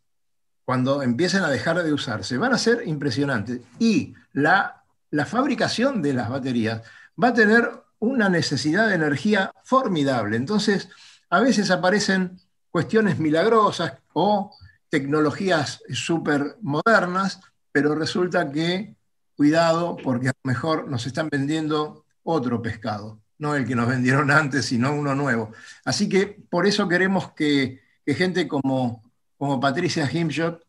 cuando 0.65 1.01
empiecen 1.01 1.43
a 1.43 1.49
dejar 1.49 1.81
de 1.83 1.93
usarse, 1.93 2.37
van 2.37 2.53
a 2.53 2.57
ser 2.57 2.87
impresionantes. 2.87 3.61
Y 3.79 4.13
la, 4.33 4.83
fabricación 5.25 6.01
de 6.01 6.13
las 6.13 6.29
baterías 6.29 6.81
va 7.21 7.29
a 7.29 7.33
tener 7.33 7.69
una 7.99 8.29
necesidad 8.29 8.87
de 8.87 8.95
energía 8.95 9.51
formidable. 9.63 10.37
Entonces, 10.37 10.89
a 11.29 11.39
veces 11.39 11.69
aparecen 11.71 12.39
cuestiones 12.69 13.19
milagrosas 13.19 13.93
o 14.13 14.55
tecnologías 14.89 15.83
súper 15.91 16.57
modernas, 16.61 17.41
pero 17.71 17.95
resulta 17.95 18.51
que, 18.51 18.95
cuidado, 19.35 19.97
porque 19.97 20.29
a 20.29 20.33
lo 20.43 20.49
mejor 20.49 20.87
nos 20.87 21.05
están 21.05 21.29
vendiendo 21.29 22.05
otro 22.23 22.61
pescado, 22.61 23.21
no 23.37 23.55
el 23.55 23.65
que 23.65 23.75
nos 23.75 23.87
vendieron 23.87 24.31
antes, 24.31 24.65
sino 24.65 24.93
uno 24.93 25.15
nuevo. 25.15 25.51
Así 25.85 26.07
que 26.07 26.27
por 26.27 26.67
eso 26.67 26.87
queremos 26.87 27.31
que, 27.31 27.81
gente 28.05 28.47
como, 28.47 29.01
como 29.41 29.59
Patricia 29.59 30.07
Himshot 30.07 30.63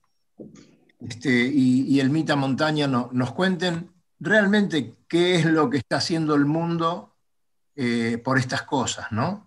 este, 1.07 1.29
y, 1.31 2.01
el 2.01 2.09
Mita 2.09 2.37
Montaña 2.37 2.87
nos 2.87 3.33
cuenten 3.33 3.91
realmente 4.19 4.95
qué 5.07 5.35
es 5.35 5.45
lo 5.45 5.69
que 5.69 5.77
está 5.77 5.97
haciendo 5.97 6.35
el 6.35 6.47
mundo 6.47 7.15
eh, 7.77 8.17
por 8.25 8.39
estas 8.39 8.63
cosas, 8.63 9.13
¿no? 9.13 9.47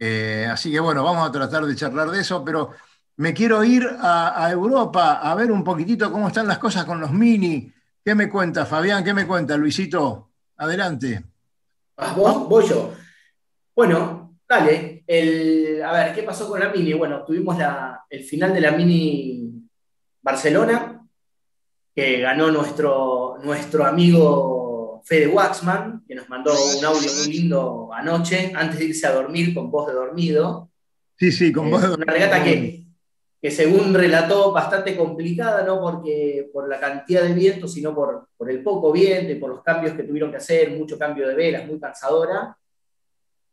Eh, 0.00 0.48
así 0.50 0.72
que 0.72 0.80
bueno, 0.80 1.04
vamos 1.04 1.28
a 1.28 1.30
tratar 1.30 1.64
de 1.64 1.76
charlar 1.76 2.10
de 2.10 2.20
eso, 2.20 2.44
pero 2.44 2.72
me 3.18 3.32
quiero 3.32 3.62
ir 3.62 3.88
a, 4.00 4.50
Europa 4.50 5.20
a 5.22 5.32
ver 5.36 5.52
un 5.52 5.62
poquitito 5.62 6.10
cómo 6.10 6.26
están 6.26 6.48
las 6.48 6.58
cosas 6.58 6.84
con 6.84 7.00
los 7.00 7.12
mini. 7.12 7.72
¿Qué 8.04 8.16
me 8.16 8.28
cuenta, 8.28 8.66
Fabián? 8.66 9.04
¿Qué 9.04 9.14
me 9.14 9.28
cuenta, 9.28 9.56
Luisito? 9.56 10.30
Adelante. 10.56 11.24
Ah, 11.98 12.14
¿Vos? 12.16 12.48
Voy 12.48 12.68
yo. 12.68 12.92
Bueno, 13.76 14.40
dale. 14.48 14.95
A 15.08 15.92
ver, 15.92 16.14
¿qué 16.14 16.22
pasó 16.24 16.48
con 16.48 16.60
la 16.60 16.70
mini? 16.70 16.92
Bueno, 16.92 17.24
tuvimos 17.24 17.56
el 18.10 18.24
final 18.24 18.52
de 18.52 18.60
la 18.60 18.72
mini 18.72 19.50
Barcelona, 20.22 21.06
que 21.94 22.20
ganó 22.20 22.50
nuestro, 22.50 23.38
nuestro 23.42 23.84
amigo 23.84 25.02
Fede 25.04 25.28
Waxman, 25.28 26.04
que 26.06 26.14
nos 26.14 26.28
mandó 26.28 26.52
un 26.52 26.84
audio 26.84 27.10
muy 27.12 27.32
lindo 27.32 27.90
anoche, 27.92 28.52
antes 28.54 28.78
de 28.78 28.86
irse 28.86 29.06
a 29.06 29.12
dormir 29.12 29.54
con 29.54 29.70
voz 29.70 29.86
de 29.86 29.94
dormido. 29.94 30.70
Sí, 31.16 31.30
sí, 31.30 31.52
con 31.52 31.70
voz 31.70 31.82
de 31.82 31.88
dormido. 31.88 32.12
Una 32.12 32.12
regata 32.12 32.44
que 32.44 32.86
que 33.40 33.50
según 33.50 33.94
relató 33.94 34.50
bastante 34.50 34.96
complicada, 34.96 35.62
no 35.62 35.80
porque 35.80 36.48
por 36.52 36.68
la 36.68 36.80
cantidad 36.80 37.22
de 37.22 37.34
viento, 37.34 37.68
sino 37.68 37.94
por, 37.94 38.28
por 38.36 38.50
el 38.50 38.62
poco 38.62 38.90
viento 38.92 39.32
y 39.32 39.36
por 39.36 39.50
los 39.50 39.62
cambios 39.62 39.94
que 39.94 40.04
tuvieron 40.04 40.30
que 40.30 40.38
hacer, 40.38 40.70
mucho 40.70 40.98
cambio 40.98 41.28
de 41.28 41.34
velas, 41.34 41.66
muy 41.66 41.78
cansadora, 41.78 42.56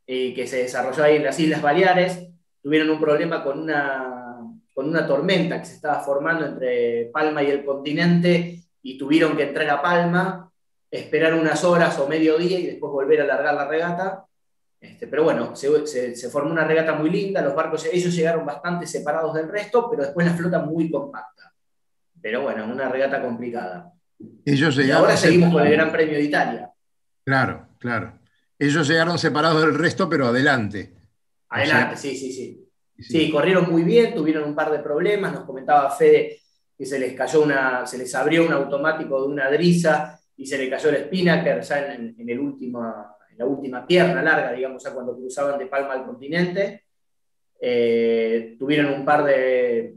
eh, 0.05 0.33
que 0.33 0.47
se 0.47 0.57
desarrolló 0.57 1.03
ahí 1.03 1.15
en 1.17 1.23
las 1.23 1.39
Islas 1.39 1.61
Baleares. 1.61 2.27
Tuvieron 2.61 2.89
un 2.89 2.99
problema 2.99 3.43
con 3.43 3.59
una, 3.59 4.37
con 4.73 4.89
una 4.89 5.07
tormenta 5.07 5.59
que 5.59 5.65
se 5.65 5.75
estaba 5.75 6.01
formando 6.01 6.45
entre 6.45 7.05
Palma 7.13 7.43
y 7.43 7.51
el 7.51 7.63
continente 7.63 8.59
y 8.81 8.97
tuvieron 8.97 9.37
que 9.37 9.43
entrar 9.43 9.69
a 9.69 9.81
Palma, 9.81 10.51
esperar 10.91 11.33
unas 11.33 11.63
horas 11.63 11.97
o 11.99 12.07
medio 12.07 12.37
día 12.37 12.59
y 12.59 12.65
después 12.67 12.91
volver 12.91 13.21
a 13.21 13.23
alargar 13.23 13.53
la 13.55 13.67
regata. 13.67 14.25
Este, 14.79 15.07
pero 15.07 15.23
bueno, 15.23 15.55
se, 15.55 16.29
formó 16.29 16.51
una 16.51 16.65
regata 16.65 16.93
muy 16.93 17.09
linda, 17.09 17.41
los 17.41 17.55
barcos, 17.55 17.85
ellos 17.85 18.13
llegaron 18.13 18.45
bastante 18.45 18.85
separados 18.85 19.33
del 19.33 19.47
resto, 19.47 19.89
pero 19.89 20.03
después 20.03 20.27
la 20.27 20.33
flota 20.33 20.59
muy 20.59 20.91
compacta. 20.91 21.53
Pero 22.21 22.41
bueno, 22.41 22.65
una 22.65 22.89
regata 22.89 23.21
complicada. 23.21 23.93
Ellos 24.45 24.77
y 24.77 24.91
ahora 24.91 25.15
seguimos 25.15 25.53
con 25.53 25.65
el 25.65 25.71
Gran 25.71 25.91
Premio 25.91 26.15
de 26.15 26.23
Italia. 26.23 26.69
Claro, 27.23 27.67
claro. 27.79 28.19
Ellos 28.59 28.87
llegaron 28.87 29.17
separados 29.17 29.61
del 29.61 29.75
resto, 29.75 30.09
pero 30.09 30.27
adelante. 30.27 30.93
Adelante, 31.49 31.97
sí, 31.97 32.15
sí, 32.15 32.31
sí. 32.31 32.59
Sí, 32.97 33.31
corrieron 33.31 33.69
muy 33.69 33.83
bien, 33.83 34.13
tuvieron 34.13 34.43
un 34.43 34.55
par 34.55 34.71
de 34.71 34.79
problemas, 34.79 35.33
nos 35.33 35.43
comentaba 35.43 35.89
Fede 35.91 36.39
que 36.77 36.85
se 36.85 36.99
les 36.99 37.13
cayó 37.13 37.41
una, 37.41 37.85
se 37.85 37.97
les 37.97 38.13
abrió 38.15 38.45
un 38.45 38.53
automático 38.53 39.21
de 39.21 39.27
una 39.27 39.49
driza 39.49 40.19
y 40.35 40.45
se 40.45 40.57
le 40.57 40.69
cayó 40.69 40.89
el 40.89 41.05
spinnaker 41.05 41.61
ya 41.61 41.93
en, 41.93 42.15
el 42.17 42.39
último, 42.39 42.81
en 43.29 43.37
la 43.37 43.45
última 43.45 43.85
pierna 43.85 44.21
larga, 44.21 44.51
digamos, 44.51 44.83
ya 44.83 44.91
cuando 44.91 45.15
cruzaban 45.15 45.59
de 45.59 45.67
Palma 45.67 45.93
al 45.93 46.05
continente. 46.05 46.85
Eh, 47.59 48.55
tuvieron 48.57 48.93
un 48.93 49.05
par 49.05 49.23
de 49.23 49.95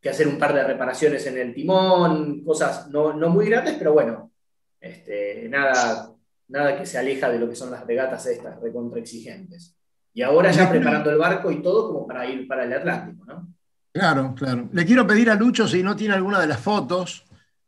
que 0.00 0.08
hacer 0.08 0.26
un 0.26 0.38
par 0.38 0.52
de 0.52 0.64
reparaciones 0.64 1.24
en 1.26 1.38
el 1.38 1.54
timón, 1.54 2.44
cosas 2.44 2.88
no, 2.88 3.12
no 3.12 3.30
muy 3.30 3.46
grandes, 3.46 3.74
pero 3.78 3.92
bueno, 3.92 4.32
este, 4.80 5.48
nada, 5.48 6.12
nada 6.48 6.78
que 6.78 6.86
se 6.86 6.98
aleja 6.98 7.30
de 7.30 7.38
lo 7.38 7.48
que 7.48 7.56
son 7.56 7.70
las 7.70 7.86
regatas 7.86 8.26
estas 8.26 8.60
recontra 8.60 9.00
exigentes. 9.00 9.76
Y 10.14 10.22
ahora 10.22 10.50
ya 10.50 10.68
preparando 10.68 11.10
el 11.10 11.18
barco 11.18 11.50
y 11.50 11.62
todo 11.62 11.88
como 11.88 12.06
para 12.06 12.26
ir 12.26 12.46
para 12.46 12.64
el 12.64 12.72
Atlántico, 12.72 13.24
¿no? 13.24 13.48
Claro, 13.92 14.34
claro. 14.34 14.68
Le 14.72 14.86
quiero 14.86 15.06
pedir 15.06 15.30
a 15.30 15.34
Lucho 15.34 15.68
si 15.68 15.82
no 15.82 15.94
tiene 15.96 16.14
alguna 16.14 16.40
de 16.40 16.46
las 16.46 16.60
fotos 16.60 17.24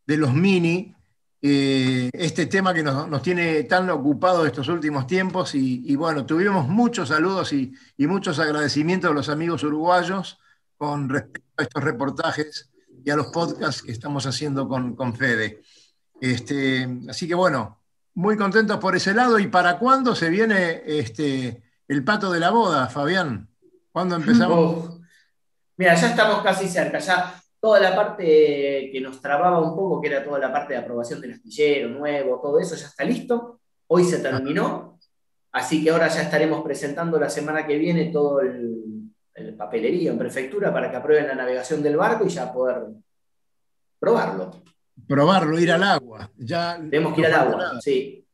de 0.06 0.16
los 0.16 0.32
mini, 0.32 0.94
eh, 1.40 2.08
este 2.12 2.46
tema 2.46 2.72
que 2.72 2.82
nos, 2.82 3.20
tiene 3.20 3.64
tan 3.64 3.90
ocupados 3.90 4.46
estos 4.46 4.68
últimos 4.68 5.06
tiempos. 5.06 5.54
Y, 5.54 5.94
bueno, 5.96 6.24
tuvimos 6.24 6.66
muchos 6.66 7.08
saludos 7.08 7.52
y, 7.52 7.74
muchos 7.98 8.38
agradecimientos 8.38 9.10
a 9.10 9.14
los 9.14 9.28
amigos 9.28 9.62
uruguayos 9.62 10.38
con 10.78 11.08
respecto 11.08 11.50
a 11.58 11.62
estos 11.62 11.84
reportajes 11.84 12.70
y 13.04 13.10
a 13.10 13.16
los 13.16 13.26
podcasts 13.26 13.82
que 13.82 13.92
estamos 13.92 14.24
haciendo 14.26 14.66
con, 14.66 14.96
con 14.96 15.14
Fede. 15.14 15.62
Este, 16.18 16.88
así 17.08 17.28
que 17.28 17.34
bueno, 17.34 17.83
muy 18.14 18.36
contentos 18.36 18.78
por 18.78 18.96
ese 18.96 19.12
lado. 19.12 19.38
¿Y 19.38 19.48
para 19.48 19.78
cuándo 19.78 20.14
se 20.14 20.30
viene 20.30 20.82
este, 20.86 21.62
el 21.88 22.04
pato 22.04 22.32
de 22.32 22.40
la 22.40 22.50
boda, 22.50 22.88
Fabián? 22.88 23.48
¿Cuándo 23.92 24.16
empezamos? 24.16 25.00
mira, 25.76 25.94
ya 25.94 26.08
estamos 26.08 26.42
casi 26.42 26.68
cerca. 26.68 26.98
Ya 26.98 27.34
toda 27.60 27.80
la 27.80 27.94
parte 27.94 28.90
que 28.92 29.00
nos 29.00 29.20
trababa 29.20 29.60
un 29.60 29.76
poco, 29.76 30.00
que 30.00 30.08
era 30.08 30.24
toda 30.24 30.38
la 30.38 30.52
parte 30.52 30.74
de 30.74 30.80
aprobación 30.80 31.20
del 31.20 31.32
astillero 31.32 31.88
nuevo, 31.88 32.40
todo 32.40 32.58
eso 32.58 32.76
ya 32.76 32.86
está 32.86 33.04
listo. 33.04 33.60
Hoy 33.88 34.04
se 34.04 34.18
terminó. 34.18 34.98
Así 35.52 35.84
que 35.84 35.90
ahora 35.90 36.08
ya 36.08 36.22
estaremos 36.22 36.62
presentando 36.62 37.18
la 37.18 37.30
semana 37.30 37.66
que 37.66 37.78
viene 37.78 38.06
todo 38.06 38.40
el, 38.40 39.12
el 39.34 39.54
papelería 39.54 40.10
en 40.10 40.18
prefectura 40.18 40.72
para 40.72 40.90
que 40.90 40.96
aprueben 40.96 41.28
la 41.28 41.34
navegación 41.34 41.82
del 41.82 41.96
barco 41.96 42.24
y 42.24 42.28
ya 42.28 42.52
poder 42.52 42.86
probarlo 44.00 44.50
probarlo, 45.06 45.58
ir 45.58 45.72
al 45.72 45.82
agua. 45.82 46.30
Ya 46.36 46.76
Tenemos 46.76 47.14
que 47.14 47.20
ir 47.20 47.26
al 47.26 47.34
agua, 47.34 47.80
sí. 47.80 48.26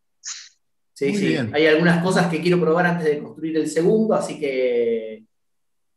Sí, 1.01 1.17
sí. 1.17 1.37
Hay 1.53 1.67
algunas 1.67 2.03
cosas 2.03 2.27
que 2.27 2.43
quiero 2.43 2.61
probar 2.61 2.87
antes 2.87 3.07
de 3.07 3.23
construir 3.23 3.57
el 3.57 3.69
segundo, 3.69 4.15
así 4.15 4.39
que. 4.39 5.25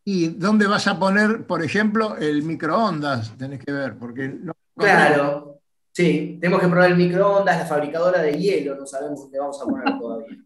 ¿Y 0.06 0.28
dónde 0.30 0.66
vas 0.66 0.88
a 0.88 0.98
poner, 0.98 1.46
por 1.46 1.62
ejemplo, 1.64 2.16
el 2.18 2.44
microondas? 2.44 3.38
Tenés 3.38 3.64
que 3.64 3.72
ver, 3.72 3.98
porque 3.98 4.34
Claro, 4.76 5.60
sí. 5.92 6.38
Tenemos 6.40 6.62
que 6.62 6.70
probar 6.70 6.92
el 6.92 6.98
microondas, 6.98 7.58
la 7.58 7.66
fabricadora 7.66 8.22
de 8.22 8.34
hielo, 8.34 8.76
no 8.76 8.86
sabemos 8.86 9.22
dónde 9.22 9.40
vamos 9.40 9.62
a 9.62 9.66
poner 9.66 10.00
todavía. 10.00 10.38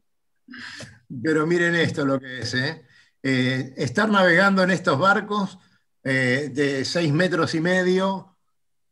Pero 1.24 1.46
miren 1.48 1.76
esto 1.76 2.06
lo 2.06 2.20
que 2.20 2.40
es, 2.40 2.54
¿eh? 2.54 2.84
eh 3.24 3.74
estar 3.78 4.10
navegando 4.10 4.64
en 4.64 4.72
estos 4.72 5.00
barcos 5.00 5.58
eh, 6.04 6.50
de 6.54 6.84
seis 6.84 7.14
metros 7.14 7.54
y 7.56 7.62
medio, 7.62 8.37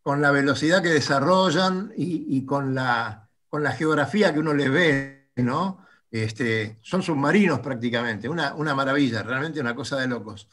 con 0.05 0.21
la 0.21 0.29
velocidad 0.29 0.83
que 0.83 0.89
desarrollan 0.89 1.91
y, 1.97 2.45
con, 2.45 2.75
la, 2.75 3.27
con 3.49 3.63
la 3.63 3.71
geografía 3.71 4.31
que 4.31 4.39
uno 4.39 4.53
les 4.53 4.69
ve, 4.69 5.31
¿no? 5.37 5.83
Este, 6.11 6.77
son 6.83 7.01
submarinos 7.01 7.59
prácticamente, 7.59 8.29
una, 8.29 8.53
maravilla, 8.75 9.23
realmente 9.23 9.59
una 9.59 9.73
cosa 9.73 9.99
de 9.99 10.07
locos. 10.07 10.47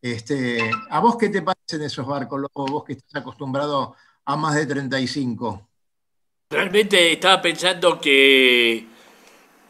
Este, 0.00 0.70
¿A 0.88 1.00
vos 1.00 1.18
qué 1.18 1.28
te 1.28 1.42
parecen 1.42 1.82
esos 1.82 2.06
barcos, 2.06 2.40
Lobo? 2.40 2.66
Vos 2.66 2.84
que 2.84 2.94
estás 2.94 3.20
acostumbrado 3.20 3.94
a 4.24 4.34
más 4.34 4.54
de 4.54 4.64
35. 4.64 5.68
Realmente 6.48 7.12
estaba 7.12 7.42
pensando 7.42 8.00
que 8.00 8.86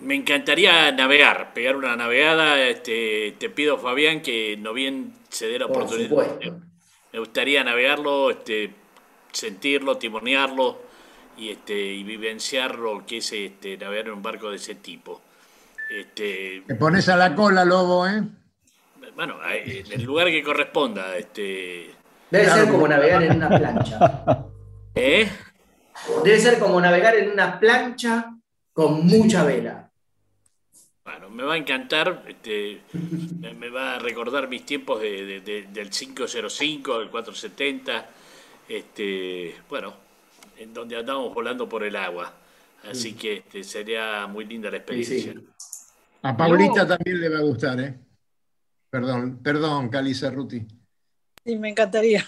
me 0.03 0.15
encantaría 0.15 0.93
navegar, 0.93 1.53
pegar 1.53 1.75
una 1.75 1.97
navegada. 1.97 2.61
Este, 2.61 3.35
te 3.41 3.51
pido, 3.51 3.77
Fabián, 3.77 4.23
que 4.23 4.57
no 4.57 4.73
bien 4.73 5.15
se 5.31 5.49
dé 5.49 5.59
la 5.59 5.67
oportunidad. 5.67 6.39
Me 7.13 7.19
gustaría 7.19 7.65
navegarlo. 7.65 8.31
Este, 8.31 8.86
sentirlo, 9.37 9.99
timonearlo 9.99 10.81
y, 11.37 11.51
este, 11.51 11.75
y 11.75 12.03
vivenciar 12.03 12.77
lo 12.77 13.05
que 13.07 13.19
es 13.19 13.33
este, 13.33 13.77
navegar 13.77 14.07
en 14.07 14.13
un 14.13 14.23
barco 14.23 14.51
de 14.51 14.57
ese 14.57 14.77
tipo. 14.77 15.21
Este, 15.91 16.63
Te 16.67 16.75
pones 16.75 17.09
a 17.09 17.17
la 17.17 17.35
cola, 17.35 17.65
lobo, 17.65 18.07
¿eh? 18.07 18.23
Bueno, 19.15 19.37
en 19.49 19.93
el 19.93 20.03
lugar 20.03 20.27
que 20.29 20.43
corresponda. 20.43 21.17
Este... 21.17 21.91
Debe 22.31 22.51
ser 22.51 22.69
como 22.69 22.89
navegar 22.89 23.23
en 23.23 23.37
una 23.37 23.49
plancha. 23.49 24.45
¿Eh? 24.95 25.29
Debe 26.25 26.41
ser 26.41 26.59
como 26.59 26.81
navegar 26.81 27.15
en 27.17 27.31
una 27.31 27.59
plancha 27.59 28.35
con 28.73 29.07
mucha 29.07 29.45
vela. 29.45 29.91
Bueno, 31.05 31.31
me 31.31 31.45
va 31.45 31.55
a 31.55 31.57
encantar, 31.57 32.25
este, 32.27 32.83
me, 33.41 33.71
va 33.71 33.95
a 33.95 33.99
recordar 34.01 34.49
mis 34.49 34.67
tiempos 34.67 35.01
de, 35.01 35.41
del 35.41 35.89
505, 35.89 36.99
del 36.99 37.11
470, 37.11 38.07
este, 38.69 39.55
bueno, 39.69 39.95
en 40.59 40.73
donde 40.75 40.97
andamos 40.97 41.33
volando 41.35 41.69
por 41.69 41.85
el 41.85 41.97
agua. 41.97 42.33
Así 42.91 43.15
que 43.15 43.39
este, 43.39 43.65
sería 43.65 44.27
muy 44.27 44.45
linda 44.45 44.71
la 44.71 44.79
experiencia. 44.79 45.35
A 46.23 46.37
Paulita 46.37 46.87
también 46.87 47.21
le 47.21 47.29
va 47.29 47.39
a 47.39 47.43
gustar, 47.43 47.81
¿eh? 47.81 47.99
Perdón, 48.91 49.41
perdón, 49.43 49.89
Cali 49.89 50.15
Cerruti. 50.15 50.67
Sí, 51.45 51.57
me 51.57 51.71
encantaría. 51.71 52.27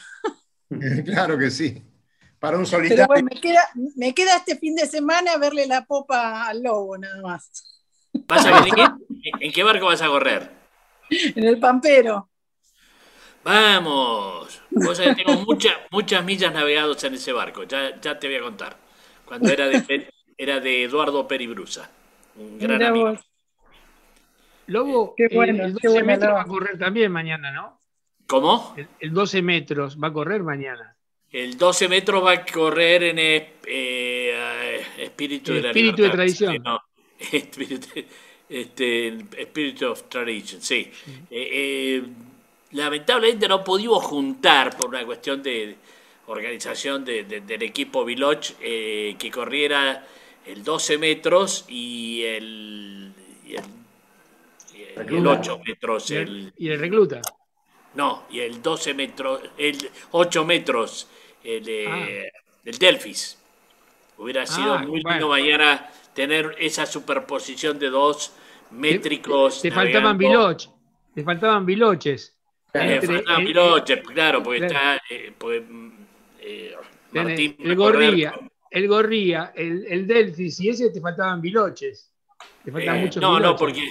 claro 1.05 1.39
que 1.39 1.51
sí. 1.51 1.82
Para 2.39 2.59
un 2.59 2.66
solitario. 2.66 2.97
Pero 2.97 3.09
bueno, 3.09 3.28
me 3.32 3.41
queda, 3.41 3.61
me 3.97 4.14
queda 4.14 4.36
este 4.36 4.57
fin 4.57 4.74
de 4.74 4.86
semana 4.86 5.36
verle 5.39 5.66
la 5.66 5.84
popa 5.84 6.47
al 6.47 6.62
lobo, 6.62 6.97
nada 6.99 7.20
más. 7.22 7.51
¿En 9.41 9.53
qué 9.53 9.62
barco 9.62 9.86
vas 9.86 10.03
a 10.03 10.07
correr? 10.07 10.51
En 11.11 11.45
el 11.45 11.59
Pampero. 11.59 12.28
Vamos. 13.45 14.61
Vos 14.70 14.99
tengo 14.99 15.34
muchas, 15.47 15.74
muchas 15.91 16.24
millas 16.24 16.53
navegadas 16.53 17.03
en 17.05 17.14
ese 17.14 17.32
barco, 17.32 17.64
ya, 17.64 18.01
ya 18.01 18.18
te 18.18 18.28
voy 18.28 18.36
a 18.36 18.43
contar. 18.43 18.76
Cuando 19.24 19.51
era 19.51 19.68
de, 19.68 20.09
era 20.39 20.61
de 20.61 20.84
Eduardo 20.84 21.26
Peribrusa, 21.26 21.91
un 22.36 22.59
gran 22.59 22.82
amigo. 22.82 23.16
Lobo, 24.66 25.14
qué 25.16 25.28
bueno, 25.32 25.64
el, 25.64 25.72
12 25.72 26.05
metros 26.05 26.34
va 26.34 26.43
a 26.43 26.45
correr 26.45 26.78
también 26.78 27.11
mañana, 27.11 27.51
¿no? 27.51 27.80
¿Cómo? 28.26 28.76
El, 29.01 29.14
12 29.14 29.41
metros 29.41 29.99
va 29.99 30.09
a 30.09 30.12
correr 30.12 30.43
mañana. 30.43 30.95
El 31.32 31.57
12 31.57 31.89
metros 31.89 32.22
va 32.22 32.32
a 32.32 32.45
correr 32.45 33.03
en 33.05 33.18
eh, 33.18 34.84
espíritu, 34.99 35.55
de, 35.55 35.68
espíritu 35.68 36.03
de 36.03 36.11
tradición. 36.11 36.62
no, 36.62 36.80
espíritu, 37.32 37.89
este, 38.49 39.09
Spirit 39.09 39.82
of 39.82 40.03
Tradition, 40.09 40.61
sí. 40.61 40.91
Eh, 41.30 41.49
eh, 41.53 42.03
lamentablemente 42.73 43.49
no 43.49 43.64
pudimos 43.64 44.05
juntar 44.05 44.77
por 44.77 44.91
una 44.91 45.05
cuestión 45.05 45.43
de 45.43 45.77
organización 46.27 47.05
del 47.05 47.62
equipo 47.62 48.05
Viloch 48.05 48.53
eh, 48.61 49.16
que 49.19 49.31
corriera 49.31 50.07
el 50.47 50.62
12 50.62 50.99
metros 50.99 51.64
y 51.69 52.23
el, 52.23 53.12
y 53.47 53.55
el, 53.55 55.27
8 55.27 55.61
metros. 55.66 56.11
El, 56.11 56.53
¿Y 56.57 56.69
el 56.69 56.79
recluta? 56.79 57.21
No, 57.95 58.25
y 58.31 58.41
el 58.41 58.62
12 58.62 58.95
metros, 58.95 59.43
el 59.57 59.91
8 60.11 60.45
metros, 60.45 61.09
el, 61.43 61.87
ah. 61.89 62.07
Delfis. 62.79 63.39
Hubiera 64.19 64.47
sido 64.47 64.75
ah, 64.75 64.83
muy 64.83 65.01
lindo 65.03 65.29
mañana 65.29 65.89
tener 66.12 66.57
esa 66.59 66.85
superposición 66.85 67.79
de 67.79 67.89
dos 67.89 68.33
métricos. 68.71 69.62
Te, 69.62 69.71
faltaban 69.71 70.19
Viloch, 70.19 70.66
te 71.14 71.23
faltaban 71.23 71.64
Viloches. 71.64 72.38
Eh, 72.73 73.01
Fernando 73.01 73.85
claro, 74.12 74.43
porque 74.43 74.66
está 74.66 75.01
eh, 75.09 75.33
pues, 75.37 75.62
eh, 76.41 76.75
Martín. 77.12 77.57
El 77.59 77.77
Gorría, 77.77 78.35
el 78.71 78.89
Gorría, 78.89 79.53
el, 79.55 79.87
el 79.89 80.07
Delfis 80.07 80.61
y 80.61 80.69
ese 80.69 80.91
te 80.91 81.01
faltaban 81.01 81.41
Biloches. 81.41 82.11
Te 82.64 82.71
faltan 82.71 83.01
muchos 83.01 83.23
No, 83.23 83.41
no, 83.41 83.57
porque. 83.57 83.89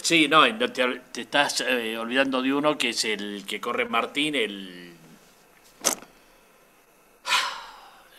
Sí, 0.00 0.28
no, 0.28 0.44
te, 0.70 1.00
te 1.12 1.20
estás 1.22 1.64
olvidando 1.98 2.40
de 2.40 2.54
uno 2.54 2.78
que 2.78 2.90
es 2.90 3.04
el 3.04 3.44
que 3.46 3.60
corre 3.60 3.84
Martín, 3.84 4.36
el. 4.36 4.92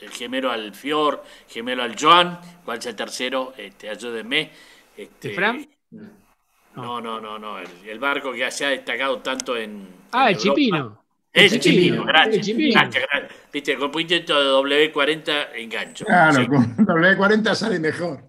El 0.01 0.09
gemelo 0.09 0.51
al 0.51 0.75
Fior, 0.75 1.23
gemelo 1.47 1.81
al 1.81 1.95
Joan, 1.97 2.37
cuál 2.65 2.79
es 2.79 2.85
el 2.87 2.95
tercero, 2.95 3.53
este, 3.55 3.89
ayúdenme. 3.89 4.51
Este, 4.97 5.33
Fran? 5.33 5.65
No, 6.75 6.99
no, 6.99 7.19
no, 7.19 7.37
no. 7.37 7.57
El, 7.59 7.99
barco 7.99 8.33
que 8.33 8.49
se 8.51 8.65
ha 8.65 8.69
destacado 8.69 9.19
tanto 9.19 9.55
en. 9.55 9.87
Ah, 10.11 10.29
el 10.31 10.37
Chipino. 10.37 11.03
El, 11.31 11.59
Chipino, 11.59 12.03
gracias. 12.03 12.35
El 12.35 12.41
Chipino. 12.41 12.81
Gracias, 12.81 13.05
gracias. 13.11 13.31
Viste, 13.51 13.77
con 13.77 13.99
intento 13.99 14.63
de 14.63 14.91
W40 14.91 15.47
engancho. 15.55 16.05
Claro, 16.05 16.47
con 16.47 16.75
W40 16.85 17.55
sale 17.55 17.79
mejor. 17.79 18.23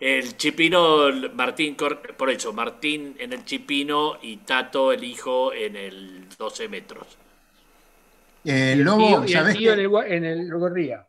El 0.00 0.36
Chipino, 0.36 1.10
Martín, 1.34 1.76
por 1.76 2.30
eso, 2.30 2.52
Martín 2.52 3.16
en 3.18 3.32
el 3.34 3.44
Chipino 3.44 4.18
y 4.22 4.38
Tato, 4.38 4.92
el 4.92 5.04
hijo, 5.04 5.52
en 5.52 5.76
el 5.76 6.26
12 6.38 6.68
metros. 6.68 7.18
El 8.44 8.80
Lobo, 8.80 9.24
y 9.26 9.34
el 9.34 9.52
tío 9.56 9.74
en 9.74 10.24
el, 10.24 10.50
Gorría. 10.50 11.06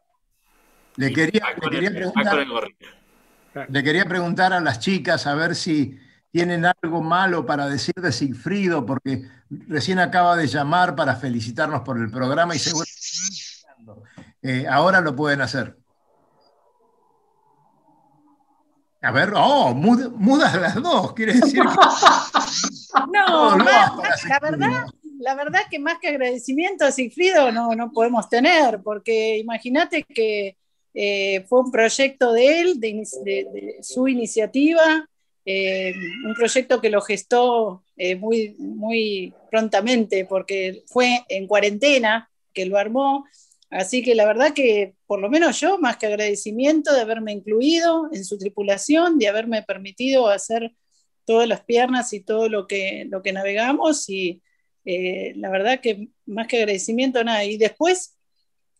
Le 0.98 1.14
quería, 1.14 1.56
le 1.62 1.70
quería 1.70 1.92
preguntar, 1.92 2.46
le 3.70 3.84
quería 3.84 4.06
preguntar 4.06 4.52
a 4.52 4.60
las 4.60 4.80
chicas 4.80 5.26
a 5.26 5.36
ver 5.36 5.56
si 5.56 5.98
tienen 6.32 6.66
algo 6.66 7.02
malo 7.02 7.46
para 7.46 7.68
decir 7.68 7.96
de 7.96 8.12
Sigfrido, 8.12 8.86
porque 8.86 9.28
recién 9.50 10.00
acaba 10.00 10.36
de 10.36 10.48
llamar 10.48 10.96
para 10.96 11.16
felicitarnos 11.16 11.82
por 11.82 11.98
el 11.98 12.10
programa 12.10 12.56
y 12.56 12.60
seguro 12.60 12.86
eh, 14.42 14.66
ahora 14.68 15.02
lo 15.02 15.16
pueden 15.16 15.42
hacer. 15.42 15.78
A 19.04 19.12
ver, 19.12 19.34
oh, 19.36 19.74
mudas 19.74 20.60
las 20.60 20.76
dos, 20.76 21.14
quiere 21.14 21.34
decir 21.34 21.64
No, 23.12 23.58
la, 23.58 24.40
verdad, 24.42 24.86
la 25.20 25.36
verdad 25.36 25.62
que 25.70 25.80
más 25.80 25.98
que 26.00 26.10
agradecimiento 26.10 26.86
a 26.86 26.92
Sigfrido 26.92 27.52
no, 27.52 27.74
no 27.76 27.92
podemos 27.92 28.30
tener, 28.30 28.82
porque 28.84 29.38
imagínate 29.40 30.04
que 30.04 30.58
eh, 30.94 31.46
fue 31.48 31.62
un 31.62 31.72
proyecto 31.72 32.34
de 32.34 32.62
él, 32.62 32.80
de, 32.80 33.80
su 33.82 34.08
iniciativa, 34.08 35.08
eh, 35.46 35.94
un 36.26 36.34
proyecto 36.36 36.82
que 36.82 36.90
lo 36.90 37.02
gestó 37.02 37.84
eh, 37.98 38.16
muy, 38.16 38.56
muy 38.58 39.34
prontamente, 39.50 40.26
porque 40.26 40.84
fue 40.88 41.24
en 41.30 41.48
cuarentena 41.48 42.30
que 42.54 42.66
lo 42.66 42.78
armó, 42.78 43.26
Así 43.72 44.04
que 44.04 44.16
la 44.16 44.26
verdad 44.26 44.54
que 44.54 44.96
por 45.08 45.22
lo 45.22 45.30
menos 45.30 45.60
yo, 45.62 45.80
más 45.80 45.96
que 45.96 46.06
agradecimiento 46.06 46.94
de 46.94 47.02
haberme 47.02 47.32
incluido 47.32 48.10
en 48.12 48.26
su 48.26 48.38
tripulación, 48.38 49.18
de 49.18 49.30
haberme 49.30 49.64
permitido 49.64 50.28
hacer 50.28 50.74
todas 51.26 51.48
las 51.48 51.64
piernas 51.64 52.12
y 52.12 52.20
todo 52.20 52.50
lo 52.50 52.68
que, 52.68 53.06
lo 53.10 53.22
que 53.22 53.32
navegamos 53.32 54.10
y 54.10 54.42
eh, 54.84 55.34
la 55.38 55.50
verdad 55.50 55.80
que 55.80 56.10
más 56.26 56.48
que 56.48 56.58
agradecimiento 56.58 57.24
nada. 57.24 57.46
Y 57.46 57.58
después 57.58 58.18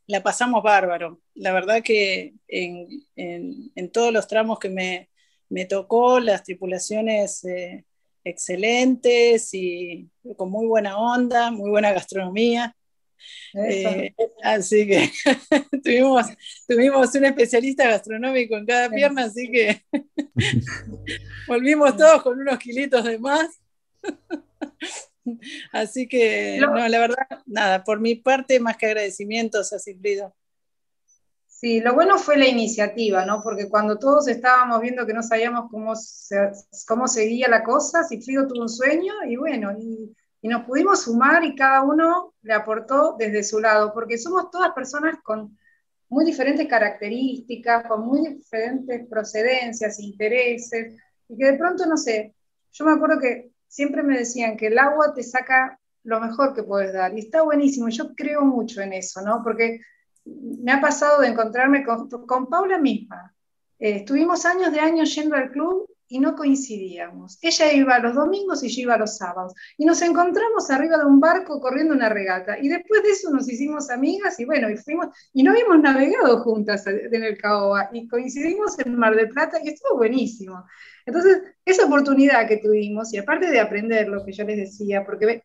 la 0.08 0.24
pasamos 0.24 0.62
bárbaro. 0.62 1.22
La 1.36 1.54
verdad 1.54 1.82
que 1.82 2.34
en, 2.50 3.92
todos 3.94 4.12
los 4.12 4.28
tramos 4.28 4.60
que 4.60 4.70
me, 4.70 5.10
tocó, 5.68 6.20
las 6.20 6.44
tripulaciones 6.44 7.44
eh, 7.46 7.86
excelentes 8.24 9.54
y 9.54 10.10
con 10.38 10.50
muy 10.50 10.68
buena 10.68 10.98
onda, 10.98 11.52
muy 11.52 11.70
buena 11.70 11.92
gastronomía. 11.92 12.76
Eh, 13.54 14.14
así 14.44 14.88
que 14.88 15.12
tuvimos, 15.84 16.26
tuvimos 16.68 17.14
un 17.16 17.26
especialista 17.26 17.88
gastronómico 17.88 18.56
en 18.58 18.66
cada 18.66 18.90
pierna, 18.90 19.26
así 19.26 19.52
que 19.52 19.84
volvimos 21.48 21.96
todos 21.98 22.24
con 22.24 22.40
unos 22.40 22.58
kilitos 22.58 23.04
de 23.04 23.20
más. 23.20 23.48
así 25.72 26.08
que, 26.08 26.58
no, 26.60 26.88
la 26.88 27.00
verdad, 27.00 27.28
nada, 27.46 27.84
por 27.84 28.00
mi 28.00 28.16
parte, 28.16 28.60
más 28.60 28.78
que 28.78 28.88
agradecimientos 28.88 29.74
a 29.74 29.80
Cifrido. 29.80 30.34
Sí, 31.62 31.80
lo 31.80 31.94
bueno 31.94 32.18
fue 32.18 32.38
la 32.38 32.48
iniciativa, 32.48 33.24
¿no? 33.24 33.42
Porque 33.44 33.70
cuando 33.70 34.00
todos 34.00 34.28
estábamos 34.28 34.82
viendo 34.82 35.06
que 35.06 35.14
no 35.14 35.22
sabíamos 35.22 35.70
cómo, 35.70 35.94
cómo 36.88 37.08
seguía 37.08 37.48
la 37.48 37.64
cosa, 37.64 38.04
Cifrido 38.04 38.48
tuvo 38.48 38.64
un 38.64 38.70
sueño 38.70 39.14
y 39.28 39.36
bueno, 39.36 39.72
y 39.78 40.16
y 40.42 40.48
nos 40.48 40.66
pudimos 40.66 41.04
sumar 41.04 41.44
y 41.44 41.56
cada 41.56 41.84
uno 41.84 42.34
le 42.42 42.54
aportó 42.54 43.16
desde 43.18 43.44
su 43.44 43.60
lado, 43.60 43.94
porque 43.94 44.18
somos 44.18 44.50
todas 44.50 44.72
personas 44.72 45.20
con 45.24 45.58
muy 46.10 46.26
diferentes 46.26 46.68
características, 46.68 47.88
con 47.88 48.06
muy 48.06 48.28
diferentes 48.28 49.08
procedencias, 49.08 50.00
intereses, 50.00 50.98
y 51.30 51.38
que 51.38 51.46
de 51.46 51.58
pronto, 51.58 51.86
no 51.86 51.96
sé, 51.96 52.34
yo 52.72 52.86
me 52.86 52.94
acuerdo 52.94 53.20
que 53.20 53.52
siempre 53.68 54.04
me 54.04 54.18
decían 54.18 54.58
que 54.58 54.68
el 54.68 54.80
agua 54.80 55.14
te 55.14 55.24
saca 55.24 55.80
lo 56.04 56.20
mejor 56.20 56.56
que 56.56 56.64
puedes 56.64 56.92
dar, 56.92 57.16
y 57.16 57.20
está 57.20 57.44
buenísimo, 57.44 57.88
yo 57.90 58.16
creo 58.16 58.42
mucho 58.42 58.82
en 58.82 58.94
eso, 58.94 59.22
¿no? 59.22 59.42
Porque 59.44 59.80
me 60.62 60.72
ha 60.72 60.82
pasado 60.82 61.22
de 61.22 61.28
encontrarme 61.28 61.84
con, 61.84 62.48
Paula 62.48 62.78
misma. 62.78 63.34
Eh, 63.80 63.98
estuvimos 63.98 64.46
años 64.46 64.72
de 64.72 64.80
años 64.80 65.14
yendo 65.16 65.36
al 65.36 65.52
club 65.52 65.90
y 66.08 66.20
no 66.20 66.36
coincidíamos. 66.36 67.40
Ella 67.42 67.72
iba 67.72 67.98
los 68.00 68.14
domingos 68.14 68.64
y 68.64 68.68
yo 68.68 68.82
iba 68.82 68.98
los 68.98 69.18
sábados. 69.18 69.54
Y 69.78 69.86
nos 69.86 70.02
encontramos 70.02 70.70
arriba 70.70 70.98
de 70.98 71.06
un 71.06 71.22
barco 71.22 71.62
corriendo 71.62 71.94
una 71.94 72.10
regata. 72.10 72.60
Y 72.60 72.68
después 72.68 73.02
de 73.02 73.12
eso 73.12 73.32
nos 73.32 73.50
hicimos 73.50 73.90
amigas 73.90 74.38
y 74.40 74.46
bueno, 74.46 74.70
y 74.70 74.76
fuimos, 74.76 75.08
y 75.34 75.42
no 75.42 75.52
habíamos 75.52 75.80
navegado 75.80 76.42
juntas 76.44 76.86
en 76.86 77.24
el 77.24 77.38
Caoba. 77.38 77.90
Y 77.94 78.08
coincidimos 78.08 78.78
en 78.80 78.96
Mar 78.98 79.16
del 79.16 79.30
Plata 79.30 79.58
y 79.64 79.70
estuvo 79.70 79.98
buenísimo. 79.98 80.66
Entonces, 81.06 81.42
esa 81.66 81.86
oportunidad 81.86 82.48
que 82.48 82.58
tuvimos, 82.58 83.14
y 83.14 83.18
aparte 83.18 83.50
de 83.50 83.60
aprender 83.60 84.08
lo 84.10 84.24
que 84.26 84.34
yo 84.34 84.44
les 84.44 84.58
decía, 84.58 85.06
porque 85.06 85.44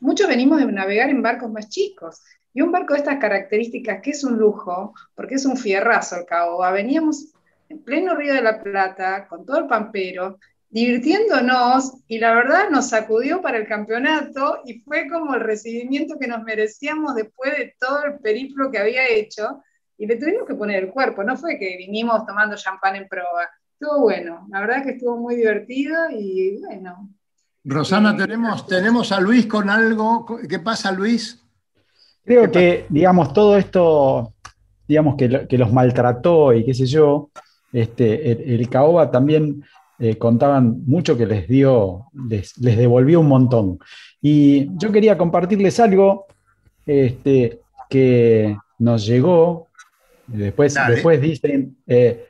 muchos 0.00 0.26
venimos 0.28 0.58
de 0.58 0.66
navegar 0.66 1.10
en 1.10 1.22
barcos 1.22 1.50
más 1.50 1.68
chicos. 1.68 2.22
Y 2.56 2.62
un 2.62 2.72
barco 2.72 2.94
de 2.94 3.00
estas 3.00 3.18
características, 3.18 4.00
que 4.00 4.12
es 4.12 4.24
un 4.24 4.38
lujo, 4.38 4.94
porque 5.14 5.34
es 5.34 5.44
un 5.44 5.58
fierrazo 5.58 6.16
el 6.16 6.24
Caoba, 6.24 6.70
veníamos 6.70 7.34
en 7.68 7.82
pleno 7.82 8.14
Río 8.14 8.32
de 8.32 8.40
la 8.40 8.62
Plata, 8.62 9.28
con 9.28 9.44
todo 9.44 9.58
el 9.58 9.66
pampero, 9.66 10.38
divirtiéndonos 10.70 11.98
y 12.08 12.18
la 12.18 12.34
verdad 12.34 12.70
nos 12.70 12.88
sacudió 12.88 13.42
para 13.42 13.58
el 13.58 13.66
campeonato 13.68 14.62
y 14.64 14.80
fue 14.80 15.06
como 15.06 15.34
el 15.34 15.42
recibimiento 15.42 16.18
que 16.18 16.28
nos 16.28 16.44
merecíamos 16.44 17.14
después 17.14 17.58
de 17.58 17.74
todo 17.78 18.04
el 18.04 18.20
periplo 18.20 18.70
que 18.70 18.78
había 18.78 19.06
hecho 19.06 19.62
y 19.98 20.06
le 20.06 20.16
tuvimos 20.16 20.48
que 20.48 20.54
poner 20.54 20.84
el 20.84 20.90
cuerpo, 20.90 21.22
no 21.24 21.36
fue 21.36 21.58
que 21.58 21.76
vinimos 21.76 22.24
tomando 22.24 22.56
champán 22.56 22.96
en 22.96 23.06
proa, 23.06 23.50
estuvo 23.78 24.00
bueno, 24.00 24.46
la 24.50 24.60
verdad 24.60 24.82
que 24.82 24.92
estuvo 24.92 25.18
muy 25.18 25.36
divertido 25.36 26.08
y 26.10 26.56
bueno. 26.64 27.10
Rosana, 27.64 28.12
eh, 28.12 28.16
tenemos, 28.16 28.66
tenemos 28.66 29.12
a 29.12 29.20
Luis 29.20 29.44
con 29.44 29.68
algo, 29.68 30.24
¿qué 30.48 30.58
pasa 30.58 30.90
Luis? 30.90 31.42
Creo 32.26 32.50
que, 32.50 32.86
digamos, 32.88 33.32
todo 33.32 33.56
esto, 33.56 34.34
digamos, 34.88 35.14
que, 35.14 35.46
que 35.48 35.56
los 35.56 35.72
maltrató 35.72 36.52
y 36.52 36.64
qué 36.64 36.74
sé 36.74 36.84
yo, 36.84 37.30
este, 37.72 38.54
el, 38.54 38.68
Caoba 38.68 39.12
también 39.12 39.62
eh, 40.00 40.16
contaban 40.16 40.82
mucho 40.86 41.16
que 41.16 41.24
les 41.24 41.46
dio, 41.46 42.06
les, 42.28 42.52
devolvió 42.56 43.20
un 43.20 43.28
montón. 43.28 43.78
Y 44.20 44.76
yo 44.76 44.90
quería 44.90 45.16
compartirles 45.16 45.78
algo 45.78 46.26
este, 46.84 47.60
que 47.88 48.58
nos 48.80 49.06
llegó, 49.06 49.68
después, 50.26 50.74
después 50.88 51.20
dicen 51.20 51.76
eh, 51.86 52.26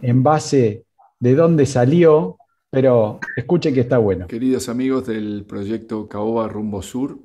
en 0.00 0.22
base 0.22 0.84
de 1.20 1.34
dónde 1.34 1.66
salió, 1.66 2.38
pero 2.70 3.20
escuchen 3.36 3.74
que 3.74 3.80
está 3.80 3.98
bueno. 3.98 4.28
Queridos 4.28 4.70
amigos 4.70 5.06
del 5.06 5.44
proyecto 5.46 6.08
Caoba 6.08 6.48
Rumbo 6.48 6.80
Sur, 6.80 7.18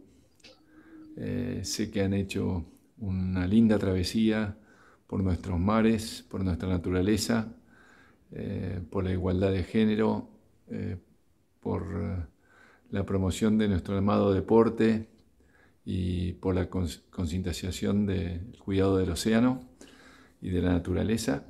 eh, 1.17 1.61
sé 1.63 1.91
que 1.91 2.01
han 2.01 2.13
hecho 2.13 2.65
una 2.97 3.45
linda 3.47 3.77
travesía 3.77 4.57
por 5.07 5.21
nuestros 5.23 5.59
mares, 5.59 6.25
por 6.29 6.43
nuestra 6.43 6.69
naturaleza, 6.69 7.53
eh, 8.31 8.79
por 8.89 9.03
la 9.03 9.11
igualdad 9.11 9.51
de 9.51 9.63
género, 9.63 10.29
eh, 10.69 10.97
por 11.59 12.29
la 12.89 13.05
promoción 13.05 13.57
de 13.57 13.67
nuestro 13.67 13.97
amado 13.97 14.33
deporte 14.33 15.07
y 15.85 16.33
por 16.33 16.55
la 16.55 16.69
concientización 16.69 18.05
del 18.05 18.57
cuidado 18.59 18.97
del 18.97 19.11
océano 19.11 19.61
y 20.41 20.49
de 20.49 20.61
la 20.61 20.71
naturaleza. 20.71 21.45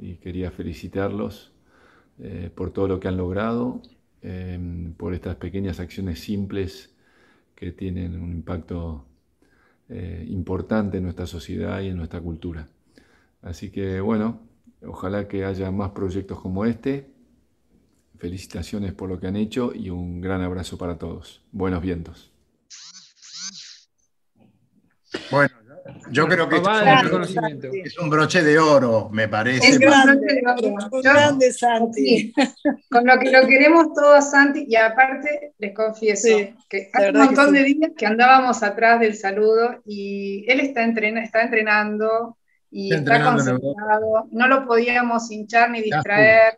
Y 0.00 0.14
quería 0.16 0.50
felicitarlos 0.50 1.52
por 2.54 2.70
todo 2.70 2.86
lo 2.86 3.00
que 3.00 3.08
han 3.08 3.16
logrado, 3.16 3.82
por 4.96 5.12
estas 5.12 5.36
pequeñas 5.36 5.80
acciones 5.80 6.20
simples 6.20 6.92
que 7.62 7.70
tienen 7.70 8.20
un 8.20 8.32
impacto 8.32 9.06
importante 10.26 10.96
en 10.96 11.04
nuestra 11.04 11.26
sociedad 11.26 11.80
y 11.80 11.88
en 11.88 11.96
nuestra 11.96 12.20
cultura. 12.20 12.66
Así 13.40 13.70
que 13.70 14.00
bueno, 14.00 14.40
ojalá 14.84 15.28
que 15.28 15.44
haya 15.44 15.70
más 15.70 15.92
proyectos 15.92 16.40
como 16.40 16.64
este. 16.64 17.08
Felicitaciones 18.18 18.94
por 18.94 19.08
lo 19.08 19.20
que 19.20 19.28
han 19.28 19.36
hecho 19.36 19.72
y 19.72 19.90
un 19.90 20.20
gran 20.20 20.42
abrazo 20.42 20.76
para 20.76 20.98
todos. 20.98 21.44
Buenos 21.52 21.82
vientos. 21.82 22.32
Bueno, 25.30 25.54
yo 26.10 26.28
creo 26.28 26.48
que 26.48 26.62
es 27.84 27.98
un 27.98 28.10
broche 28.10 28.42
de 28.42 28.58
oro, 28.58 29.08
me 29.10 29.28
parece. 29.28 29.66
Es 29.66 29.78
grande, 29.78 30.42
grande 31.02 31.52
Santi. 31.52 32.32
Con 32.90 33.06
lo 33.06 33.18
que 33.18 33.30
lo 33.30 33.46
queremos 33.46 33.92
todos, 33.94 34.30
Santi, 34.30 34.66
y 34.68 34.76
aparte 34.76 35.54
les 35.58 35.74
confieso 35.74 36.28
que 36.68 36.90
hace 36.92 37.10
un 37.10 37.18
montón 37.18 37.52
de 37.52 37.64
días 37.64 37.90
que 37.96 38.06
andábamos 38.06 38.62
atrás 38.62 39.00
del 39.00 39.16
saludo 39.16 39.80
y 39.84 40.44
él 40.48 40.60
está, 40.60 40.84
está 40.84 41.42
entrenando, 41.42 42.36
y 42.72 42.94
está 42.94 43.22
concentrado, 43.22 44.28
no 44.30 44.48
lo 44.48 44.66
podíamos 44.66 45.30
hinchar 45.30 45.70
ni 45.70 45.82
distraer. 45.82 46.56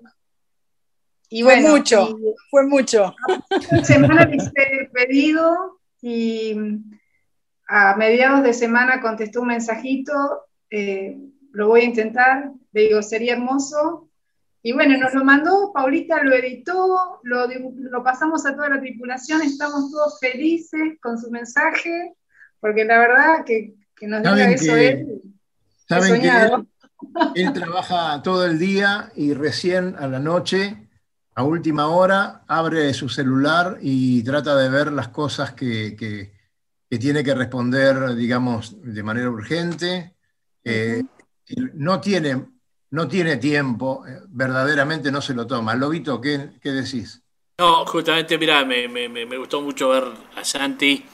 Y 1.29 1.43
fue 1.43 1.61
mucho, 1.61 2.17
fue 2.51 2.65
mucho. 2.67 3.15
Semana 3.83 4.25
le 4.25 4.37
hice 4.37 4.53
el 4.79 4.91
pedido 4.91 5.81
y 6.01 6.55
a 7.67 7.97
mediados 7.97 8.43
de 8.43 8.53
semana 8.53 9.01
contestó 9.01 9.41
un 9.41 9.49
mensajito, 9.49 10.13
eh, 10.71 11.17
lo 11.53 11.69
voy 11.69 11.83
a 11.83 11.85
intentar, 11.85 12.51
le 12.73 12.81
digo, 12.83 13.03
sería 13.03 13.35
hermoso, 13.35 14.09
Y 14.67 14.73
bueno, 14.73 14.97
nos 14.97 15.13
lo 15.13 15.25
mandó, 15.25 15.73
Paulita 15.75 16.23
lo 16.23 16.35
editó, 16.35 17.21
lo, 17.23 18.03
pasamos 18.03 18.47
a 18.47 18.55
toda 18.55 18.71
la 18.71 18.81
tripulación, 18.81 19.43
estamos 19.43 19.91
todos 19.91 20.19
felices 20.19 20.99
con 21.03 21.19
su 21.19 21.31
mensaje, 21.31 22.15
porque 22.61 22.85
la 22.87 22.99
verdad 22.99 23.45
que, 23.45 23.75
nos 24.01 24.23
diga 24.23 24.51
eso 24.51 24.75
él, 24.75 25.21
¿saben 25.87 26.23
que 26.23 27.43
él, 27.43 27.53
trabaja 27.53 28.23
todo 28.23 28.47
el 28.47 28.59
día 28.59 29.13
y 29.15 29.35
recién 29.35 29.97
a 29.99 30.07
la 30.07 30.19
noche, 30.19 30.89
a 31.35 31.45
última 31.45 31.89
hora, 31.89 32.43
abre 32.49 32.95
su 32.95 33.09
celular 33.09 33.79
y 33.83 34.23
trata 34.23 34.57
de 34.57 34.71
ver 34.71 34.93
las 34.93 35.09
cosas 35.09 35.53
que, 35.53 36.34
tiene 36.89 37.25
que 37.25 37.35
responder, 37.35 38.15
digamos, 38.15 38.77
de 38.83 39.03
manera 39.03 39.31
urgente. 39.31 40.15
Eh, 40.63 41.03
no 41.75 42.01
tiene 42.01 42.55
no 42.95 43.09
tiene 43.09 43.39
tiempo, 43.39 44.07
eh, 44.07 44.21
verdaderamente 44.29 45.11
no 45.11 45.21
se 45.21 45.35
lo 45.35 45.49
toma. 45.49 45.75
Lobito, 45.75 46.21
¿qué, 46.21 46.51
qué 46.63 46.71
decís? 46.71 47.21
No, 47.59 47.85
justamente, 47.87 48.39
mira, 48.39 48.65
me, 48.65 48.87
me, 48.87 49.37
gustó 49.37 49.61
mucho 49.61 49.89
ver 49.89 50.05
a 50.37 50.45
Santi, 50.45 51.05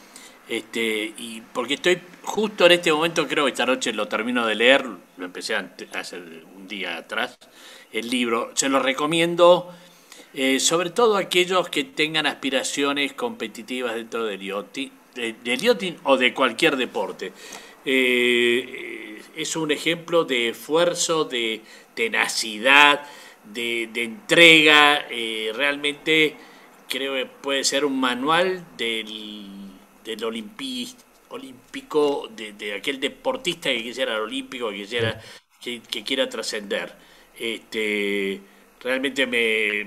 este, 0.46 1.14
y 1.16 1.42
porque 1.54 1.74
estoy 1.74 1.98
justo 2.22 2.66
en 2.66 2.72
este 2.72 2.92
momento, 2.92 3.26
creo 3.26 3.46
que 3.46 3.52
esta 3.52 3.64
noche 3.64 3.94
lo 3.94 4.08
termino 4.08 4.46
de 4.46 4.56
leer, 4.56 4.84
lo 5.16 5.24
empecé 5.24 5.54
hace 5.94 6.18
un 6.18 6.68
día 6.68 6.98
atrás, 6.98 7.38
el 7.92 8.10
libro. 8.10 8.50
Se 8.54 8.68
lo 8.68 8.80
recomiendo, 8.80 9.72
eh, 10.34 10.60
sobre 10.60 10.90
todo 10.90 11.16
a 11.16 11.20
aquellos 11.20 11.70
que 11.70 11.84
tengan 11.84 12.26
aspiraciones 12.26 13.14
competitivas 13.14 13.94
dentro 13.94 14.24
del 14.26 14.42
yachting, 14.42 14.92
de, 15.20 15.96
o 16.04 16.16
de 16.16 16.34
cualquier 16.34 16.76
deporte. 16.76 17.32
Eh, 17.84 19.22
es 19.36 19.56
un 19.56 19.70
ejemplo 19.70 20.24
de 20.24 20.50
esfuerzo, 20.50 21.24
de 21.24 21.60
tenacidad, 21.94 23.06
de, 23.44 23.88
entrega. 23.94 25.06
Eh, 25.10 25.52
realmente 25.54 26.36
creo 26.88 27.14
que 27.14 27.26
puede 27.26 27.64
ser 27.64 27.84
un 27.84 27.98
manual 27.98 28.64
del, 28.76 29.06
del 30.04 30.24
olímpico, 30.24 32.28
de, 32.28 32.74
aquel 32.74 33.00
deportista 33.00 33.70
que 33.70 33.82
quisiera 33.82 34.16
el 34.16 34.22
olímpico, 34.22 34.70
que, 34.70 34.76
quisiera, 34.76 35.20
que, 35.60 36.04
quiera 36.04 36.28
trascender. 36.28 36.94
Este, 37.38 38.40
realmente 38.82 39.26
me, 39.26 39.84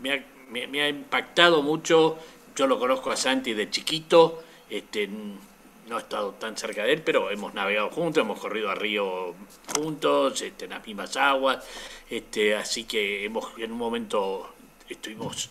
me, 0.00 0.82
ha, 0.82 0.88
impactado 0.88 1.62
mucho. 1.62 2.18
Yo 2.56 2.66
lo 2.66 2.78
conozco 2.78 3.10
a 3.10 3.16
Santi 3.16 3.52
de 3.52 3.68
chiquito. 3.68 4.42
Este, 4.70 5.08
no 5.08 5.96
he 5.96 6.00
estado 6.00 6.32
tan 6.32 6.56
cerca 6.56 6.84
de 6.84 6.94
él, 6.94 7.02
pero 7.02 7.30
hemos 7.30 7.54
navegado 7.54 7.90
juntos, 7.90 8.22
hemos 8.22 8.40
corrido 8.40 8.70
a 8.70 8.74
río 8.74 9.34
juntos, 9.74 10.40
este, 10.42 10.64
en 10.64 10.72
las 10.72 10.84
mismas 10.84 11.16
aguas, 11.16 11.64
este, 12.10 12.56
así 12.56 12.84
que 12.84 13.24
hemos 13.24 13.46
en 13.58 13.70
un 13.70 13.78
momento 13.78 14.52
estuvimos 14.88 15.50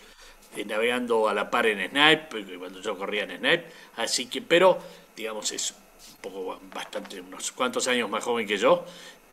eh, 0.55 0.65
navegando 0.65 1.29
a 1.29 1.33
la 1.33 1.49
par 1.49 1.67
en 1.67 1.89
Snipe, 1.89 2.57
cuando 2.57 2.81
yo 2.81 2.97
corría 2.97 3.23
en 3.23 3.37
Snipe, 3.37 3.65
así 3.95 4.25
que, 4.25 4.41
pero 4.41 4.77
digamos 5.15 5.51
es 5.53 5.71
un 5.71 6.17
poco 6.21 6.59
bastante, 6.73 7.21
unos 7.21 7.51
cuantos 7.53 7.87
años 7.87 8.09
más 8.09 8.23
joven 8.23 8.45
que 8.45 8.57
yo, 8.57 8.83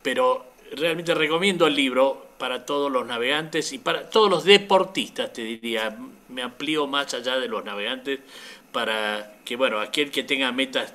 pero 0.02 0.51
realmente 0.76 1.14
recomiendo 1.14 1.66
el 1.66 1.74
libro 1.74 2.28
para 2.38 2.64
todos 2.64 2.90
los 2.90 3.06
navegantes 3.06 3.72
y 3.72 3.78
para 3.78 4.08
todos 4.08 4.30
los 4.30 4.44
deportistas, 4.44 5.32
te 5.32 5.42
diría, 5.42 5.96
me 6.28 6.42
amplío 6.42 6.86
más 6.86 7.14
allá 7.14 7.38
de 7.38 7.48
los 7.48 7.64
navegantes 7.64 8.20
para 8.72 9.36
que, 9.44 9.56
bueno, 9.56 9.78
aquel 9.78 10.10
que 10.10 10.24
tenga 10.24 10.50
metas, 10.50 10.94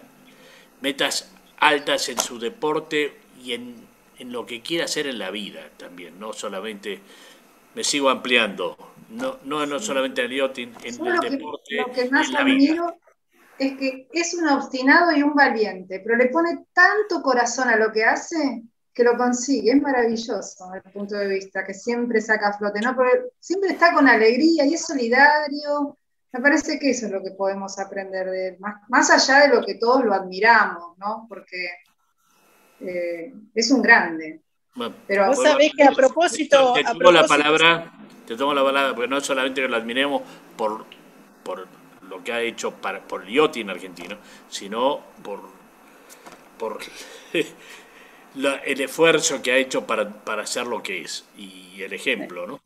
metas 0.82 1.32
altas 1.59 2.09
en 2.09 2.19
su 2.19 2.39
deporte 2.39 3.17
y 3.43 3.53
en, 3.53 3.88
lo 4.19 4.45
que 4.45 4.61
quiera 4.61 4.86
hacer 4.86 5.05
en 5.07 5.19
la 5.19 5.30
vida 5.30 5.69
también, 5.78 6.19
no 6.19 6.34
solamente, 6.34 6.99
me 7.75 7.84
sigo 7.84 8.09
ampliando, 8.09 8.75
no, 9.09 9.38
no, 9.43 9.65
no 9.65 9.80
solamente 9.80 10.21
en 10.23 10.32
el 10.32 10.38
yachting, 10.38 10.73
en 10.84 11.07
el 11.07 11.19
deporte. 11.19 11.75
Lo 11.75 11.91
que 11.91 12.09
más 12.09 12.34
admiro 12.34 12.95
es 13.59 13.78
que 13.78 14.07
es 14.11 14.34
un 14.34 14.49
obstinado 14.49 15.15
y 15.15 15.21
un 15.21 15.36
valiente, 15.36 16.01
pero 16.03 16.17
le 16.17 16.28
pone 16.30 16.65
tanto 16.73 17.21
corazón 17.21 17.69
a 17.69 17.75
lo 17.75 17.91
que 17.91 18.03
hace 18.03 18.63
que 18.97 19.03
lo 19.03 19.15
consigue, 19.15 19.73
es 19.73 19.79
maravilloso 19.79 20.71
desde 20.73 20.87
el 20.87 20.91
punto 20.91 21.15
de 21.15 21.27
vista, 21.27 21.63
que 21.63 21.75
siempre 21.75 22.19
saca 22.19 22.47
a 22.47 22.57
flote, 22.57 22.81
¿no? 22.81 22.97
Pero 22.97 23.11
siempre 23.39 23.69
está 23.69 23.93
con 23.93 24.07
alegría 24.07 24.65
y 24.65 24.73
es 24.73 24.87
solidario, 24.87 25.95
me 26.31 26.41
parece 26.41 26.79
que 26.79 26.89
eso 26.89 27.05
es 27.05 27.11
lo 27.11 27.21
que 27.21 27.29
podemos 27.29 27.77
aprender 27.77 28.27
de 28.27 28.47
él, 28.47 28.57
más, 28.89 29.11
allá 29.11 29.41
de 29.41 29.55
lo 29.55 29.63
que 29.63 29.75
todos 29.75 30.03
lo 30.03 30.15
admiramos, 30.15 30.97
¿no? 30.97 31.27
Porque 31.29 31.69
eh, 32.79 33.35
es 33.53 33.69
un 33.69 33.83
grande. 33.83 34.41
Pero 35.05 35.27
vos 35.27 35.43
sabés 35.43 35.71
que 35.77 35.83
a 35.83 35.91
propósito. 35.91 36.73
Te, 36.73 36.83
tomo 36.83 37.11
la 37.11 37.27
palabra, 37.27 37.93
te 38.25 38.35
tomo 38.35 38.55
la 38.55 38.63
palabra, 38.63 38.95
porque 38.95 39.09
no 39.09 39.17
es 39.19 39.25
solamente 39.27 39.61
que 39.61 39.67
lo 39.67 39.77
admiremos 39.77 40.23
por, 40.57 40.85
por 41.43 41.67
lo 42.01 42.23
que 42.23 42.33
ha 42.33 42.41
hecho 42.41 42.71
para, 42.71 43.07
por 43.07 43.25
el 43.25 43.31
yachting 43.31 43.69
argentino, 43.69 44.17
sino 44.49 45.01
por, 45.21 45.41
por 46.57 46.79
el 48.36 48.82
esfuerzo 48.82 49.41
que 49.41 49.51
ha 49.51 49.57
hecho 49.57 49.86
para, 49.86 50.23
para 50.23 50.45
ser 50.45 50.67
lo 50.67 50.84
que 50.84 51.01
es 51.01 51.25
y 51.38 51.82
el 51.82 51.93
ejemplo, 51.93 52.47
¿no? 52.47 52.59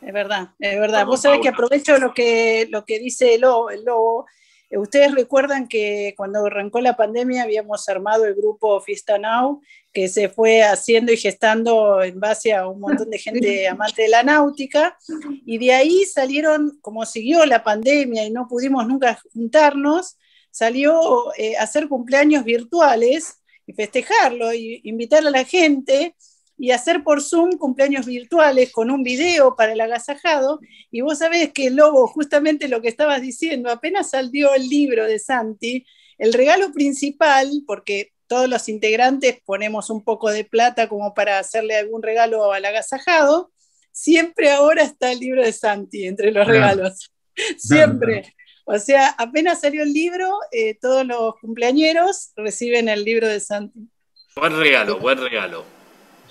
Es 0.00 0.12
verdad, 0.12 0.50
es 0.58 0.80
verdad. 0.80 1.04
Vos 1.04 1.20
sabés 1.20 1.40
que 1.40 1.48
aprovecho 1.48 1.98
lo 1.98 2.14
que, 2.14 2.66
lo 2.70 2.84
que 2.84 2.98
dice 2.98 3.34
el 3.34 3.42
lobo, 3.42 4.26
eh, 4.70 4.78
Ustedes 4.78 5.12
recuerdan 5.12 5.66
que 5.66 6.14
cuando 6.16 6.46
arrancó 6.46 6.80
la 6.80 6.96
pandemia 6.96 7.42
habíamos 7.42 7.88
armado 7.88 8.24
el 8.24 8.34
grupo 8.34 8.80
Fiesta 8.80 9.18
Now, 9.18 9.60
que 9.92 10.08
se 10.08 10.28
fue 10.28 10.62
haciendo 10.62 11.12
y 11.12 11.16
gestando 11.16 12.02
en 12.02 12.20
base 12.20 12.54
a 12.54 12.68
un 12.68 12.80
montón 12.80 13.10
de 13.10 13.18
gente 13.18 13.68
amante 13.68 14.02
de 14.02 14.08
la 14.08 14.22
náutica, 14.22 14.96
y 15.44 15.58
de 15.58 15.72
ahí 15.72 16.04
salieron, 16.04 16.78
como 16.80 17.04
siguió 17.04 17.44
la 17.46 17.64
pandemia 17.64 18.24
y 18.24 18.30
no 18.30 18.46
pudimos 18.48 18.86
nunca 18.86 19.20
juntarnos, 19.34 20.16
salió 20.52 21.34
eh, 21.36 21.56
hacer 21.56 21.88
cumpleaños 21.88 22.44
virtuales 22.44 23.39
y 23.70 23.72
festejarlo, 23.72 24.52
y 24.52 24.80
invitar 24.84 25.24
a 25.24 25.30
la 25.30 25.44
gente 25.44 26.16
y 26.58 26.72
hacer 26.72 27.02
por 27.04 27.22
Zoom 27.22 27.52
cumpleaños 27.52 28.04
virtuales 28.04 28.70
con 28.72 28.90
un 28.90 29.02
video 29.02 29.54
para 29.56 29.72
el 29.72 29.80
agasajado. 29.80 30.60
Y 30.90 31.00
vos 31.00 31.18
sabés 31.18 31.52
que, 31.52 31.70
Lobo, 31.70 32.06
justamente 32.08 32.68
lo 32.68 32.82
que 32.82 32.88
estabas 32.88 33.22
diciendo, 33.22 33.70
apenas 33.70 34.10
salió 34.10 34.52
el 34.54 34.68
libro 34.68 35.04
de 35.06 35.18
Santi, 35.18 35.86
el 36.18 36.32
regalo 36.32 36.72
principal, 36.72 37.48
porque 37.66 38.12
todos 38.26 38.48
los 38.48 38.68
integrantes 38.68 39.38
ponemos 39.44 39.88
un 39.88 40.04
poco 40.04 40.30
de 40.30 40.44
plata 40.44 40.88
como 40.88 41.14
para 41.14 41.38
hacerle 41.38 41.76
algún 41.76 42.02
regalo 42.02 42.52
al 42.52 42.64
agasajado, 42.64 43.52
siempre 43.92 44.50
ahora 44.50 44.82
está 44.82 45.12
el 45.12 45.20
libro 45.20 45.42
de 45.42 45.52
Santi 45.52 46.06
entre 46.06 46.30
los 46.32 46.46
regalos. 46.46 47.10
Siempre. 47.56 48.34
O 48.72 48.78
sea, 48.78 49.08
apenas 49.18 49.60
salió 49.60 49.82
el 49.82 49.92
libro, 49.92 50.38
eh, 50.52 50.74
todos 50.80 51.06
los 51.06 51.34
cumpleañeros 51.40 52.32
reciben 52.36 52.88
el 52.88 53.04
libro 53.04 53.26
de 53.26 53.40
Santi. 53.40 53.88
Buen 54.36 54.56
regalo, 54.56 54.98
buen 54.98 55.18
regalo 55.18 55.64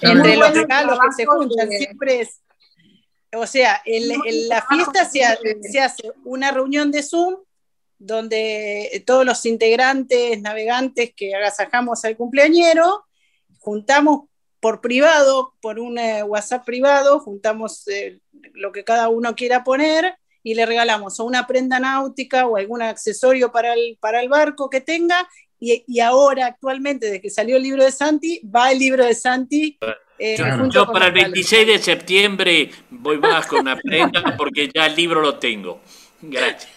entre 0.01 0.37
los 0.37 0.53
regalos 0.53 0.99
que 0.99 1.11
se 1.11 1.25
juntan, 1.25 1.69
siempre 1.69 2.21
es, 2.21 2.41
o 3.33 3.45
sea, 3.45 3.81
en, 3.85 4.47
la 4.47 4.65
fiesta 4.67 5.05
se, 5.05 5.23
hace 5.79 6.11
una 6.23 6.51
reunión 6.51 6.91
de 6.91 7.03
Zoom 7.03 7.35
donde 7.97 9.03
todos 9.05 9.25
los 9.25 9.45
integrantes, 9.45 10.41
navegantes 10.41 11.13
que 11.15 11.35
agasajamos 11.35 12.05
al 12.05 12.15
cumpleañero, 12.15 13.05
juntamos 13.59 14.29
por 14.61 14.81
privado, 14.81 15.53
por 15.61 15.79
un 15.79 15.97
eh, 15.97 16.23
WhatsApp 16.23 16.65
privado, 16.65 17.19
juntamos 17.19 17.87
eh, 17.89 18.19
lo 18.53 18.71
que 18.71 18.83
cada 18.83 19.09
uno 19.09 19.35
quiera 19.35 19.63
poner 19.63 20.15
y 20.43 20.55
le 20.55 20.65
regalamos 20.65 21.19
o 21.19 21.25
una 21.25 21.47
prenda 21.47 21.79
náutica 21.79 22.47
o 22.47 22.57
algún 22.57 22.81
accesorio 22.81 23.51
para 23.51 23.73
el, 23.73 23.97
para 23.99 24.21
el 24.21 24.29
barco 24.29 24.69
que 24.69 24.81
tenga 24.81 25.27
y, 25.61 25.99
ahora 25.99 26.45
actualmente, 26.45 27.07
desde 27.07 27.21
que 27.21 27.29
salió 27.29 27.57
el 27.57 27.63
libro 27.63 27.83
de 27.83 27.91
Santi, 27.91 28.41
va 28.43 28.71
el 28.71 28.79
libro 28.79 29.05
de 29.05 29.13
Santi. 29.13 29.77
Eh, 30.17 30.37
yo, 30.69 30.87
para 30.91 31.07
el 31.07 31.13
26 31.13 31.67
de 31.67 31.79
septiembre 31.79 32.71
voy 32.89 33.17
más 33.19 33.45
con 33.45 33.59
una 33.61 33.75
prenda 33.75 34.35
porque 34.37 34.69
ya 34.73 34.85
el 34.85 34.95
libro 34.95 35.21
lo 35.21 35.37
tengo. 35.37 35.81
Gracias. 36.21 36.69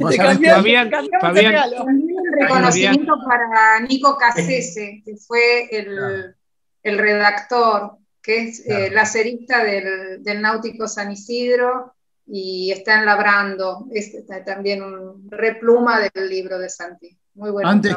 Fabián, 0.00 0.90
Fabián, 1.20 1.70
un 1.80 2.12
reconocimiento 2.38 3.14
para 3.24 3.80
Nico 3.80 4.18
Casese, 4.18 5.02
que 5.04 5.16
fue 5.16 5.68
el, 5.70 6.34
el 6.82 6.98
redactor, 6.98 7.98
que 8.20 8.48
es 8.48 8.66
eh, 8.66 8.90
la 8.90 9.06
cerista 9.06 9.62
del, 9.62 10.24
del, 10.24 10.42
Náutico 10.42 10.88
San 10.88 11.12
Isidro 11.12 11.94
y 12.32 12.70
está 12.70 12.98
en 12.98 13.06
Labrando. 13.06 13.86
Es 13.92 14.12
también 14.46 14.82
un 14.82 15.28
repluma 15.30 16.00
del 16.00 16.28
libro 16.28 16.58
de 16.58 16.68
Santi 16.68 17.16
antes, 17.64 17.96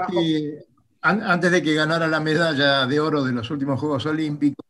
antes 1.02 1.52
de 1.52 1.62
que 1.62 1.74
ganara 1.74 2.08
la 2.08 2.20
medalla 2.20 2.86
de 2.86 3.00
oro 3.00 3.24
de 3.24 3.34
los 3.34 3.50
últimos 3.52 3.80
Juegos 3.80 4.06
Olímpicos, 4.06 4.66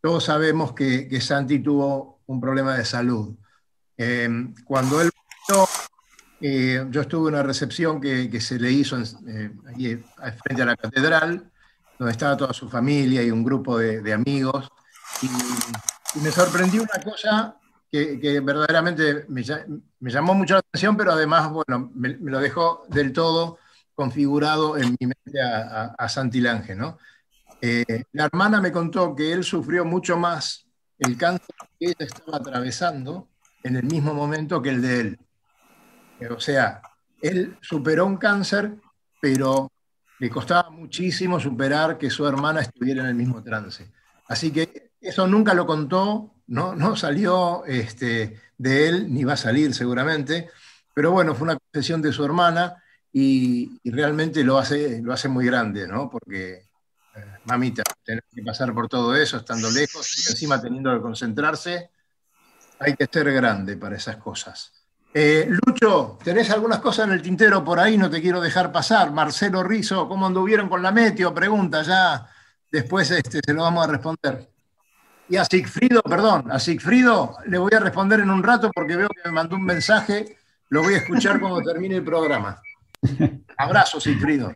todos 0.00 0.24
sabemos 0.24 0.72
que, 0.72 1.20
Santi 1.20 1.60
tuvo 1.60 2.20
un 2.26 2.40
problema 2.40 2.76
de 2.76 2.84
salud. 2.84 3.36
Em, 3.96 4.54
cuando 4.64 5.00
él 5.00 5.10
eh, 6.40 6.86
yo 6.90 7.02
estuve 7.02 7.28
en 7.28 7.34
una 7.34 7.42
recepción 7.42 8.00
que, 8.00 8.40
se 8.40 8.58
le 8.58 8.72
hizo 8.72 8.96
eh, 8.98 10.02
frente 10.42 10.62
a 10.62 10.66
la 10.66 10.76
catedral, 10.76 11.50
donde 11.98 12.12
estaba 12.12 12.36
toda 12.36 12.52
su 12.52 12.68
familia 12.68 13.22
y 13.22 13.30
un 13.30 13.44
grupo 13.44 13.78
de, 13.78 14.12
amigos. 14.12 14.68
Y 15.22 15.28
y 16.14 16.18
me 16.18 16.30
sorprendió 16.30 16.82
una 16.82 17.04
cosa 17.04 17.59
que, 17.90 18.40
verdaderamente 18.40 19.24
me, 19.28 19.42
llamó 19.42 20.34
mucho 20.34 20.54
la 20.54 20.60
atención, 20.60 20.96
pero 20.96 21.12
además, 21.12 21.50
bueno, 21.50 21.90
me, 21.94 22.10
lo 22.20 22.38
dejó 22.38 22.84
del 22.88 23.12
todo 23.12 23.58
configurado 23.94 24.78
en 24.78 24.96
mi 24.98 25.06
mente 25.06 25.42
a, 25.42 25.94
a, 25.98 26.08
Santilange, 26.08 26.74
¿no? 26.74 26.98
Eh, 27.60 28.04
la 28.12 28.24
hermana 28.24 28.60
me 28.60 28.72
contó 28.72 29.14
que 29.14 29.32
él 29.32 29.44
sufrió 29.44 29.84
mucho 29.84 30.16
más 30.16 30.66
el 30.98 31.16
cáncer 31.18 31.54
que 31.78 31.86
ella 31.86 32.06
estaba 32.06 32.38
atravesando 32.38 33.28
en 33.62 33.76
el 33.76 33.84
mismo 33.84 34.14
momento 34.14 34.62
que 34.62 34.70
el 34.70 34.82
de 34.82 35.00
él. 35.00 35.18
O 36.30 36.40
sea, 36.40 36.80
él 37.20 37.56
superó 37.60 38.06
un 38.06 38.16
cáncer, 38.16 38.76
pero 39.20 39.70
le 40.18 40.30
costaba 40.30 40.70
muchísimo 40.70 41.40
superar 41.40 41.98
que 41.98 42.10
su 42.10 42.26
hermana 42.26 42.60
estuviera 42.60 43.02
en 43.02 43.08
el 43.08 43.14
mismo 43.14 43.42
trance. 43.42 43.90
Así 44.28 44.50
que 44.50 44.92
eso 45.00 45.26
nunca 45.26 45.54
lo 45.54 45.66
contó, 45.66 46.34
no, 46.50 46.74
no 46.74 46.96
salió 46.96 47.64
este, 47.64 48.38
de 48.58 48.88
él, 48.88 49.12
ni 49.12 49.24
va 49.24 49.34
a 49.34 49.38
salir 49.38 49.72
seguramente, 49.72 50.50
pero 50.92 51.12
bueno, 51.12 51.34
fue 51.34 51.44
una 51.44 51.56
confesión 51.56 52.02
de 52.02 52.12
su 52.12 52.24
hermana 52.24 52.82
y, 53.12 53.80
realmente 53.90 54.42
lo 54.42 54.58
hace, 54.58 55.00
lo 55.00 55.12
hace 55.12 55.28
muy 55.28 55.46
grande, 55.46 55.86
¿no? 55.86 56.10
Porque, 56.10 56.54
eh, 57.14 57.24
mamita, 57.44 57.84
tener 58.04 58.24
que 58.34 58.42
pasar 58.42 58.74
por 58.74 58.88
todo 58.88 59.14
eso 59.14 59.36
estando 59.36 59.70
lejos 59.70 60.06
y 60.18 60.30
encima 60.30 60.60
teniendo 60.60 60.92
que 60.92 61.00
concentrarse, 61.00 61.90
hay 62.80 62.94
que 62.96 63.06
ser 63.06 63.32
grande 63.32 63.76
para 63.76 63.96
esas 63.96 64.16
cosas. 64.16 64.72
Eh, 65.14 65.48
Lucho, 65.48 66.18
¿tenés 66.22 66.50
algunas 66.50 66.80
cosas 66.80 67.06
en 67.06 67.14
el 67.14 67.22
tintero 67.22 67.64
por 67.64 67.78
ahí? 67.78 67.96
No 67.96 68.10
te 68.10 68.20
quiero 68.20 68.40
dejar 68.40 68.72
pasar. 68.72 69.12
Marcelo 69.12 69.62
Rizo, 69.62 70.08
¿cómo 70.08 70.26
anduvieron 70.26 70.68
con 70.68 70.82
la 70.82 70.90
meteo? 70.90 71.32
Pregunta 71.32 71.82
ya. 71.82 72.26
Después 72.70 73.10
este, 73.10 73.40
se 73.44 73.54
lo 73.54 73.62
vamos 73.62 73.84
a 73.84 73.90
responder. 73.90 74.49
Y 75.30 75.36
a 75.36 75.44
Sigfrido, 75.44 76.02
perdón, 76.02 76.50
a 76.50 76.58
Sigfrido 76.58 77.36
le 77.46 77.58
voy 77.58 77.70
a 77.72 77.78
responder 77.78 78.18
en 78.18 78.30
un 78.30 78.42
rato 78.42 78.68
porque 78.74 78.96
veo 78.96 79.08
que 79.08 79.28
me 79.28 79.32
mandó 79.32 79.54
un 79.54 79.64
mensaje. 79.64 80.36
Lo 80.70 80.82
voy 80.82 80.94
a 80.94 80.96
escuchar 80.98 81.38
cuando 81.38 81.62
termine 81.62 81.96
el 81.96 82.02
programa. 82.02 82.60
Abrazo, 83.56 84.00
Sigfrido. 84.00 84.52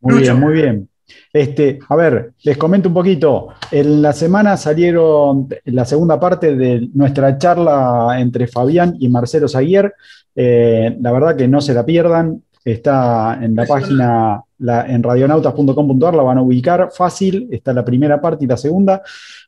Muy 0.00 0.22
bien, 0.22 0.40
muy 0.40 0.54
bien. 0.54 0.88
Este, 1.32 1.78
a 1.88 1.94
ver, 1.94 2.32
les 2.42 2.56
comento 2.56 2.88
un 2.88 2.94
poquito. 2.94 3.48
En 3.70 4.02
la 4.02 4.12
semana 4.12 4.56
salieron 4.56 5.48
la 5.66 5.84
segunda 5.84 6.18
parte 6.18 6.56
de 6.56 6.88
nuestra 6.94 7.38
charla 7.38 8.16
entre 8.18 8.48
Fabián 8.48 8.96
y 8.98 9.08
Marcelo 9.08 9.48
Zaguier. 9.48 9.94
Eh, 10.34 10.96
la 11.00 11.12
verdad 11.12 11.36
que 11.36 11.46
no 11.46 11.60
se 11.60 11.74
la 11.74 11.86
pierdan. 11.86 12.42
Está 12.64 13.38
en 13.40 13.54
la 13.54 13.66
página 13.66 14.42
en 14.60 15.02
radionautas.com.ar, 15.02 16.14
la 16.14 16.22
van 16.22 16.38
a 16.38 16.42
ubicar 16.42 16.90
fácil. 16.92 17.48
Está 17.50 17.72
la 17.72 17.84
primera 17.84 18.20
parte 18.20 18.44
y 18.44 18.48
la 18.48 18.56
segunda. 18.56 19.02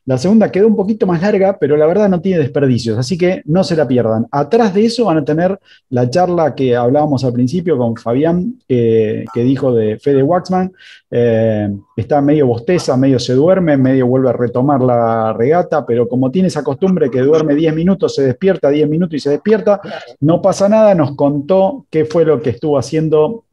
La 0.05 0.17
segunda 0.17 0.51
quedó 0.51 0.67
un 0.67 0.75
poquito 0.75 1.05
más 1.05 1.21
larga, 1.21 1.57
pero 1.59 1.77
la 1.77 1.85
verdad 1.85 2.09
no 2.09 2.21
tiene 2.21 2.39
desperdicios, 2.39 2.97
así 2.97 3.17
que 3.17 3.43
no 3.45 3.63
se 3.63 3.75
la 3.75 3.87
pierdan. 3.87 4.25
Atrás 4.31 4.73
de 4.73 4.85
eso 4.85 5.05
van 5.05 5.19
a 5.19 5.25
tener 5.25 5.59
la 5.89 6.09
charla 6.09 6.55
que 6.55 6.75
hablábamos 6.75 7.23
al 7.23 7.33
principio 7.33 7.77
con 7.77 7.95
Fabián, 7.95 8.55
que 8.67 9.25
dijo 9.35 9.73
de 9.73 9.99
Fede 9.99 10.23
Waxman. 10.23 10.71
Eh, 11.09 11.69
está 11.95 12.21
medio 12.21 12.47
bosteza, 12.47 12.95
medio 12.97 13.19
se 13.19 13.33
duerme, 13.33 13.77
medio 13.77 14.07
vuelve 14.07 14.29
a 14.29 14.33
retomar 14.33 14.81
la 14.81 15.33
regata, 15.33 15.85
pero 15.85 16.07
como 16.07 16.31
tiene 16.31 16.47
esa 16.47 16.63
costumbre 16.63 17.11
que 17.11 17.19
duerme 17.19 17.53
10 17.53 17.75
minutos, 17.75 18.15
se 18.15 18.23
despierta 18.23 18.69
10 18.69 18.89
minutos 18.89 19.15
y 19.15 19.19
se 19.19 19.29
despierta, 19.29 19.81
no 20.21 20.41
pasa 20.41 20.69
nada, 20.69 20.95
nos 20.95 21.15
contó 21.15 21.85
qué 21.89 22.05
fue 22.05 22.25
lo 22.25 22.41
que 22.41 22.51
estuvo 22.51 22.77
haciendo 22.77 23.43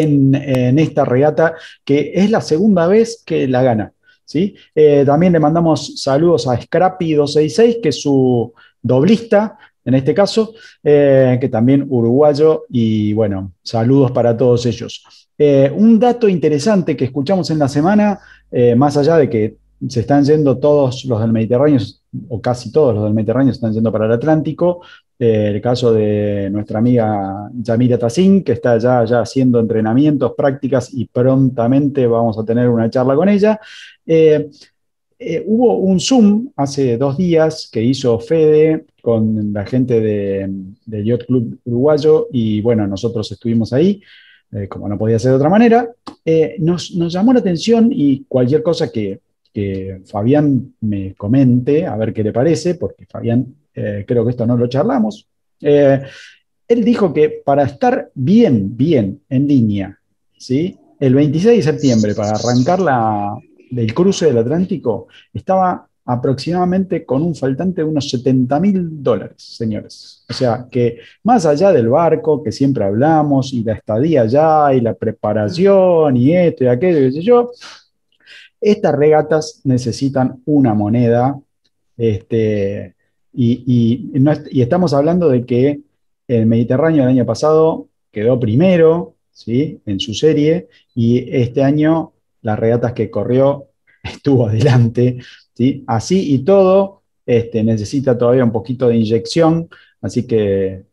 en, 0.00 0.78
esta 0.78 1.04
regata, 1.04 1.54
que 1.84 2.12
es 2.14 2.30
la 2.30 2.40
segunda 2.40 2.86
vez 2.86 3.22
que 3.24 3.46
la 3.46 3.62
gana. 3.62 3.92
Eh, 4.34 5.02
también 5.04 5.32
le 5.32 5.40
mandamos 5.40 6.00
saludos 6.00 6.46
a 6.48 6.58
Scrappy266, 6.58 7.80
que 7.82 7.90
es 7.90 8.00
su 8.00 8.52
doblista, 8.80 9.58
en 9.84 9.94
este 9.94 10.14
caso, 10.14 10.54
eh, 10.82 11.38
que 11.40 11.48
también 11.48 11.86
uruguayo, 11.88 12.64
y 12.70 13.12
bueno, 13.12 13.52
saludos 13.62 14.12
para 14.12 14.36
todos 14.36 14.64
ellos. 14.66 15.04
Eh, 15.36 15.70
un 15.74 15.98
dato 15.98 16.28
interesante 16.28 16.96
que 16.96 17.06
escuchamos 17.06 17.50
en 17.50 17.58
la 17.58 17.68
semana, 17.68 18.20
más 18.76 18.98
allá 18.98 19.16
de 19.16 19.30
que 19.30 19.56
se 19.88 20.00
están 20.00 20.24
yendo 20.24 20.58
todos 20.58 21.04
los 21.06 21.20
del 21.20 21.32
Mediterráneo, 21.32 21.80
o 22.28 22.40
casi 22.40 22.70
todos 22.70 22.94
los 22.94 23.04
del 23.04 23.14
Mediterráneo 23.14 23.52
están 23.52 23.72
yendo 23.72 23.90
para 23.90 24.06
el 24.06 24.12
Atlántico, 24.12 24.82
el 25.22 25.60
caso 25.60 25.92
de 25.92 26.50
nuestra 26.50 26.80
amiga 26.80 27.48
Yamira 27.54 27.96
Tassin, 27.96 28.42
que 28.42 28.52
está 28.52 28.76
ya, 28.78 29.20
haciendo 29.20 29.60
entrenamientos, 29.60 30.32
prácticas 30.36 30.92
y 30.92 31.06
prontamente 31.06 32.08
vamos 32.08 32.36
a 32.38 32.44
tener 32.44 32.68
una 32.68 32.90
charla 32.90 33.14
con 33.14 33.28
ella. 33.28 33.60
Eh, 34.04 34.50
eh, 35.20 35.44
hubo 35.46 35.76
un 35.76 36.00
Zoom 36.00 36.48
hace 36.56 36.96
dos 36.98 37.16
días 37.16 37.70
que 37.72 37.84
hizo 37.84 38.18
Fede 38.18 38.86
con 39.00 39.52
la 39.52 39.64
gente 39.64 40.00
de 40.00 41.04
Yacht 41.04 41.26
Club 41.26 41.56
Uruguayo 41.66 42.26
y 42.32 42.60
bueno, 42.60 42.88
nosotros 42.88 43.30
estuvimos 43.30 43.72
ahí, 43.72 44.02
eh, 44.50 44.66
como 44.66 44.88
no 44.88 44.98
podía 44.98 45.20
ser 45.20 45.30
de 45.30 45.36
otra 45.36 45.48
manera. 45.48 45.88
Nos, 46.58 46.96
nos, 46.96 47.12
llamó 47.12 47.32
la 47.32 47.38
atención 47.38 47.90
y 47.92 48.24
cualquier 48.24 48.64
cosa 48.64 48.90
que, 48.90 49.20
que 49.54 50.00
Fabián 50.04 50.74
me 50.80 51.14
comente, 51.14 51.86
a 51.86 51.96
ver 51.96 52.12
qué 52.12 52.24
le 52.24 52.32
parece, 52.32 52.74
porque 52.74 53.06
Fabián 53.06 53.54
eh, 53.74 54.04
creo 54.06 54.24
que 54.24 54.30
esto 54.30 54.46
no 54.46 54.56
lo 54.56 54.66
charlamos, 54.66 55.26
eh, 55.60 56.02
él 56.68 56.84
dijo 56.84 57.12
que 57.12 57.42
para 57.44 57.64
estar 57.64 58.10
bien, 58.14 58.76
bien 58.76 59.20
en 59.28 59.46
línea, 59.46 59.98
¿sí? 60.36 60.78
el 60.98 61.14
26 61.14 61.64
de 61.64 61.72
septiembre, 61.72 62.14
para 62.14 62.30
arrancar 62.30 62.80
la, 62.80 63.36
del 63.70 63.92
cruce 63.92 64.26
del 64.26 64.38
Atlántico, 64.38 65.08
estaba 65.34 65.88
aproximadamente 66.04 67.04
con 67.04 67.22
un 67.22 67.34
faltante 67.34 67.82
de 67.82 67.88
unos 67.88 68.08
70 68.08 68.60
mil 68.60 69.02
dólares, 69.02 69.36
señores. 69.38 70.24
O 70.28 70.32
sea, 70.32 70.66
que 70.70 70.98
más 71.24 71.44
allá 71.46 71.72
del 71.72 71.88
barco, 71.88 72.42
que 72.42 72.52
siempre 72.52 72.84
hablamos, 72.84 73.52
y 73.52 73.64
la 73.64 73.74
estadía 73.74 74.22
allá, 74.22 74.74
y 74.74 74.80
la 74.80 74.94
preparación, 74.94 76.16
y 76.16 76.36
esto 76.36 76.64
y 76.64 76.66
aquello, 76.68 77.06
y 77.06 77.20
yo, 77.20 77.50
estas 78.60 78.94
regatas 78.94 79.60
necesitan 79.64 80.40
una 80.44 80.72
moneda 80.74 81.36
este, 81.96 82.94
y, 83.32 84.10
estamos 84.60 84.92
hablando 84.94 85.28
de 85.28 85.44
que 85.44 85.80
el 86.28 86.46
Mediterráneo 86.46 87.02
el 87.02 87.10
año 87.10 87.26
pasado 87.26 87.88
quedó 88.10 88.38
primero 88.38 89.14
¿sí? 89.32 89.80
en 89.86 90.00
su 90.00 90.14
serie 90.14 90.68
y 90.94 91.34
este 91.34 91.62
año 91.62 92.12
las 92.42 92.58
regatas 92.58 92.92
que 92.92 93.10
corrió 93.10 93.68
estuvo 94.02 94.48
adelante. 94.48 95.18
¿sí? 95.54 95.84
Así 95.86 96.34
y 96.34 96.40
todo, 96.40 97.02
este, 97.26 97.62
necesita 97.64 98.16
todavía 98.16 98.44
un 98.44 98.52
poquito 98.52 98.88
de 98.88 98.96
inyección, 98.96 99.68
así 100.00 100.26
que, 100.26 100.84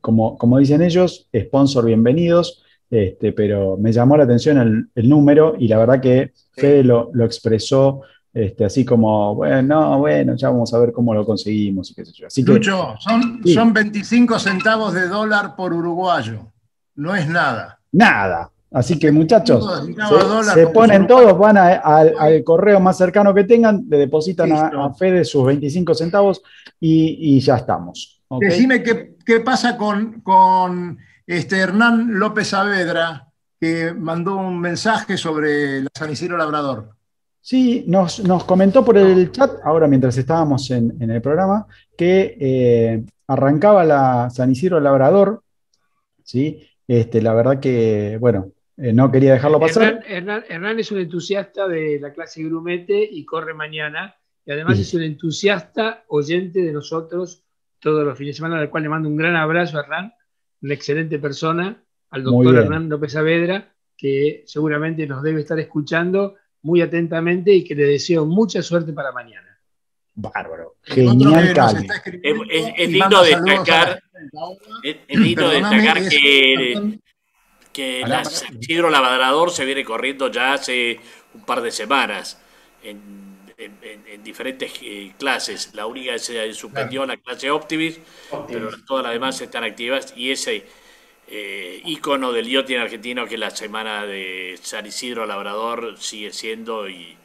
como, 0.00 0.36
como 0.36 0.58
dicen 0.58 0.82
ellos, 0.82 1.28
sponsor 1.34 1.86
bienvenidos. 1.86 2.62
Este, 2.90 3.30
pero 3.32 3.76
me 3.76 3.92
llamó 3.92 4.16
la 4.16 4.24
atención 4.24 4.90
el, 4.96 5.08
número 5.08 5.54
y 5.56 5.68
la 5.68 5.78
verdad 5.78 6.00
que 6.00 6.32
Fede 6.56 6.82
lo, 6.82 7.10
lo 7.12 7.24
expresó 7.24 8.02
este, 8.32 8.64
así 8.64 8.84
como, 8.84 9.34
bueno, 9.34 9.98
bueno, 9.98 10.36
ya 10.36 10.50
vamos 10.50 10.72
a 10.72 10.78
ver 10.78 10.92
cómo 10.92 11.12
lo 11.14 11.26
conseguimos 11.26 11.90
y 11.90 11.94
qué 11.94 12.04
sé 12.04 12.12
yo. 12.12 12.26
Así 12.28 12.42
Lucho, 12.42 12.94
son, 12.98 13.40
son 13.44 13.72
25 13.72 14.38
centavos 14.38 14.94
de 14.94 15.08
dólar 15.08 15.56
por 15.56 15.72
uruguayo. 15.72 16.52
No 16.94 17.14
es 17.16 17.28
nada. 17.28 17.80
Nada. 17.92 18.50
Así 18.72 19.00
que 19.00 19.10
muchachos, 19.10 19.68
se, 20.54 20.66
ponen 20.68 21.08
todos, 21.08 21.36
van 21.36 21.56
al 21.58 22.44
correo 22.44 22.78
más 22.78 22.96
cercano 22.96 23.34
que 23.34 23.42
tengan, 23.42 23.84
le 23.88 23.98
depositan 23.98 24.52
a, 24.52 24.94
Fede 24.94 25.24
sus 25.24 25.44
25 25.44 25.92
centavos 25.92 26.40
y, 26.78 27.40
ya 27.40 27.56
estamos. 27.56 28.22
Decime 28.38 28.84
qué, 28.84 29.40
pasa 29.40 29.76
con, 29.76 30.20
con 30.20 30.98
este 31.26 31.58
Hernán 31.58 32.16
López 32.16 32.48
Saavedra, 32.48 33.26
que 33.60 33.92
mandó 33.92 34.36
un 34.36 34.60
mensaje 34.60 35.16
sobre 35.16 35.82
la 35.82 35.90
San 35.92 36.12
Isidro 36.12 36.36
Labrador. 36.36 36.90
Sí, 37.42 37.84
nos, 37.86 38.20
comentó 38.46 38.84
por 38.84 38.98
el 38.98 39.32
chat, 39.32 39.52
ahora 39.64 39.88
mientras 39.88 40.16
estábamos 40.18 40.70
en, 40.70 41.10
el 41.10 41.22
programa, 41.22 41.66
que 41.96 42.36
eh, 42.38 43.02
arrancaba 43.26 43.84
la 43.84 44.28
San 44.30 44.50
Isidro 44.50 44.78
Labrador, 44.78 45.42
¿sí? 46.22 46.66
Este, 46.86 47.22
la 47.22 47.32
verdad 47.32 47.58
que, 47.58 48.18
bueno, 48.20 48.52
eh, 48.76 48.92
no 48.92 49.10
quería 49.10 49.32
dejarlo 49.32 49.58
pasar. 49.58 50.04
Hernán, 50.06 50.78
es 50.78 50.92
un 50.92 50.98
entusiasta 50.98 51.66
de 51.66 51.98
la 52.00 52.12
clase 52.12 52.42
Grumete 52.42 53.08
y 53.10 53.24
corre 53.24 53.54
mañana, 53.54 54.16
y 54.44 54.52
además 54.52 54.78
es 54.78 54.92
un 54.94 55.02
entusiasta 55.02 56.04
oyente 56.08 56.60
de 56.60 56.72
nosotros 56.72 57.44
todos 57.78 58.04
los 58.04 58.18
fines 58.18 58.34
de 58.34 58.38
semana, 58.38 58.58
al 58.58 58.68
cual 58.68 58.82
le 58.82 58.88
mando 58.90 59.08
un 59.08 59.16
gran 59.16 59.36
abrazo 59.36 59.78
a 59.78 59.82
Hernán, 59.82 60.12
una 60.62 60.74
excelente 60.74 61.18
persona, 61.18 61.82
al 62.10 62.22
doctor 62.22 62.56
Hernán 62.56 62.88
López 62.88 63.12
Saavedra, 63.12 63.72
que 63.96 64.42
seguramente 64.46 65.06
nos 65.06 65.22
debe 65.22 65.40
estar 65.40 65.58
escuchando 65.58 66.36
muy 66.62 66.82
atentamente 66.82 67.52
y 67.52 67.64
que 67.64 67.74
le 67.74 67.84
deseo 67.84 68.26
mucha 68.26 68.62
suerte 68.62 68.92
para 68.92 69.12
mañana. 69.12 69.58
Bárbaro. 70.14 70.76
Genial, 70.82 71.54
Es, 72.22 72.88
lindo 72.90 73.22
destacar, 73.22 74.02
es, 74.82 75.18
lindo 75.18 75.48
destacar 75.48 76.08
que, 76.08 76.98
que 77.72 78.00
la 78.06 78.22
Lavadrador 78.90 79.50
se 79.50 79.64
viene 79.64 79.84
corriendo 79.84 80.30
ya 80.30 80.54
hace 80.54 81.00
un 81.34 81.44
par 81.44 81.62
de 81.62 81.70
semanas. 81.70 82.40
en, 82.82 83.30
diferentes 84.24 84.72
eh, 84.82 85.12
clases. 85.18 85.74
La 85.74 85.86
única 85.86 86.12
que 86.12 86.18
se 86.18 86.54
suspendió 86.54 87.04
la 87.06 87.16
clase 87.16 87.50
Optimis, 87.50 88.00
pero 88.48 88.70
todas 88.86 89.04
las 89.04 89.12
demás 89.12 89.40
están 89.40 89.64
activas 89.64 90.12
y 90.16 90.30
ese 90.30 90.66
eh, 91.32 91.80
ícono 91.84 92.32
del 92.32 92.48
yachting 92.48 92.78
argentino 92.78 93.24
que 93.24 93.38
la 93.38 93.50
semana 93.50 94.04
de 94.04 94.58
San 94.60 94.84
Isidro 94.84 95.26
Labrador 95.26 95.94
sigue 95.96 96.32
siendo 96.32 96.88
y 96.88 97.16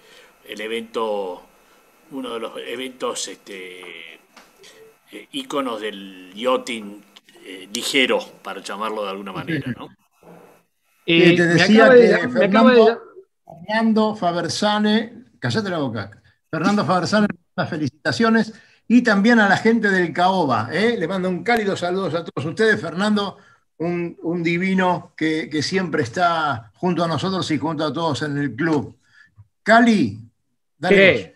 el 0.47 0.61
evento, 0.61 1.41
uno 2.11 2.35
de 2.35 2.39
los 2.39 2.51
eventos 2.67 3.27
este, 3.27 4.13
eh, 5.11 5.27
íconos 5.31 5.81
del 5.81 6.31
yachting 6.35 7.03
eh, 7.45 7.67
ligero, 7.73 8.19
para 8.43 8.61
llamarlo 8.61 9.03
de 9.03 9.09
alguna 9.09 9.33
manera, 9.33 9.73
¿no? 9.75 9.89
te 11.03 11.47
decía 11.47 11.89
que 11.89 12.29
Fernando, 12.29 13.01
Fernando 13.43 14.15
Fabersane, 14.15 15.13
callate 15.39 15.69
la 15.71 15.79
boca, 15.79 16.11
Fernando 16.51 16.85
Fabersane, 16.85 17.27
las 17.55 17.69
felicitaciones 17.71 18.53
y 18.87 19.01
también 19.01 19.39
a 19.39 19.49
la 19.49 19.57
gente 19.57 19.89
del 19.89 20.13
Caoba, 20.13 20.69
le 20.71 21.07
mando 21.07 21.27
un 21.27 21.43
cálido 21.43 21.75
saludo 21.75 22.05
a 22.05 22.23
todos 22.23 22.45
ustedes, 22.45 22.79
Fernando, 22.79 23.39
un, 23.77 24.43
divino 24.43 25.13
que, 25.15 25.49
siempre 25.61 26.03
está 26.03 26.71
junto 26.75 27.03
a 27.03 27.07
nosotros 27.07 27.49
y 27.51 27.57
junto 27.57 27.85
a 27.85 27.93
todos 27.93 28.21
en 28.21 28.37
el 28.37 28.55
club. 28.55 28.95
Cali, 29.63 30.19
dale. 30.77 31.35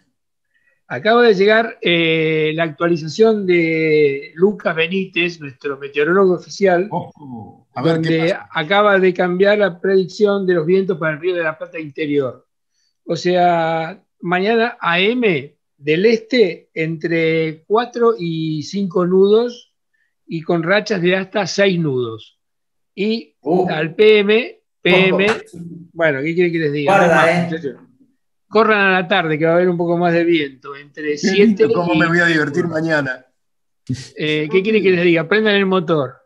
Acaba 0.92 1.22
de 1.22 1.36
llegar 1.36 1.78
eh, 1.82 2.52
la 2.56 2.64
actualización 2.64 3.46
de 3.46 4.32
Lucas 4.34 4.76
Benítez, 4.76 5.40
nuestro 5.40 5.78
meteorólogo 5.78 6.34
oficial, 6.34 6.90
donde 7.76 8.36
acaba 8.52 8.98
de 8.98 9.14
cambiar 9.14 9.60
la 9.60 9.80
predicción 9.80 10.48
de 10.48 10.56
los 10.56 10.66
vientos 10.66 10.98
para 10.98 11.14
el 11.14 11.20
río 11.20 11.36
de 11.36 11.44
la 11.44 11.60
Plata 11.60 11.80
interior. 11.80 12.48
O 13.06 13.16
sea, 13.16 14.04
mañana 14.22 14.78
AM 14.82 15.22
del 15.78 16.06
este 16.06 16.70
entre 16.74 17.64
4 17.68 18.16
y 18.18 18.64
5 18.64 19.06
nudos 19.06 19.69
y 20.30 20.42
con 20.44 20.62
rachas 20.62 21.02
de 21.02 21.16
hasta 21.16 21.46
6 21.48 21.80
nudos. 21.80 22.40
Y 22.96 23.36
uh. 23.42 23.68
al 23.70 23.96
PM, 23.96 24.62
PM, 24.82 25.28
bueno, 25.92 26.20
¿qué 26.22 26.36
quiere 26.36 26.52
que 26.52 26.60
les 26.60 26.72
diga? 26.72 27.50
Eh. 27.52 27.76
Corran 28.48 28.80
a 28.80 29.02
la 29.02 29.08
tarde, 29.08 29.38
que 29.38 29.46
va 29.46 29.52
a 29.52 29.56
haber 29.56 29.70
un 29.70 29.78
poco 29.78 29.98
más 29.98 30.14
de 30.14 30.24
viento. 30.24 30.76
Entre 30.76 31.18
7 31.18 31.68
¿Cómo 31.74 31.96
me 31.96 32.08
voy 32.08 32.20
a 32.20 32.28
divertir 32.28 32.68
mañana? 32.68 33.26
Eh, 34.16 34.48
¿Qué 34.52 34.62
quiere 34.62 34.84
que 34.84 34.92
les 34.92 35.04
diga? 35.04 35.28
Prendan 35.28 35.56
el 35.56 35.66
motor. 35.66 36.18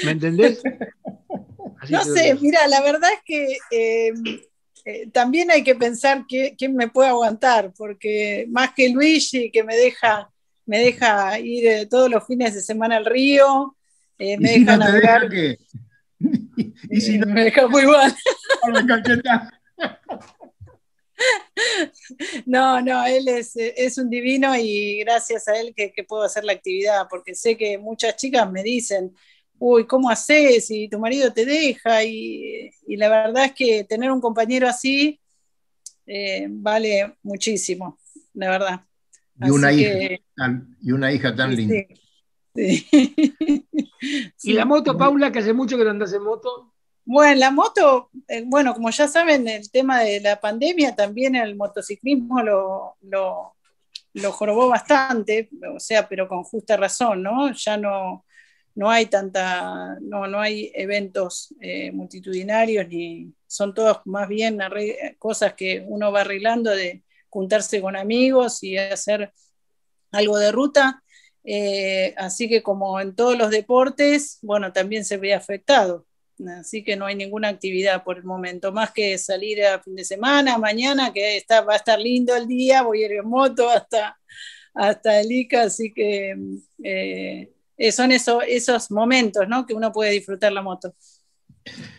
¿Me 0.05 0.11
entendés? 0.11 0.61
no 1.89 2.03
sé, 2.03 2.37
mira, 2.41 2.67
la 2.67 2.81
verdad 2.81 3.09
es 3.11 3.19
que 3.25 3.57
eh, 3.71 4.13
también 5.11 5.51
hay 5.51 5.63
que 5.63 5.75
pensar 5.75 6.25
quién 6.27 6.75
me 6.75 6.87
puede 6.87 7.09
aguantar, 7.09 7.73
porque 7.77 8.45
más 8.49 8.73
que 8.73 8.89
Luigi, 8.89 9.51
que 9.51 9.63
me 9.63 9.75
deja, 9.75 10.29
me 10.65 10.79
deja 10.79 11.39
ir 11.39 11.67
eh, 11.67 11.85
todos 11.85 12.09
los 12.09 12.25
fines 12.25 12.53
de 12.53 12.61
semana 12.61 12.97
al 12.97 13.05
río, 13.05 13.75
eh, 14.17 14.37
me 14.37 14.51
deja 14.51 14.77
navegar. 14.77 15.29
y 16.89 17.01
si 17.01 17.17
no, 17.17 17.27
me 17.27 17.45
deja 17.45 17.67
muy 17.67 17.85
mal. 17.85 18.15
No, 22.45 22.81
no, 22.81 23.05
él 23.05 23.27
es, 23.27 23.97
un 23.97 24.09
divino 24.09 24.55
y 24.55 24.99
gracias 24.99 25.47
a 25.47 25.59
él 25.59 25.73
que, 25.75 25.91
puedo 26.07 26.23
hacer 26.23 26.43
la 26.43 26.53
actividad, 26.53 27.07
porque 27.09 27.35
sé 27.35 27.57
que 27.57 27.77
muchas 27.77 28.15
chicas 28.15 28.49
me 28.51 28.63
dicen, 28.63 29.13
uy, 29.60 29.86
¿cómo 29.86 30.10
haces? 30.10 30.68
si 30.68 30.89
tu 30.89 30.99
marido 30.99 31.32
te 31.32 31.45
deja. 31.45 32.03
Y, 32.03 32.72
la 32.88 33.10
verdad 33.10 33.45
es 33.45 33.53
que 33.53 33.84
tener 33.84 34.12
un 34.12 34.22
compañero 34.22 34.68
así 34.68 35.20
eh, 36.05 36.47
vale 36.49 37.18
muchísimo, 37.22 37.99
la 38.34 38.49
verdad. 38.49 38.82
Y 39.41 39.49
una, 39.51 39.72
hija, 39.72 40.22
tan, 40.36 40.76
y 40.82 40.91
una 40.91 41.14
hija 41.14 41.36
tan 41.36 41.55
linda. 41.55 41.76
¿Y 42.55 44.53
la 44.53 44.66
moto, 44.66 44.97
Paula, 44.97 45.32
que 45.32 45.39
hace 45.39 45.53
mucho 45.53 45.78
que 45.78 45.84
no 45.84 45.91
andas 45.91 46.12
en 46.14 46.24
moto? 46.24 46.74
Bueno, 47.05 47.36
la 47.39 47.51
moto, 47.51 48.10
eh, 48.28 48.43
bueno, 48.45 48.74
como 48.74 48.89
ya 48.89 49.07
saben, 49.07 49.47
el 49.47 49.72
tema 49.72 50.01
de 50.01 50.20
la 50.20 50.39
pandemia 50.39 50.95
también 50.95 51.36
el 51.36 51.55
motociclismo 51.55 52.41
lo, 52.43 52.97
lo, 53.01 53.55
lo 54.14 54.32
jorobó 54.32 54.68
bastante, 54.68 55.49
o 55.76 55.80
sea, 55.80 56.07
pero 56.07 56.28
con 56.28 56.43
justa 56.43 56.78
razón, 56.78 57.24
¿no? 57.24 57.51
Ya 57.53 57.78
no, 57.78 58.26
no 58.80 58.89
hay 58.89 59.07
tanta, 59.07 59.97
no, 59.99 60.25
no 60.25 60.39
hay 60.39 60.71
eventos 60.73 61.53
eh, 61.59 61.91
multitudinarios, 61.91 62.88
ni 62.88 63.34
son 63.45 63.73
todos 63.73 63.99
más 64.05 64.30
bien 64.30 64.57
cosas 65.17 65.53
que 65.55 65.84
uno 65.86 66.13
va 66.13 66.21
arreglando 66.21 66.71
de 66.71 67.03
juntarse 67.27 67.82
con 67.82 67.97
amigos 67.97 68.63
y 68.63 68.77
hacer 68.77 69.34
algo 70.13 70.38
de 70.38 70.53
ruta. 70.53 71.03
Eh, 71.43 72.13
así 72.15 72.47
que 72.47 72.63
como 72.63 73.01
en 73.01 73.17
todos 73.17 73.38
los 73.38 73.49
deportes, 73.49 74.39
bueno, 74.43 74.71
también 74.71 75.03
se 75.03 75.17
ve 75.17 75.34
afectado. 75.34 76.07
Así 76.57 76.82
que 76.82 76.95
no 76.95 77.05
hay 77.05 77.15
ninguna 77.15 77.49
actividad 77.49 78.05
por 78.05 78.15
el 78.15 78.23
momento, 78.23 78.71
más 78.71 78.91
que 78.91 79.17
salir 79.17 79.61
a 79.65 79.84
fin 79.84 79.97
de 79.97 80.05
semana, 80.05 80.57
mañana, 80.57 81.11
que 81.11 81.36
está, 81.36 81.63
va 81.63 81.73
a 81.73 81.77
estar 81.84 81.99
lindo 81.99 82.34
el 82.34 82.47
día, 82.47 82.84
voy 82.84 83.03
a 83.03 83.07
ir 83.07 83.11
en 83.11 83.27
moto 83.27 83.69
hasta, 83.69 84.17
hasta 84.73 85.19
el 85.19 85.30
ICA, 85.30 85.63
así 85.63 85.93
que 85.93 86.34
eh, 86.82 87.51
eh, 87.80 87.91
son 87.93 88.11
esos 88.11 88.91
momentos 88.91 89.47
¿no? 89.47 89.65
que 89.65 89.73
uno 89.73 89.91
puede 89.91 90.11
disfrutar 90.11 90.51
la 90.51 90.61
moto. 90.61 90.93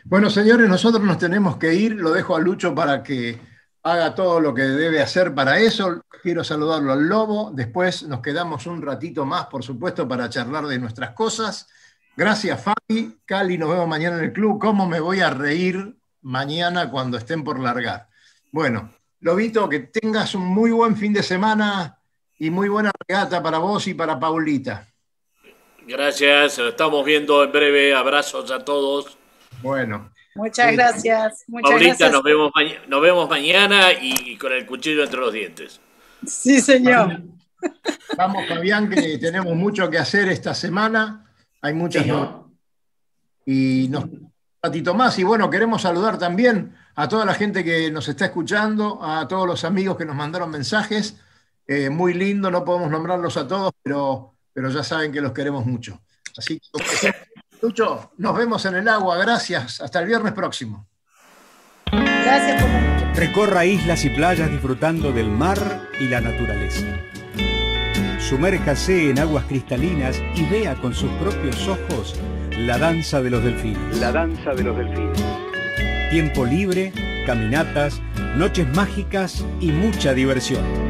Bueno, 0.04 0.28
señores, 0.28 0.68
nosotros 0.68 1.02
nos 1.02 1.18
tenemos 1.18 1.56
que 1.56 1.74
ir. 1.74 1.94
Lo 1.94 2.10
dejo 2.12 2.36
a 2.36 2.40
Lucho 2.40 2.74
para 2.74 3.02
que 3.02 3.38
haga 3.82 4.14
todo 4.14 4.40
lo 4.40 4.52
que 4.52 4.62
debe 4.62 5.00
hacer 5.00 5.34
para 5.34 5.58
eso. 5.58 6.02
Quiero 6.22 6.44
saludarlo 6.44 6.92
al 6.92 7.08
Lobo. 7.08 7.50
Después 7.52 8.02
nos 8.02 8.20
quedamos 8.20 8.66
un 8.66 8.82
ratito 8.82 9.24
más, 9.24 9.46
por 9.46 9.62
supuesto, 9.62 10.06
para 10.06 10.28
charlar 10.28 10.66
de 10.66 10.78
nuestras 10.78 11.12
cosas. 11.12 11.66
Gracias, 12.14 12.62
Fabi. 12.62 13.18
Cali, 13.24 13.56
nos 13.56 13.70
vemos 13.70 13.88
mañana 13.88 14.18
en 14.18 14.24
el 14.24 14.32
club. 14.32 14.60
¿Cómo 14.60 14.86
me 14.86 15.00
voy 15.00 15.20
a 15.20 15.30
reír 15.30 15.96
mañana 16.20 16.90
cuando 16.90 17.16
estén 17.16 17.42
por 17.42 17.58
largar? 17.58 18.08
Bueno, 18.52 18.90
Lobito, 19.20 19.66
que 19.66 19.80
tengas 19.80 20.34
un 20.34 20.46
muy 20.46 20.72
buen 20.72 20.94
fin 20.94 21.14
de 21.14 21.22
semana 21.22 21.98
y 22.36 22.50
muy 22.50 22.68
buena 22.68 22.90
regata 23.08 23.42
para 23.42 23.58
vos 23.58 23.86
y 23.86 23.94
para 23.94 24.18
Paulita. 24.18 24.89
Gracias, 25.90 26.56
nos 26.56 26.68
estamos 26.68 27.04
viendo 27.04 27.42
en 27.42 27.50
breve. 27.50 27.92
Abrazos 27.92 28.48
a 28.52 28.64
todos. 28.64 29.18
Bueno. 29.60 30.12
Muchas 30.36 30.72
gracias. 30.72 31.44
Muchas 31.48 31.68
Paulita, 31.68 32.08
Nos, 32.10 32.22
vemos 32.22 32.52
nos 32.86 33.02
vemos 33.02 33.28
mañana 33.28 33.88
y 34.00 34.36
con 34.36 34.52
el 34.52 34.64
cuchillo 34.66 35.02
entre 35.02 35.18
los 35.18 35.32
dientes. 35.32 35.80
Sí, 36.24 36.60
señor. 36.60 37.20
Vamos, 38.16 38.46
Fabián, 38.48 38.88
que 38.88 39.18
tenemos 39.18 39.56
mucho 39.56 39.90
que 39.90 39.98
hacer 39.98 40.28
esta 40.28 40.54
semana. 40.54 41.26
Hay 41.60 41.74
muchas. 41.74 42.06
Y 43.44 43.88
nos 43.90 44.04
un 44.04 44.32
ratito 44.62 44.94
más. 44.94 45.18
Y 45.18 45.24
bueno, 45.24 45.50
queremos 45.50 45.82
saludar 45.82 46.18
también 46.18 46.72
a 46.94 47.08
toda 47.08 47.24
la 47.24 47.34
gente 47.34 47.64
que 47.64 47.90
nos 47.90 48.06
está 48.08 48.26
escuchando, 48.26 49.00
a 49.02 49.26
todos 49.26 49.44
los 49.44 49.64
amigos 49.64 49.96
que 49.96 50.04
nos 50.04 50.14
mandaron 50.14 50.52
mensajes. 50.52 51.16
Eh, 51.66 51.90
muy 51.90 52.14
lindo, 52.14 52.48
no 52.48 52.64
podemos 52.64 52.92
nombrarlos 52.92 53.36
a 53.36 53.48
todos, 53.48 53.72
pero, 53.82 54.36
pero 54.60 54.74
ya 54.74 54.84
saben 54.84 55.10
que 55.10 55.22
los 55.22 55.32
queremos 55.32 55.64
mucho. 55.64 56.02
Así 56.36 56.60
que, 57.00 57.14
Lucho, 57.62 58.12
nos 58.18 58.36
vemos 58.36 58.62
en 58.66 58.74
el 58.74 58.88
agua. 58.88 59.16
Gracias. 59.16 59.80
Hasta 59.80 60.00
el 60.00 60.06
viernes 60.06 60.34
próximo. 60.34 60.86
Gracias 61.90 62.60
por 62.60 63.16
Recorra 63.16 63.64
islas 63.64 64.04
y 64.04 64.10
playas 64.10 64.50
disfrutando 64.50 65.12
del 65.12 65.30
mar 65.30 65.88
y 65.98 66.08
la 66.08 66.20
naturaleza. 66.20 66.86
Sumérjase 68.18 69.08
en 69.08 69.20
aguas 69.20 69.46
cristalinas 69.46 70.20
y 70.34 70.44
vea 70.44 70.74
con 70.74 70.92
sus 70.92 71.10
propios 71.12 71.66
ojos 71.66 72.20
la 72.50 72.76
danza 72.76 73.22
de 73.22 73.30
los 73.30 73.42
delfines. 73.42 73.96
La 73.98 74.12
danza 74.12 74.52
de 74.52 74.62
los 74.62 74.76
delfines. 74.76 75.24
Tiempo 76.10 76.44
libre, 76.44 76.92
caminatas, 77.24 77.98
noches 78.36 78.68
mágicas 78.76 79.42
y 79.58 79.70
mucha 79.70 80.12
diversión. 80.12 80.89